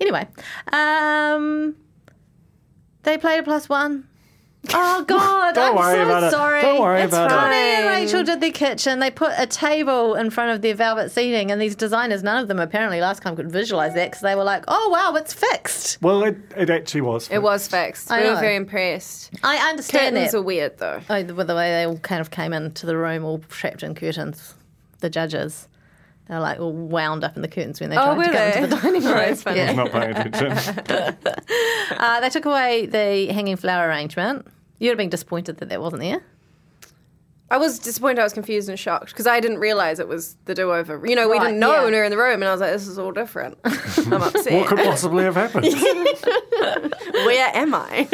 Anyway, 0.00 0.28
um, 0.72 1.74
they 3.02 3.18
played 3.18 3.40
a 3.40 3.42
plus 3.42 3.68
one. 3.68 4.06
Oh 4.74 5.04
God! 5.08 5.54
Don't 5.56 5.70
I'm 5.70 5.74
worry 5.76 5.94
so 5.96 6.02
about 6.04 6.22
it. 6.22 6.30
sorry. 6.30 6.62
Don't 6.62 6.80
worry 6.80 7.00
It's 7.02 7.12
about 7.12 7.30
fine. 7.30 7.38
it. 7.38 7.42
Connie 7.42 7.56
and 7.56 7.86
Rachel 7.88 8.22
did 8.22 8.40
their 8.40 8.52
kitchen. 8.52 9.00
They 9.00 9.10
put 9.10 9.32
a 9.36 9.46
table 9.46 10.14
in 10.14 10.30
front 10.30 10.52
of 10.52 10.62
their 10.62 10.74
velvet 10.74 11.10
seating, 11.10 11.50
and 11.50 11.60
these 11.60 11.74
designers, 11.74 12.22
none 12.22 12.40
of 12.40 12.46
them 12.48 12.60
apparently 12.60 13.00
last 13.00 13.22
time 13.22 13.34
could 13.34 13.50
visualize 13.50 13.94
that 13.94 14.10
because 14.10 14.22
they 14.22 14.34
were 14.36 14.44
like, 14.44 14.64
"Oh 14.68 14.88
wow, 14.90 15.16
it's 15.16 15.32
fixed." 15.34 16.00
Well, 16.00 16.22
it, 16.22 16.36
it 16.56 16.70
actually 16.70 17.00
was. 17.00 17.28
It 17.30 17.42
was 17.42 17.66
fixed. 17.66 18.10
I 18.10 18.18
we 18.20 18.24
know. 18.24 18.34
were 18.34 18.40
very 18.40 18.56
impressed. 18.56 19.32
I 19.42 19.56
understand 19.68 20.14
Curtains 20.14 20.32
that. 20.32 20.38
are 20.38 20.42
weird 20.42 20.78
though. 20.78 21.00
Oh, 21.10 21.22
the, 21.22 21.34
with 21.34 21.48
the 21.48 21.56
way 21.56 21.70
they 21.72 21.84
all 21.84 21.98
kind 21.98 22.20
of 22.20 22.30
came 22.30 22.52
into 22.52 22.86
the 22.86 22.96
room, 22.96 23.24
all 23.24 23.38
trapped 23.48 23.82
in 23.82 23.94
curtains. 23.96 24.54
The 25.00 25.10
judges, 25.10 25.66
they 26.28 26.34
were 26.34 26.40
like 26.40 26.60
all 26.60 26.72
wound 26.72 27.24
up 27.24 27.36
in 27.36 27.42
the 27.42 27.48
curtains 27.48 27.80
when 27.80 27.90
they 27.90 27.96
Oh, 27.96 28.14
tried 28.14 28.16
were 28.16 28.24
to 28.24 28.32
go 28.32 28.44
into 28.44 28.66
the 28.68 28.76
dining 28.82 29.02
room. 29.04 29.14
That's 29.14 29.42
funny. 29.42 29.60
I 29.60 29.66
was 29.66 29.76
not 29.76 29.92
paying 29.92 30.16
attention. 30.16 31.18
Uh, 31.98 32.20
they 32.20 32.30
took 32.30 32.44
away 32.46 32.86
the 32.86 33.32
hanging 33.32 33.56
flower 33.56 33.86
arrangement. 33.88 34.46
You'd 34.78 34.90
have 34.90 34.98
been 34.98 35.10
disappointed 35.10 35.58
that 35.58 35.68
that 35.68 35.80
wasn't 35.80 36.02
there. 36.02 36.22
I 37.50 37.58
was 37.58 37.78
disappointed. 37.78 38.18
I 38.18 38.24
was 38.24 38.32
confused 38.32 38.68
and 38.70 38.78
shocked 38.78 39.08
because 39.10 39.26
I 39.26 39.38
didn't 39.38 39.58
realize 39.58 39.98
it 40.00 40.08
was 40.08 40.36
the 40.46 40.54
do 40.54 40.72
over. 40.72 41.06
You 41.06 41.14
know, 41.14 41.28
we 41.28 41.36
Right, 41.36 41.44
didn't 41.48 41.60
know 41.60 41.74
yeah. 41.74 41.82
when 41.84 41.92
we 41.92 41.98
were 41.98 42.04
in 42.04 42.10
the 42.10 42.16
room, 42.16 42.36
and 42.36 42.44
I 42.44 42.50
was 42.52 42.60
like, 42.62 42.72
"This 42.72 42.88
is 42.88 42.98
all 42.98 43.12
different." 43.12 43.58
I'm 43.64 44.14
upset. 44.14 44.52
what 44.54 44.68
could 44.68 44.78
possibly 44.78 45.22
have 45.24 45.34
happened? 45.34 45.66
Where 47.26 47.50
am 47.54 47.74
I? 47.74 48.06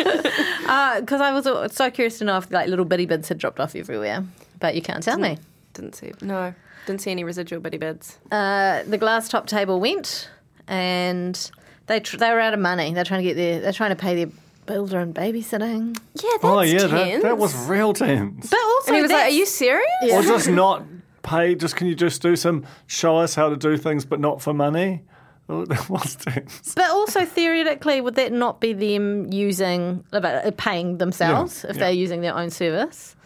Because 1.01 1.21
I 1.21 1.33
was 1.33 1.47
uh, 1.47 1.69
so 1.69 1.89
curious 1.91 2.19
to 2.19 2.25
know 2.25 2.37
if 2.39 2.51
like 2.51 2.69
little 2.69 2.85
bitty 2.85 3.07
bits 3.07 3.29
had 3.29 3.39
dropped 3.39 3.61
off 3.61 3.77
everywhere, 3.77 4.25
but 4.59 4.75
you 4.75 4.83
can't 4.83 5.03
tell 5.03 5.19
me. 5.19 5.39
Didn't 5.79 5.95
see. 5.95 6.13
No, 6.21 6.55
didn't 6.87 7.01
see 7.01 7.11
any 7.11 7.25
residual 7.25 7.61
bitty 7.61 7.79
bits. 7.79 8.19
Uh, 8.31 8.83
the 8.85 8.99
glass 8.99 9.29
top 9.29 9.47
table 9.47 9.81
went, 9.81 10.29
and 10.67 11.51
they 11.87 12.01
tr- 12.01 12.17
they 12.17 12.31
were 12.31 12.41
out 12.41 12.55
of 12.55 12.61
money. 12.61 12.93
They're 12.93 13.05
trying 13.05 13.23
to 13.23 13.29
get 13.29 13.35
their 13.37 13.61
they're 13.61 13.73
trying 13.73 13.91
to 13.91 13.97
pay 13.97 14.15
their 14.25 14.33
builder 14.67 14.99
and 15.01 15.15
babysitting. 15.15 15.97
Yeah, 16.15 16.31
that's 16.33 16.45
oh 16.45 16.61
yeah, 16.61 16.79
that, 16.87 16.91
tense. 16.91 17.23
that 17.23 17.39
was 17.39 17.55
real 17.69 17.93
tense. 17.93 18.51
But 18.51 18.61
also, 18.61 18.89
And 18.89 18.97
he 18.97 19.03
was 19.03 19.11
like, 19.11 19.25
"Are 19.27 19.31
you 19.31 19.47
serious?" 19.47 19.87
Or 20.13 20.23
just 20.23 20.49
not 20.49 20.85
pay. 21.23 21.55
Just 21.55 21.77
can 21.77 21.87
you 21.87 21.95
just 21.95 22.21
do 22.23 22.37
some 22.37 22.65
show 22.87 23.17
us 23.17 23.35
how 23.35 23.49
to 23.49 23.57
do 23.57 23.77
things, 23.77 24.05
but 24.05 24.21
not 24.21 24.43
for 24.43 24.53
money? 24.53 25.03
Oh, 25.51 25.65
that 25.73 25.89
was 25.89 26.17
tense. 26.17 26.75
But 26.75 26.91
also 26.91 27.25
theoretically, 27.25 28.03
would 28.03 28.17
that 28.17 28.33
not 28.33 28.61
be 28.61 28.75
them 28.75 29.33
using 29.33 30.05
about 30.13 30.45
uh, 30.45 30.51
paying 30.57 30.99
themselves 30.99 31.65
Yeah, 31.65 31.71
if 31.71 31.77
yeah. 31.77 31.81
they're 31.85 31.93
using 31.93 32.21
their 32.21 32.37
own 32.37 32.51
service? 32.51 33.17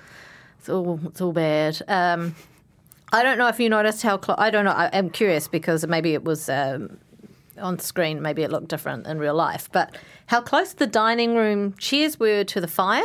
It's 0.62 0.68
all 0.68 1.00
it's 1.06 1.20
all 1.20 1.32
bad. 1.32 1.82
Um, 1.88 2.36
I 3.12 3.24
don't 3.24 3.36
know 3.36 3.48
if 3.48 3.58
you 3.58 3.68
noticed 3.68 4.04
how 4.04 4.16
close. 4.16 4.36
I 4.38 4.48
don't 4.50 4.64
know. 4.64 4.70
I, 4.70 4.90
I'm 4.92 5.10
curious 5.10 5.48
because 5.48 5.84
maybe 5.88 6.14
it 6.14 6.22
was 6.22 6.48
um, 6.48 6.98
on 7.58 7.80
screen. 7.80 8.22
Maybe 8.22 8.44
it 8.44 8.52
looked 8.52 8.68
different 8.68 9.08
in 9.08 9.18
real 9.18 9.34
life. 9.34 9.68
But 9.72 9.96
how 10.26 10.40
close 10.40 10.72
the 10.74 10.86
dining 10.86 11.34
room 11.34 11.74
chairs 11.78 12.20
were 12.20 12.44
to 12.44 12.60
the 12.60 12.68
fire 12.68 13.02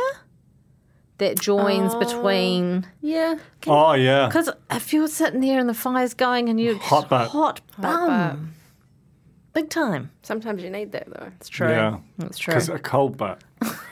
that 1.18 1.40
joins 1.40 1.96
between. 1.96 2.86
Yeah. 3.00 3.38
Oh 3.66 3.94
yeah. 3.94 4.28
Because 4.28 4.50
if 4.70 4.92
you're 4.92 5.08
sitting 5.08 5.40
there 5.40 5.58
and 5.58 5.68
the 5.68 5.74
fire's 5.74 6.14
going 6.14 6.48
and 6.48 6.60
you're 6.60 6.78
Hot 6.78 7.08
butt. 7.08 7.30
hot 7.30 7.60
bum, 7.76 8.54
big 9.52 9.68
time. 9.68 10.12
Sometimes 10.22 10.62
you 10.62 10.70
need 10.70 10.92
that 10.92 11.08
though. 11.10 11.32
It's 11.40 11.48
true. 11.48 11.70
Yeah. 11.70 11.98
That's 12.18 12.38
true. 12.38 12.54
Because 12.54 12.68
a 12.68 12.78
cold 12.78 13.16
butt, 13.16 13.42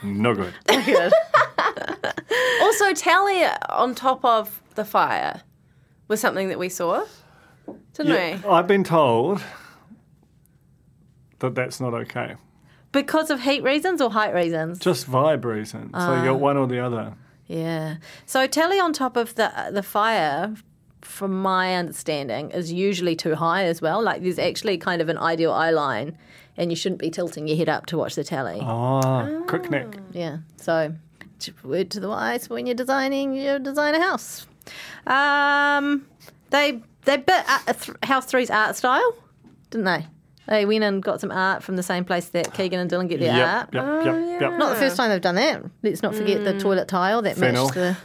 no 0.04 0.36
good. 0.36 0.54
Good. 0.86 1.12
Also, 2.62 2.92
tally 2.94 3.44
on 3.68 3.94
top 3.94 4.24
of 4.24 4.60
the 4.74 4.84
fire 4.84 5.42
was 6.08 6.20
something 6.20 6.48
that 6.48 6.58
we 6.58 6.68
saw, 6.68 7.04
didn't 7.94 8.12
Yeah, 8.12 8.38
we? 8.42 8.48
I've 8.48 8.66
been 8.66 8.84
told 8.84 9.42
that 11.38 11.54
that's 11.54 11.80
not 11.80 11.94
okay. 11.94 12.34
Because 12.92 13.30
of 13.30 13.40
heat 13.42 13.62
reasons 13.62 14.00
or 14.00 14.10
height 14.10 14.34
reasons? 14.34 14.78
Just 14.78 15.10
vibe 15.10 15.44
reasons. 15.44 15.90
so 15.92 16.14
you 16.14 16.20
Ah. 16.20 16.24
got 16.24 16.40
one 16.40 16.56
or 16.56 16.66
the 16.66 16.80
other. 16.80 17.12
Yeah. 17.46 17.96
So 18.24 18.46
telly 18.46 18.80
on 18.80 18.92
top 18.92 19.16
of 19.16 19.34
the 19.36 19.50
the 19.70 19.82
fire, 19.82 20.54
from 21.02 21.40
my 21.40 21.74
understanding, 21.76 22.50
is 22.50 22.72
usually 22.72 23.14
too 23.14 23.34
high 23.36 23.64
as 23.64 23.80
well. 23.80 24.02
Like 24.02 24.22
there's 24.22 24.38
actually 24.38 24.78
kind 24.78 25.00
of 25.02 25.08
an 25.08 25.18
ideal 25.18 25.52
eye 25.52 25.70
line, 25.70 26.16
and 26.56 26.70
you 26.72 26.76
shouldn't 26.76 27.00
be 27.00 27.10
tilting 27.10 27.46
your 27.46 27.56
head 27.56 27.68
up 27.68 27.86
to 27.86 27.98
watch 27.98 28.14
the 28.16 28.24
telly. 28.24 28.58
Oh, 28.62 29.44
quick 29.46 29.70
neck. 29.70 29.98
Yeah. 30.12 30.38
So 30.56 30.94
word 31.62 31.90
to 31.90 32.00
the 32.00 32.08
wise 32.08 32.48
when 32.48 32.66
you're 32.66 32.74
designing 32.74 33.34
your 33.34 33.58
designer 33.58 34.00
house. 34.00 34.46
Um, 35.06 36.06
they 36.50 36.80
they 37.04 37.16
bit 37.18 37.44
uh, 37.48 37.72
th- 37.72 37.96
House 38.02 38.30
3's 38.30 38.50
art 38.50 38.76
style, 38.76 39.14
didn't 39.70 39.84
they? 39.84 40.06
They 40.48 40.64
went 40.64 40.84
and 40.84 41.02
got 41.02 41.20
some 41.20 41.32
art 41.32 41.62
from 41.62 41.76
the 41.76 41.82
same 41.82 42.04
place 42.04 42.28
that 42.28 42.54
Keegan 42.54 42.78
and 42.78 42.90
Dylan 42.90 43.08
get 43.08 43.18
their 43.20 43.32
art. 43.32 43.68
Yep, 43.72 43.84
yep, 43.84 44.04
yep, 44.04 44.40
yep. 44.40 44.58
Not 44.58 44.70
the 44.70 44.76
first 44.76 44.96
time 44.96 45.10
they've 45.10 45.20
done 45.20 45.34
that. 45.34 45.64
Let's 45.82 46.02
not 46.02 46.14
forget 46.14 46.44
the 46.44 46.58
toilet 46.58 46.86
tile 46.88 47.22
that 47.22 47.36
Fennel. 47.36 47.64
matched 47.64 47.74
the. 47.74 47.96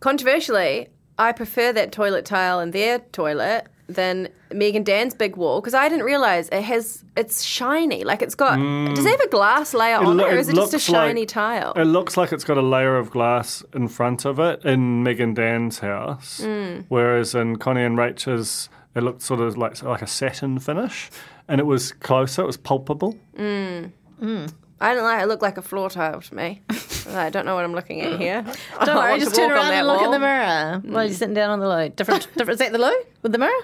Controversially, 0.00 0.88
I 1.18 1.32
prefer 1.32 1.72
that 1.74 1.92
toilet 1.92 2.24
tile 2.24 2.60
in 2.60 2.70
their 2.70 3.00
toilet 3.00 3.66
than 3.94 4.28
Meg 4.52 4.74
and 4.76 4.84
Dan's 4.86 5.14
big 5.14 5.36
wall 5.36 5.60
because 5.60 5.74
I 5.74 5.88
didn't 5.88 6.04
realize 6.04 6.48
it 6.50 6.62
has. 6.62 7.04
It's 7.16 7.42
shiny. 7.42 8.04
Like 8.04 8.22
it's 8.22 8.34
got. 8.34 8.58
Mm. 8.58 8.94
Does 8.94 9.04
it 9.04 9.10
have 9.10 9.20
a 9.20 9.28
glass 9.28 9.74
layer 9.74 9.96
on 9.96 10.16
lo- 10.16 10.26
it, 10.26 10.34
or 10.34 10.36
is 10.38 10.48
it 10.48 10.54
just 10.54 10.74
a 10.74 10.78
shiny 10.78 11.20
like- 11.22 11.28
tile? 11.28 11.72
It 11.76 11.84
looks 11.84 12.16
like 12.16 12.32
it's 12.32 12.44
got 12.44 12.56
a 12.58 12.62
layer 12.62 12.96
of 12.96 13.10
glass 13.10 13.62
in 13.74 13.88
front 13.88 14.24
of 14.24 14.38
it 14.38 14.64
in 14.64 15.02
Meg 15.02 15.20
and 15.20 15.34
Dan's 15.36 15.78
house, 15.80 16.40
Mm. 16.42 16.84
whereas 16.88 17.34
in 17.34 17.56
Connie 17.56 17.82
and 17.84 17.96
Rachel's, 17.98 18.68
it 18.94 19.02
looked 19.02 19.22
sort 19.22 19.40
of 19.40 19.56
like 19.56 19.82
like 19.82 20.02
a 20.02 20.06
satin 20.06 20.58
finish, 20.58 21.10
and 21.48 21.60
it 21.60 21.64
was 21.66 21.92
closer. 21.92 22.42
It 22.42 22.46
was 22.46 22.56
pulpable. 22.56 23.16
Mm. 23.36 23.92
Mm. 24.22 24.52
I 24.82 24.94
don't 24.94 25.04
like. 25.04 25.22
It 25.22 25.26
looked 25.26 25.42
like 25.42 25.58
a 25.58 25.62
floor 25.62 25.90
tile 25.90 26.22
to 26.22 26.34
me. 26.34 26.62
I 27.10 27.28
don't 27.28 27.44
know 27.44 27.54
what 27.54 27.64
I'm 27.64 27.74
looking 27.74 28.00
at 28.02 28.18
here. 28.20 28.42
Don't 28.84 28.96
worry, 28.96 29.18
just 29.24 29.34
turn 29.34 29.50
around 29.50 29.66
that 29.68 29.74
and 29.78 29.86
look 29.86 29.96
wall. 30.00 30.06
in 30.06 30.10
the 30.12 30.18
mirror 30.18 30.80
while 30.84 31.04
you're 31.04 31.12
sitting 31.14 31.34
down 31.34 31.50
on 31.50 31.60
the 31.60 31.68
loo. 31.68 31.88
Different, 31.90 32.28
different. 32.36 32.50
Is 32.52 32.58
that 32.60 32.72
the 32.72 32.78
loo 32.78 32.94
with 33.22 33.32
the 33.32 33.38
mirror? 33.38 33.62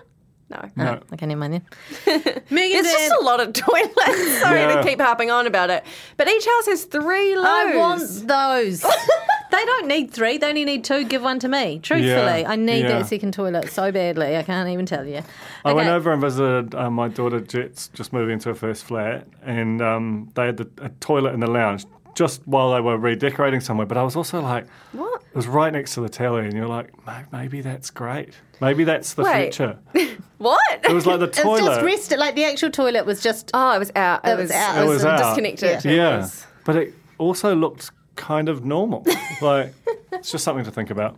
No. 0.49 0.63
No. 0.77 1.01
Okay, 1.13 1.27
never 1.27 1.41
mind 1.41 1.55
then. 1.55 1.63
Megan 2.51 2.83
There's 2.85 2.93
just 2.95 3.13
a 3.21 3.25
lot 3.25 3.41
of 3.41 3.53
toilets. 3.53 4.39
Sorry 4.41 4.61
Yeah. 4.61 4.77
to 4.77 4.83
keep 4.89 5.01
harping 5.01 5.29
on 5.31 5.47
about 5.49 5.71
it. 5.71 5.85
But 6.17 6.29
each 6.29 6.47
house 6.47 6.67
has 6.67 6.85
three 6.85 7.35
loos. 7.35 7.45
I 7.45 7.77
want 7.77 8.01
those. 8.29 8.81
they 9.51 9.65
don't 9.65 9.89
need 9.89 10.13
three. 10.13 10.39
They 10.39 10.49
only 10.49 10.65
need 10.65 10.85
two. 10.85 11.05
Give 11.05 11.21
one 11.23 11.41
to 11.41 11.49
me. 11.49 11.81
Truthfully, 11.81 12.07
Yeah, 12.43 12.45
I 12.51 12.55
need 12.55 12.83
yeah. 12.83 12.99
that 13.01 13.07
second 13.09 13.35
toilet 13.35 13.71
so 13.71 13.91
badly. 13.91 14.37
I 14.37 14.45
can't 14.45 14.69
even 14.69 14.87
tell 14.87 15.05
you. 15.05 15.23
I 15.65 15.73
went 15.73 15.89
over 15.89 16.13
and 16.13 16.23
visited 16.23 16.77
uh, 16.77 16.91
my 16.91 17.09
daughter 17.09 17.41
Jet's 17.41 17.89
just 17.89 18.13
moving 18.13 18.35
into 18.35 18.49
her 18.51 18.55
first 18.55 18.85
flat, 18.85 19.27
and 19.43 19.83
um, 19.83 20.31
they 20.35 20.47
had 20.47 20.59
the, 20.59 20.71
a 20.81 20.91
toilet 21.01 21.35
in 21.35 21.41
the 21.41 21.51
lounge 21.51 21.87
just 22.17 22.43
while 22.47 22.73
they 22.75 22.81
were 22.81 22.99
redecorating 22.99 23.61
somewhere. 23.61 23.87
But 23.87 23.97
I 23.99 24.03
was 24.03 24.17
also 24.17 24.41
like, 24.41 24.67
What? 24.91 25.23
It 25.23 25.37
was 25.37 25.47
right 25.47 25.73
next 25.73 25.95
to 25.95 26.01
the 26.01 26.09
telly, 26.09 26.45
and 26.47 26.53
you're 26.55 26.67
like, 26.67 26.91
maybe 27.31 27.61
that's 27.61 27.91
great. 27.91 28.35
Maybe 28.61 28.83
that's 28.85 29.15
the 29.15 29.23
Wait. 29.23 29.55
future. 29.55 29.79
What? 30.39 30.61
It 30.85 30.93
was 30.93 31.07
like 31.07 31.21
the 31.21 31.27
It's 31.29 31.41
toilet. 31.41 31.61
just 31.77 31.83
rested. 31.83 32.19
Like 32.19 32.35
the 32.35 32.45
actual 32.45 32.71
toilet 32.71 33.07
was 33.07 33.23
just. 33.23 33.51
Oh, 33.55 33.73
it 33.75 33.79
was 33.79 33.91
out. 33.97 34.21
It, 34.27 34.31
It 34.33 34.37
was 34.37 34.51
out. 34.51 34.85
It 34.85 34.89
was 34.89 35.05
out. 35.05 35.19
disconnected. 35.19 35.87
It 35.91 35.97
yeah, 35.97 36.19
was- 36.19 36.47
but 36.65 36.77
it 36.77 36.95
also 37.19 37.55
looked 37.55 37.91
kind 38.17 38.49
of 38.51 38.65
normal. 38.65 39.07
like 39.41 39.73
it's 40.13 40.31
just 40.33 40.45
something 40.45 40.65
to 40.65 40.71
think 40.71 40.91
about. 40.91 41.17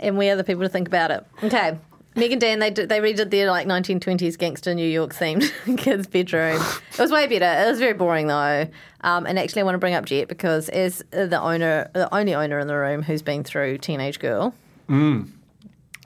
and 0.00 0.16
we 0.18 0.28
are 0.30 0.34
the 0.36 0.42
people 0.44 0.62
to 0.62 0.68
think 0.68 0.88
about 0.88 1.10
it. 1.12 1.24
Okay. 1.44 1.78
Meg 2.16 2.32
and 2.32 2.40
Dan, 2.40 2.58
they 2.60 2.70
did, 2.70 2.88
they 2.88 2.98
redid 2.98 3.30
their 3.30 3.50
like 3.50 3.66
1920s 3.66 4.38
gangster 4.38 4.74
New 4.74 4.88
York 4.88 5.14
themed 5.14 5.50
kids' 5.78 6.06
bedroom. 6.06 6.60
It 6.92 6.98
was 6.98 7.12
way 7.12 7.26
better. 7.26 7.66
It 7.66 7.70
was 7.70 7.78
very 7.78 7.92
boring 7.92 8.26
though. 8.26 8.66
Um, 9.02 9.26
and 9.26 9.38
actually, 9.38 9.60
I 9.60 9.64
want 9.64 9.74
to 9.74 9.78
bring 9.78 9.94
up 9.94 10.06
Jet 10.06 10.26
because 10.26 10.68
as 10.70 11.04
the 11.10 11.40
owner, 11.40 11.90
the 11.92 12.12
only 12.14 12.34
owner 12.34 12.58
in 12.58 12.66
the 12.66 12.74
room 12.76 13.02
who's 13.02 13.22
been 13.22 13.44
through 13.44 13.78
Teenage 13.78 14.18
Girl, 14.18 14.54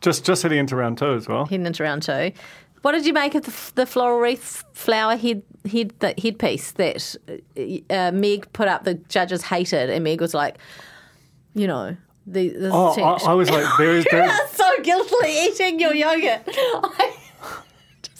Just 0.03 0.25
just 0.25 0.43
heading 0.43 0.59
into 0.59 0.77
round 0.77 0.99
two 0.99 1.15
as 1.15 1.29
well. 1.29 1.47
heading 1.47 1.67
into 1.67 1.83
round 1.83 2.03
two. 2.03 2.33
What 2.83 2.93
did 2.93 3.05
you 3.05 3.13
make 3.13 3.35
of 3.35 3.45
the, 3.45 3.73
the 3.75 3.87
floral 3.87 4.19
wreath 4.19 4.65
flower 4.73 5.17
head 5.17 5.43
head 5.71 5.93
that 6.01 6.19
headpiece 6.19 6.73
that 6.73 7.15
uh, 7.91 8.11
Meg 8.13 8.51
put 8.53 8.69
up? 8.69 8.85
The 8.85 8.95
judges 8.95 9.43
hated, 9.45 9.91
and 9.91 10.03
Meg 10.03 10.21
was 10.21 10.33
like, 10.35 10.57
you 11.55 11.67
know, 11.67 11.97
the, 12.27 12.49
the 12.49 12.71
Oh, 12.73 12.93
I, 13.01 13.33
I 13.33 13.35
was 13.35 13.51
like, 13.51 13.67
there 13.79 13.97
is 13.97 14.07
there, 14.11 14.31
so 14.49 14.50
guiltily 14.95 15.45
eating 15.47 15.81
your 15.81 15.95
yogurt. 15.95 16.43
I- 16.49 17.17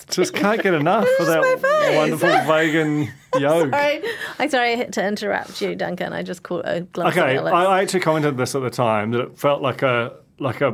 just 0.09 0.35
can't 0.35 0.61
get 0.63 0.75
enough 0.75 1.07
of 1.21 1.27
that 1.27 1.95
wonderful 1.97 2.29
vegan 2.29 3.03
yolk. 3.39 3.71
sorry, 3.71 4.03
I'm 4.39 4.51
sorry 4.51 4.85
to 4.87 5.07
interrupt 5.07 5.61
you, 5.61 5.75
Duncan. 5.77 6.13
I 6.13 6.23
just 6.23 6.43
caught 6.43 6.63
a 6.67 6.81
glimpse 6.81 7.17
Okay, 7.17 7.37
of 7.37 7.47
I, 7.47 7.65
I 7.65 7.83
actually 7.83 8.01
commented 8.01 8.37
this 8.37 8.55
at 8.55 8.63
the 8.63 8.71
time 8.71 9.13
that 9.13 9.21
it 9.21 9.39
felt 9.39 9.63
like 9.63 9.83
a 9.83 10.13
like 10.39 10.61
a 10.61 10.73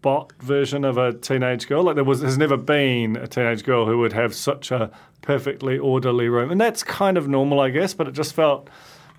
bot 0.00 0.32
version 0.40 0.84
of 0.84 0.96
a 0.98 1.12
teenage 1.12 1.68
girl. 1.68 1.82
Like 1.82 1.94
there 1.96 2.04
was 2.04 2.22
has 2.22 2.38
never 2.38 2.56
been 2.56 3.16
a 3.16 3.26
teenage 3.26 3.62
girl 3.64 3.86
who 3.86 3.98
would 3.98 4.12
have 4.14 4.34
such 4.34 4.70
a 4.70 4.90
perfectly 5.20 5.78
orderly 5.78 6.28
room, 6.28 6.50
and 6.50 6.60
that's 6.60 6.82
kind 6.82 7.16
of 7.18 7.28
normal, 7.28 7.60
I 7.60 7.70
guess. 7.70 7.94
But 7.94 8.08
it 8.08 8.12
just 8.12 8.34
felt 8.34 8.68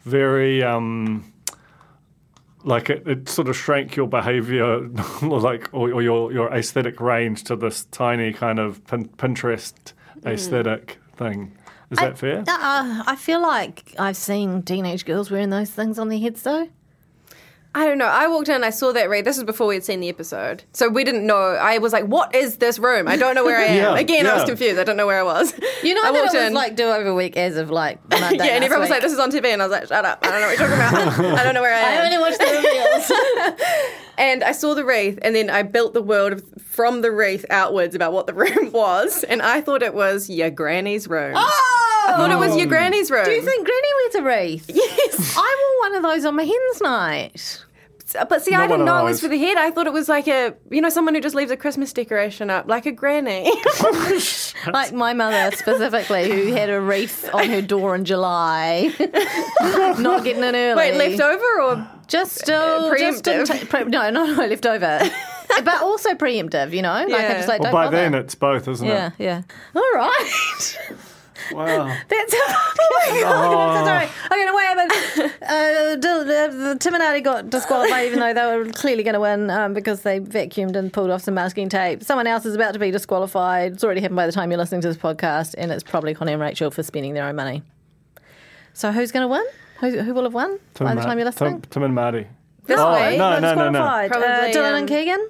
very 0.04 0.64
um, 0.64 1.32
like 2.64 2.90
it, 2.90 3.08
it 3.08 3.30
sort 3.30 3.48
of 3.50 3.56
shrank 3.56 3.96
your 3.96 4.08
behaviour, 4.08 4.80
like 5.22 5.70
or, 5.74 5.92
or 5.92 6.02
your 6.02 6.32
your 6.32 6.52
aesthetic 6.54 7.00
range 7.00 7.44
to 7.46 7.56
this 7.56 7.86
tiny 7.86 8.34
kind 8.34 8.60
of 8.60 8.86
pin, 8.88 9.10
Pinterest 9.10 9.74
aesthetic 10.26 11.00
thing. 11.16 11.56
Is 11.92 12.00
that 12.00 12.18
fair? 12.18 12.40
Uh, 12.48 13.04
I 13.06 13.16
feel 13.16 13.42
like 13.42 13.94
I've 14.00 14.18
seen 14.18 14.64
teenage 14.64 15.06
girls 15.06 15.30
wearing 15.30 15.52
those 15.52 15.70
things 15.70 16.00
on 16.00 16.10
their 16.10 16.18
heads, 16.20 16.42
though. 16.42 16.68
I 17.76 17.88
don't 17.88 17.98
know. 17.98 18.06
I 18.06 18.28
walked 18.28 18.50
in, 18.50 18.64
I 18.64 18.70
saw 18.70 18.92
that 18.92 19.10
read. 19.10 19.26
This 19.26 19.38
is 19.38 19.44
before 19.44 19.66
we 19.66 19.74
had 19.74 19.84
seen 19.84 20.00
the 20.00 20.10
episode, 20.10 20.64
so 20.74 20.90
we 20.90 21.04
didn't 21.04 21.26
know. 21.26 21.56
I 21.56 21.80
was 21.80 21.92
like, 21.92 22.06
"What 22.06 22.36
is 22.36 22.58
this 22.58 22.78
room? 22.78 23.08
I 23.08 23.16
don't 23.16 23.34
know 23.34 23.44
where 23.44 23.58
I 23.58 23.64
am." 23.64 23.74
Yeah, 23.74 23.98
Again, 23.98 24.28
I 24.28 24.36
was 24.36 24.44
confused. 24.44 24.80
I 24.80 24.84
don't 24.84 24.96
know 24.96 25.08
where 25.08 25.20
I 25.20 25.24
was. 25.24 25.54
You 25.82 25.96
know 25.96 26.02
I 26.02 26.12
that 26.12 26.22
walked 26.22 26.36
it 26.36 26.38
was 26.38 26.48
in. 26.48 26.54
like 26.54 26.76
do 26.76 26.84
over 26.84 27.14
week 27.16 27.36
as 27.36 27.58
of 27.58 27.72
like 27.72 27.98
Monday 28.10 28.38
yeah, 28.38 28.44
and 28.44 28.62
last 28.62 28.64
everyone 28.64 28.80
was 28.82 28.90
like, 28.92 29.02
"This 29.02 29.12
is 29.12 29.20
on 29.20 29.32
TV," 29.32 29.46
and 29.46 29.62
I 29.62 29.66
was 29.66 29.72
like, 29.72 29.88
"Shut 29.88 30.06
up! 30.06 30.20
I 30.22 30.30
don't 30.32 30.42
know 30.42 30.48
what 30.48 30.60
you're 30.60 30.68
talking 30.68 31.26
about. 31.26 31.40
I 31.40 31.44
don't 31.44 31.56
know 31.56 31.62
where 31.62 31.74
I 31.74 31.80
am." 31.80 32.02
I 32.02 32.06
only 32.06 32.18
watched 32.20 32.40
the 32.40 32.46
reveals. 32.46 33.60
And 34.16 34.44
I 34.44 34.52
saw 34.52 34.76
the 34.76 34.86
wreath, 34.86 35.18
and 35.24 35.36
then 35.36 35.50
I 35.50 35.64
built 35.64 35.96
the 35.96 36.02
world 36.04 36.34
of- 36.34 36.44
from 36.62 37.02
the 37.02 37.12
wreath 37.12 37.46
outwards 37.50 37.96
about 37.96 38.14
what 38.14 38.28
the 38.28 38.34
room 38.34 38.72
was, 38.72 39.24
and 39.24 39.42
I 39.42 39.62
thought 39.62 39.82
it 39.82 39.96
was 39.96 40.30
your 40.30 40.52
granny's 40.52 41.08
room. 41.08 41.34
oh! 41.36 41.84
I 42.06 42.18
thought 42.18 42.32
it 42.32 42.38
was 42.38 42.56
your 42.58 42.68
oh. 42.68 42.70
granny's 42.70 43.10
room. 43.10 43.24
Do 43.26 43.32
you 43.32 43.42
think 43.42 43.66
Granny 43.66 43.88
wears 44.02 44.16
a 44.16 44.24
wreath? 44.24 44.70
Yes. 45.18 45.36
I 45.38 45.58
wore 45.82 45.90
one 45.90 45.98
of 45.98 46.04
those 46.04 46.26
on 46.26 46.36
my 46.36 46.44
hen's 46.44 46.82
night. 46.82 47.64
But 48.30 48.44
see, 48.44 48.52
Not 48.52 48.60
I 48.62 48.68
didn't 48.68 48.86
know 48.86 49.00
it 49.00 49.06
was 49.06 49.22
for 49.22 49.28
the 49.28 49.40
head. 49.40 49.58
I 49.58 49.72
thought 49.72 49.88
it 49.88 49.94
was 49.94 50.08
like 50.08 50.28
a, 50.28 50.54
you 50.70 50.82
know, 50.82 50.90
someone 50.90 51.16
who 51.16 51.22
just 51.22 51.34
leaves 51.34 51.50
a 51.50 51.58
Christmas 51.58 51.92
decoration 51.94 52.52
up, 52.52 52.68
like 52.68 52.86
a 52.86 52.92
granny. 52.92 53.50
Like 54.72 54.94
my 54.94 55.14
mother 55.14 55.54
specifically, 55.58 56.32
who 56.32 56.54
had 56.54 56.70
a 56.70 56.80
wreath 56.80 57.30
on 57.34 57.50
her 57.50 57.62
door 57.62 57.96
in 57.96 58.06
July, 58.06 58.94
not 60.00 60.24
getting 60.24 60.42
in 60.44 60.56
early. 60.56 60.76
Wait, 60.78 60.96
left 60.96 61.20
over 61.22 61.62
or? 61.62 61.88
Just 62.08 62.36
still 62.40 62.96
just 62.98 63.24
Preemptive. 63.26 63.48
didn't 63.48 63.70
pre- 63.70 63.84
no, 63.86 64.10
no, 64.10 64.26
no, 64.26 64.46
left 64.46 64.66
over. 64.66 65.02
but 65.66 65.82
also 65.82 66.12
preemptive, 66.14 66.72
you 66.74 66.82
know. 66.82 67.06
Like 67.10 67.26
I 67.26 67.34
just 67.34 67.48
like 67.50 67.60
Well, 67.62 67.72
don't 67.72 67.82
by 67.82 67.86
bother. 67.86 67.98
then 67.98 68.14
it's 68.14 68.36
both, 68.36 68.68
isn't 68.70 68.88
yeah, 68.88 69.08
it? 69.08 69.14
yeah. 69.24 69.42
All 69.76 69.92
right. 69.96 70.88
Wow. 71.52 71.86
That's 72.08 72.34
oh 72.38 73.10
my 73.12 73.20
god. 73.22 73.86
Sorry. 73.86 74.06
Okay, 74.32 74.46
no, 74.46 74.54
what 74.54 74.66
happened? 74.66 75.34
Uh, 75.42 75.96
Dil- 75.96 76.68
uh, 76.70 76.76
Tim 76.76 76.94
and 76.94 77.04
Artie 77.04 77.22
got 77.22 77.50
disqualified, 77.50 78.08
even 78.08 78.20
though 78.20 78.34
they 78.34 78.58
were 78.58 78.72
clearly 78.72 79.04
going 79.04 79.14
to 79.14 79.20
win 79.20 79.50
um, 79.50 79.74
because 79.74 80.02
they 80.02 80.20
vacuumed 80.20 80.76
and 80.76 80.92
pulled 80.92 81.10
off 81.10 81.22
some 81.22 81.34
masking 81.34 81.70
tape. 81.70 82.04
Someone 82.04 82.28
else 82.28 82.46
is 82.46 82.56
about 82.56 82.74
to 82.74 82.80
be 82.80 82.92
disqualified. 82.92 83.74
It's 83.74 83.84
already 83.84 84.02
happened 84.02 84.16
by 84.16 84.26
the 84.26 84.32
time 84.32 84.52
you're 84.52 84.58
listening 84.58 84.82
to 84.82 84.88
this 84.88 84.98
podcast, 84.98 85.56
and 85.58 85.72
it's 85.72 85.84
probably 85.84 86.14
Connie 86.14 86.34
and 86.34 86.42
Rachel 86.42 86.72
for 86.72 86.84
spending 86.84 87.14
their 87.14 87.26
own 87.26 87.36
money. 87.36 87.64
So 88.74 88.92
who's 88.92 89.12
going 89.12 89.24
to 89.24 89.28
win? 89.28 89.46
Who, 89.80 90.02
who 90.02 90.14
will 90.14 90.24
have 90.24 90.34
won 90.34 90.60
Tim 90.74 90.86
by 90.88 90.96
the 90.96 91.02
Ma- 91.02 91.06
time 91.06 91.18
you're 91.18 91.26
listening? 91.26 91.62
Tim, 91.62 91.70
Tim 91.70 91.84
and 91.84 91.96
Marty. 91.96 92.28
This 92.66 92.80
oh, 92.80 92.94
way? 92.94 93.18
no, 93.18 93.40
no, 93.40 93.56
no, 93.56 93.70
no. 93.70 93.80
Probably, 93.80 94.28
uh, 94.28 94.54
Dylan 94.54 94.70
um, 94.70 94.76
and 94.76 94.88
Keegan. 94.88 95.28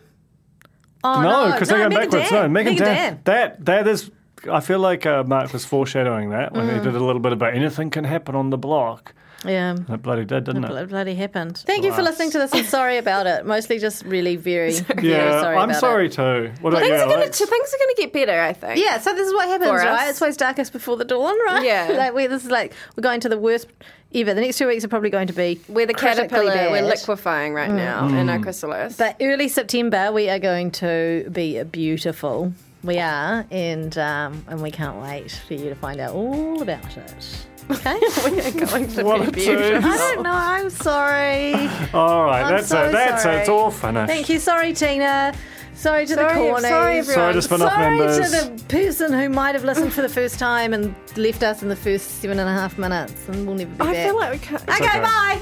Oh, 1.03 1.21
No, 1.21 1.51
because 1.51 1.69
no, 1.69 1.77
they're 1.77 1.89
going 1.89 1.99
Megan 1.99 2.09
backwards. 2.11 2.29
Dan. 2.29 2.41
No, 2.41 2.47
Megan, 2.47 2.73
Meg 2.73 2.81
and 2.81 2.95
Dan. 2.95 3.21
That 3.25 3.65
that 3.65 3.87
is. 3.87 4.11
I 4.51 4.59
feel 4.59 4.79
like 4.79 5.05
uh, 5.05 5.23
Mark 5.23 5.53
was 5.53 5.65
foreshadowing 5.65 6.29
that 6.31 6.53
when 6.53 6.67
Mm. 6.67 6.77
he 6.77 6.83
did 6.83 6.95
a 6.95 6.99
little 7.03 7.21
bit 7.21 7.31
about 7.33 7.53
anything 7.53 7.89
can 7.89 8.03
happen 8.03 8.35
on 8.35 8.49
the 8.49 8.57
block. 8.57 9.13
Yeah. 9.45 9.75
It 9.89 10.01
bloody 10.01 10.23
did, 10.23 10.45
didn't 10.45 10.63
It 10.63 10.71
it? 10.71 10.87
bloody 10.89 11.15
happened. 11.15 11.57
Thank 11.65 11.83
you 11.83 11.91
for 11.91 12.01
listening 12.01 12.31
to 12.31 12.37
this 12.39 12.53
I'm 12.53 12.63
sorry 12.63 12.97
about 12.97 13.27
it. 13.27 13.45
Mostly 13.45 13.77
just 13.77 14.05
really 14.05 14.37
very, 14.37 14.71
very 14.79 15.09
Yeah, 15.09 15.41
sorry 15.41 15.57
I'm 15.57 15.69
about 15.69 15.79
sorry 15.81 16.05
it. 16.05 16.13
too. 16.13 16.51
What 16.61 16.71
about 16.71 16.83
Things 16.83 16.91
you, 16.91 16.95
are 17.03 17.09
gonna 17.09 17.25
things 17.27 17.41
are 17.73 17.77
gonna 17.79 17.93
get 17.97 18.13
better. 18.13 18.39
I 18.39 18.53
think. 18.53 18.79
Yeah, 18.79 18.99
so 18.99 19.13
this 19.13 19.27
is 19.27 19.33
what 19.33 19.49
happens, 19.49 19.71
right? 19.71 20.07
It's 20.09 20.21
always 20.21 20.37
darkest 20.37 20.71
before 20.71 20.95
the 20.95 21.03
dawn, 21.03 21.35
right? 21.45 21.65
Yeah. 21.65 21.89
like 21.97 22.13
we, 22.13 22.27
this 22.27 22.45
is 22.45 22.51
like 22.51 22.71
we're 22.95 23.01
going 23.01 23.19
to 23.19 23.27
the 23.29 23.37
worst 23.37 23.67
ever. 24.15 24.33
The 24.33 24.39
next 24.39 24.59
two 24.59 24.67
weeks 24.67 24.85
are 24.85 24.87
probably 24.87 25.09
going 25.09 25.27
to 25.27 25.33
be 25.33 25.59
We're 25.67 25.87
the 25.87 25.93
critically 25.93 26.29
caterpillar. 26.29 26.71
We're 26.71 26.83
liquefying 26.87 27.53
right 27.53 27.71
now 27.71 28.07
in 28.07 28.29
our 28.29 28.39
chrysalis. 28.39 28.95
But 28.95 29.17
early 29.19 29.49
September, 29.49 30.13
we 30.13 30.29
are 30.29 30.39
going 30.39 30.71
to 30.71 31.27
be 31.29 31.61
beautiful. 31.63 32.53
We 32.83 32.99
are, 32.99 33.45
and 33.49 33.97
um, 33.97 34.43
and 34.49 34.61
we 34.61 34.69
can't 34.71 35.01
wait 35.01 35.31
for 35.47 35.53
you 35.53 35.69
to 35.69 35.75
find 35.75 35.99
out 36.01 36.13
all 36.13 36.61
about 36.61 36.97
it. 36.97 37.45
Okay. 37.71 37.97
we 38.25 38.41
are 38.41 38.67
going 38.67 38.87
to 38.89 39.03
What 39.05 39.25
be 39.33 39.41
beautiful. 39.45 39.89
I 39.89 39.97
don't 39.97 40.23
know. 40.23 40.31
I'm 40.33 40.69
sorry. 40.69 41.53
All 41.93 42.25
right, 42.25 42.43
I'm 42.43 42.55
that's 42.55 42.67
so 42.67 42.83
it. 42.83 42.91
That's 42.91 43.23
sorry. 43.23 43.37
it. 43.37 43.39
It's 43.39 43.49
all 43.49 43.71
finished. 43.71 44.07
Thank 44.11 44.27
you. 44.27 44.37
Sorry, 44.37 44.73
Tina. 44.73 45.33
Sorry 45.73 46.05
to 46.05 46.13
Sorry, 46.13 46.33
the 46.33 46.39
cornies. 46.39 46.61
sorry, 46.61 46.97
everyone. 46.99 47.15
Sorry 47.15 47.33
to 47.33 47.41
spin-off 47.41 47.71
Sorry 47.71 47.97
members. 47.97 48.31
to 48.31 48.49
the 48.51 48.63
person 48.67 49.13
who 49.13 49.29
might 49.29 49.55
have 49.55 49.63
listened 49.63 49.93
for 49.93 50.01
the 50.01 50.09
first 50.09 50.37
time 50.39 50.73
and 50.73 50.93
left 51.15 51.41
us 51.41 51.63
in 51.63 51.69
the 51.69 51.75
first 51.75 52.21
seven 52.21 52.37
and 52.37 52.49
a 52.49 52.53
half 52.53 52.77
minutes, 52.77 53.15
and 53.29 53.47
we'll 53.47 53.55
never 53.55 53.71
be 53.71 53.79
I 53.81 53.93
back. 53.93 54.05
feel 54.07 54.15
like 54.17 54.33
we 54.33 54.39
can't. 54.39 54.61
okay, 54.63 54.85
okay. 54.85 54.99
bye. 55.01 55.41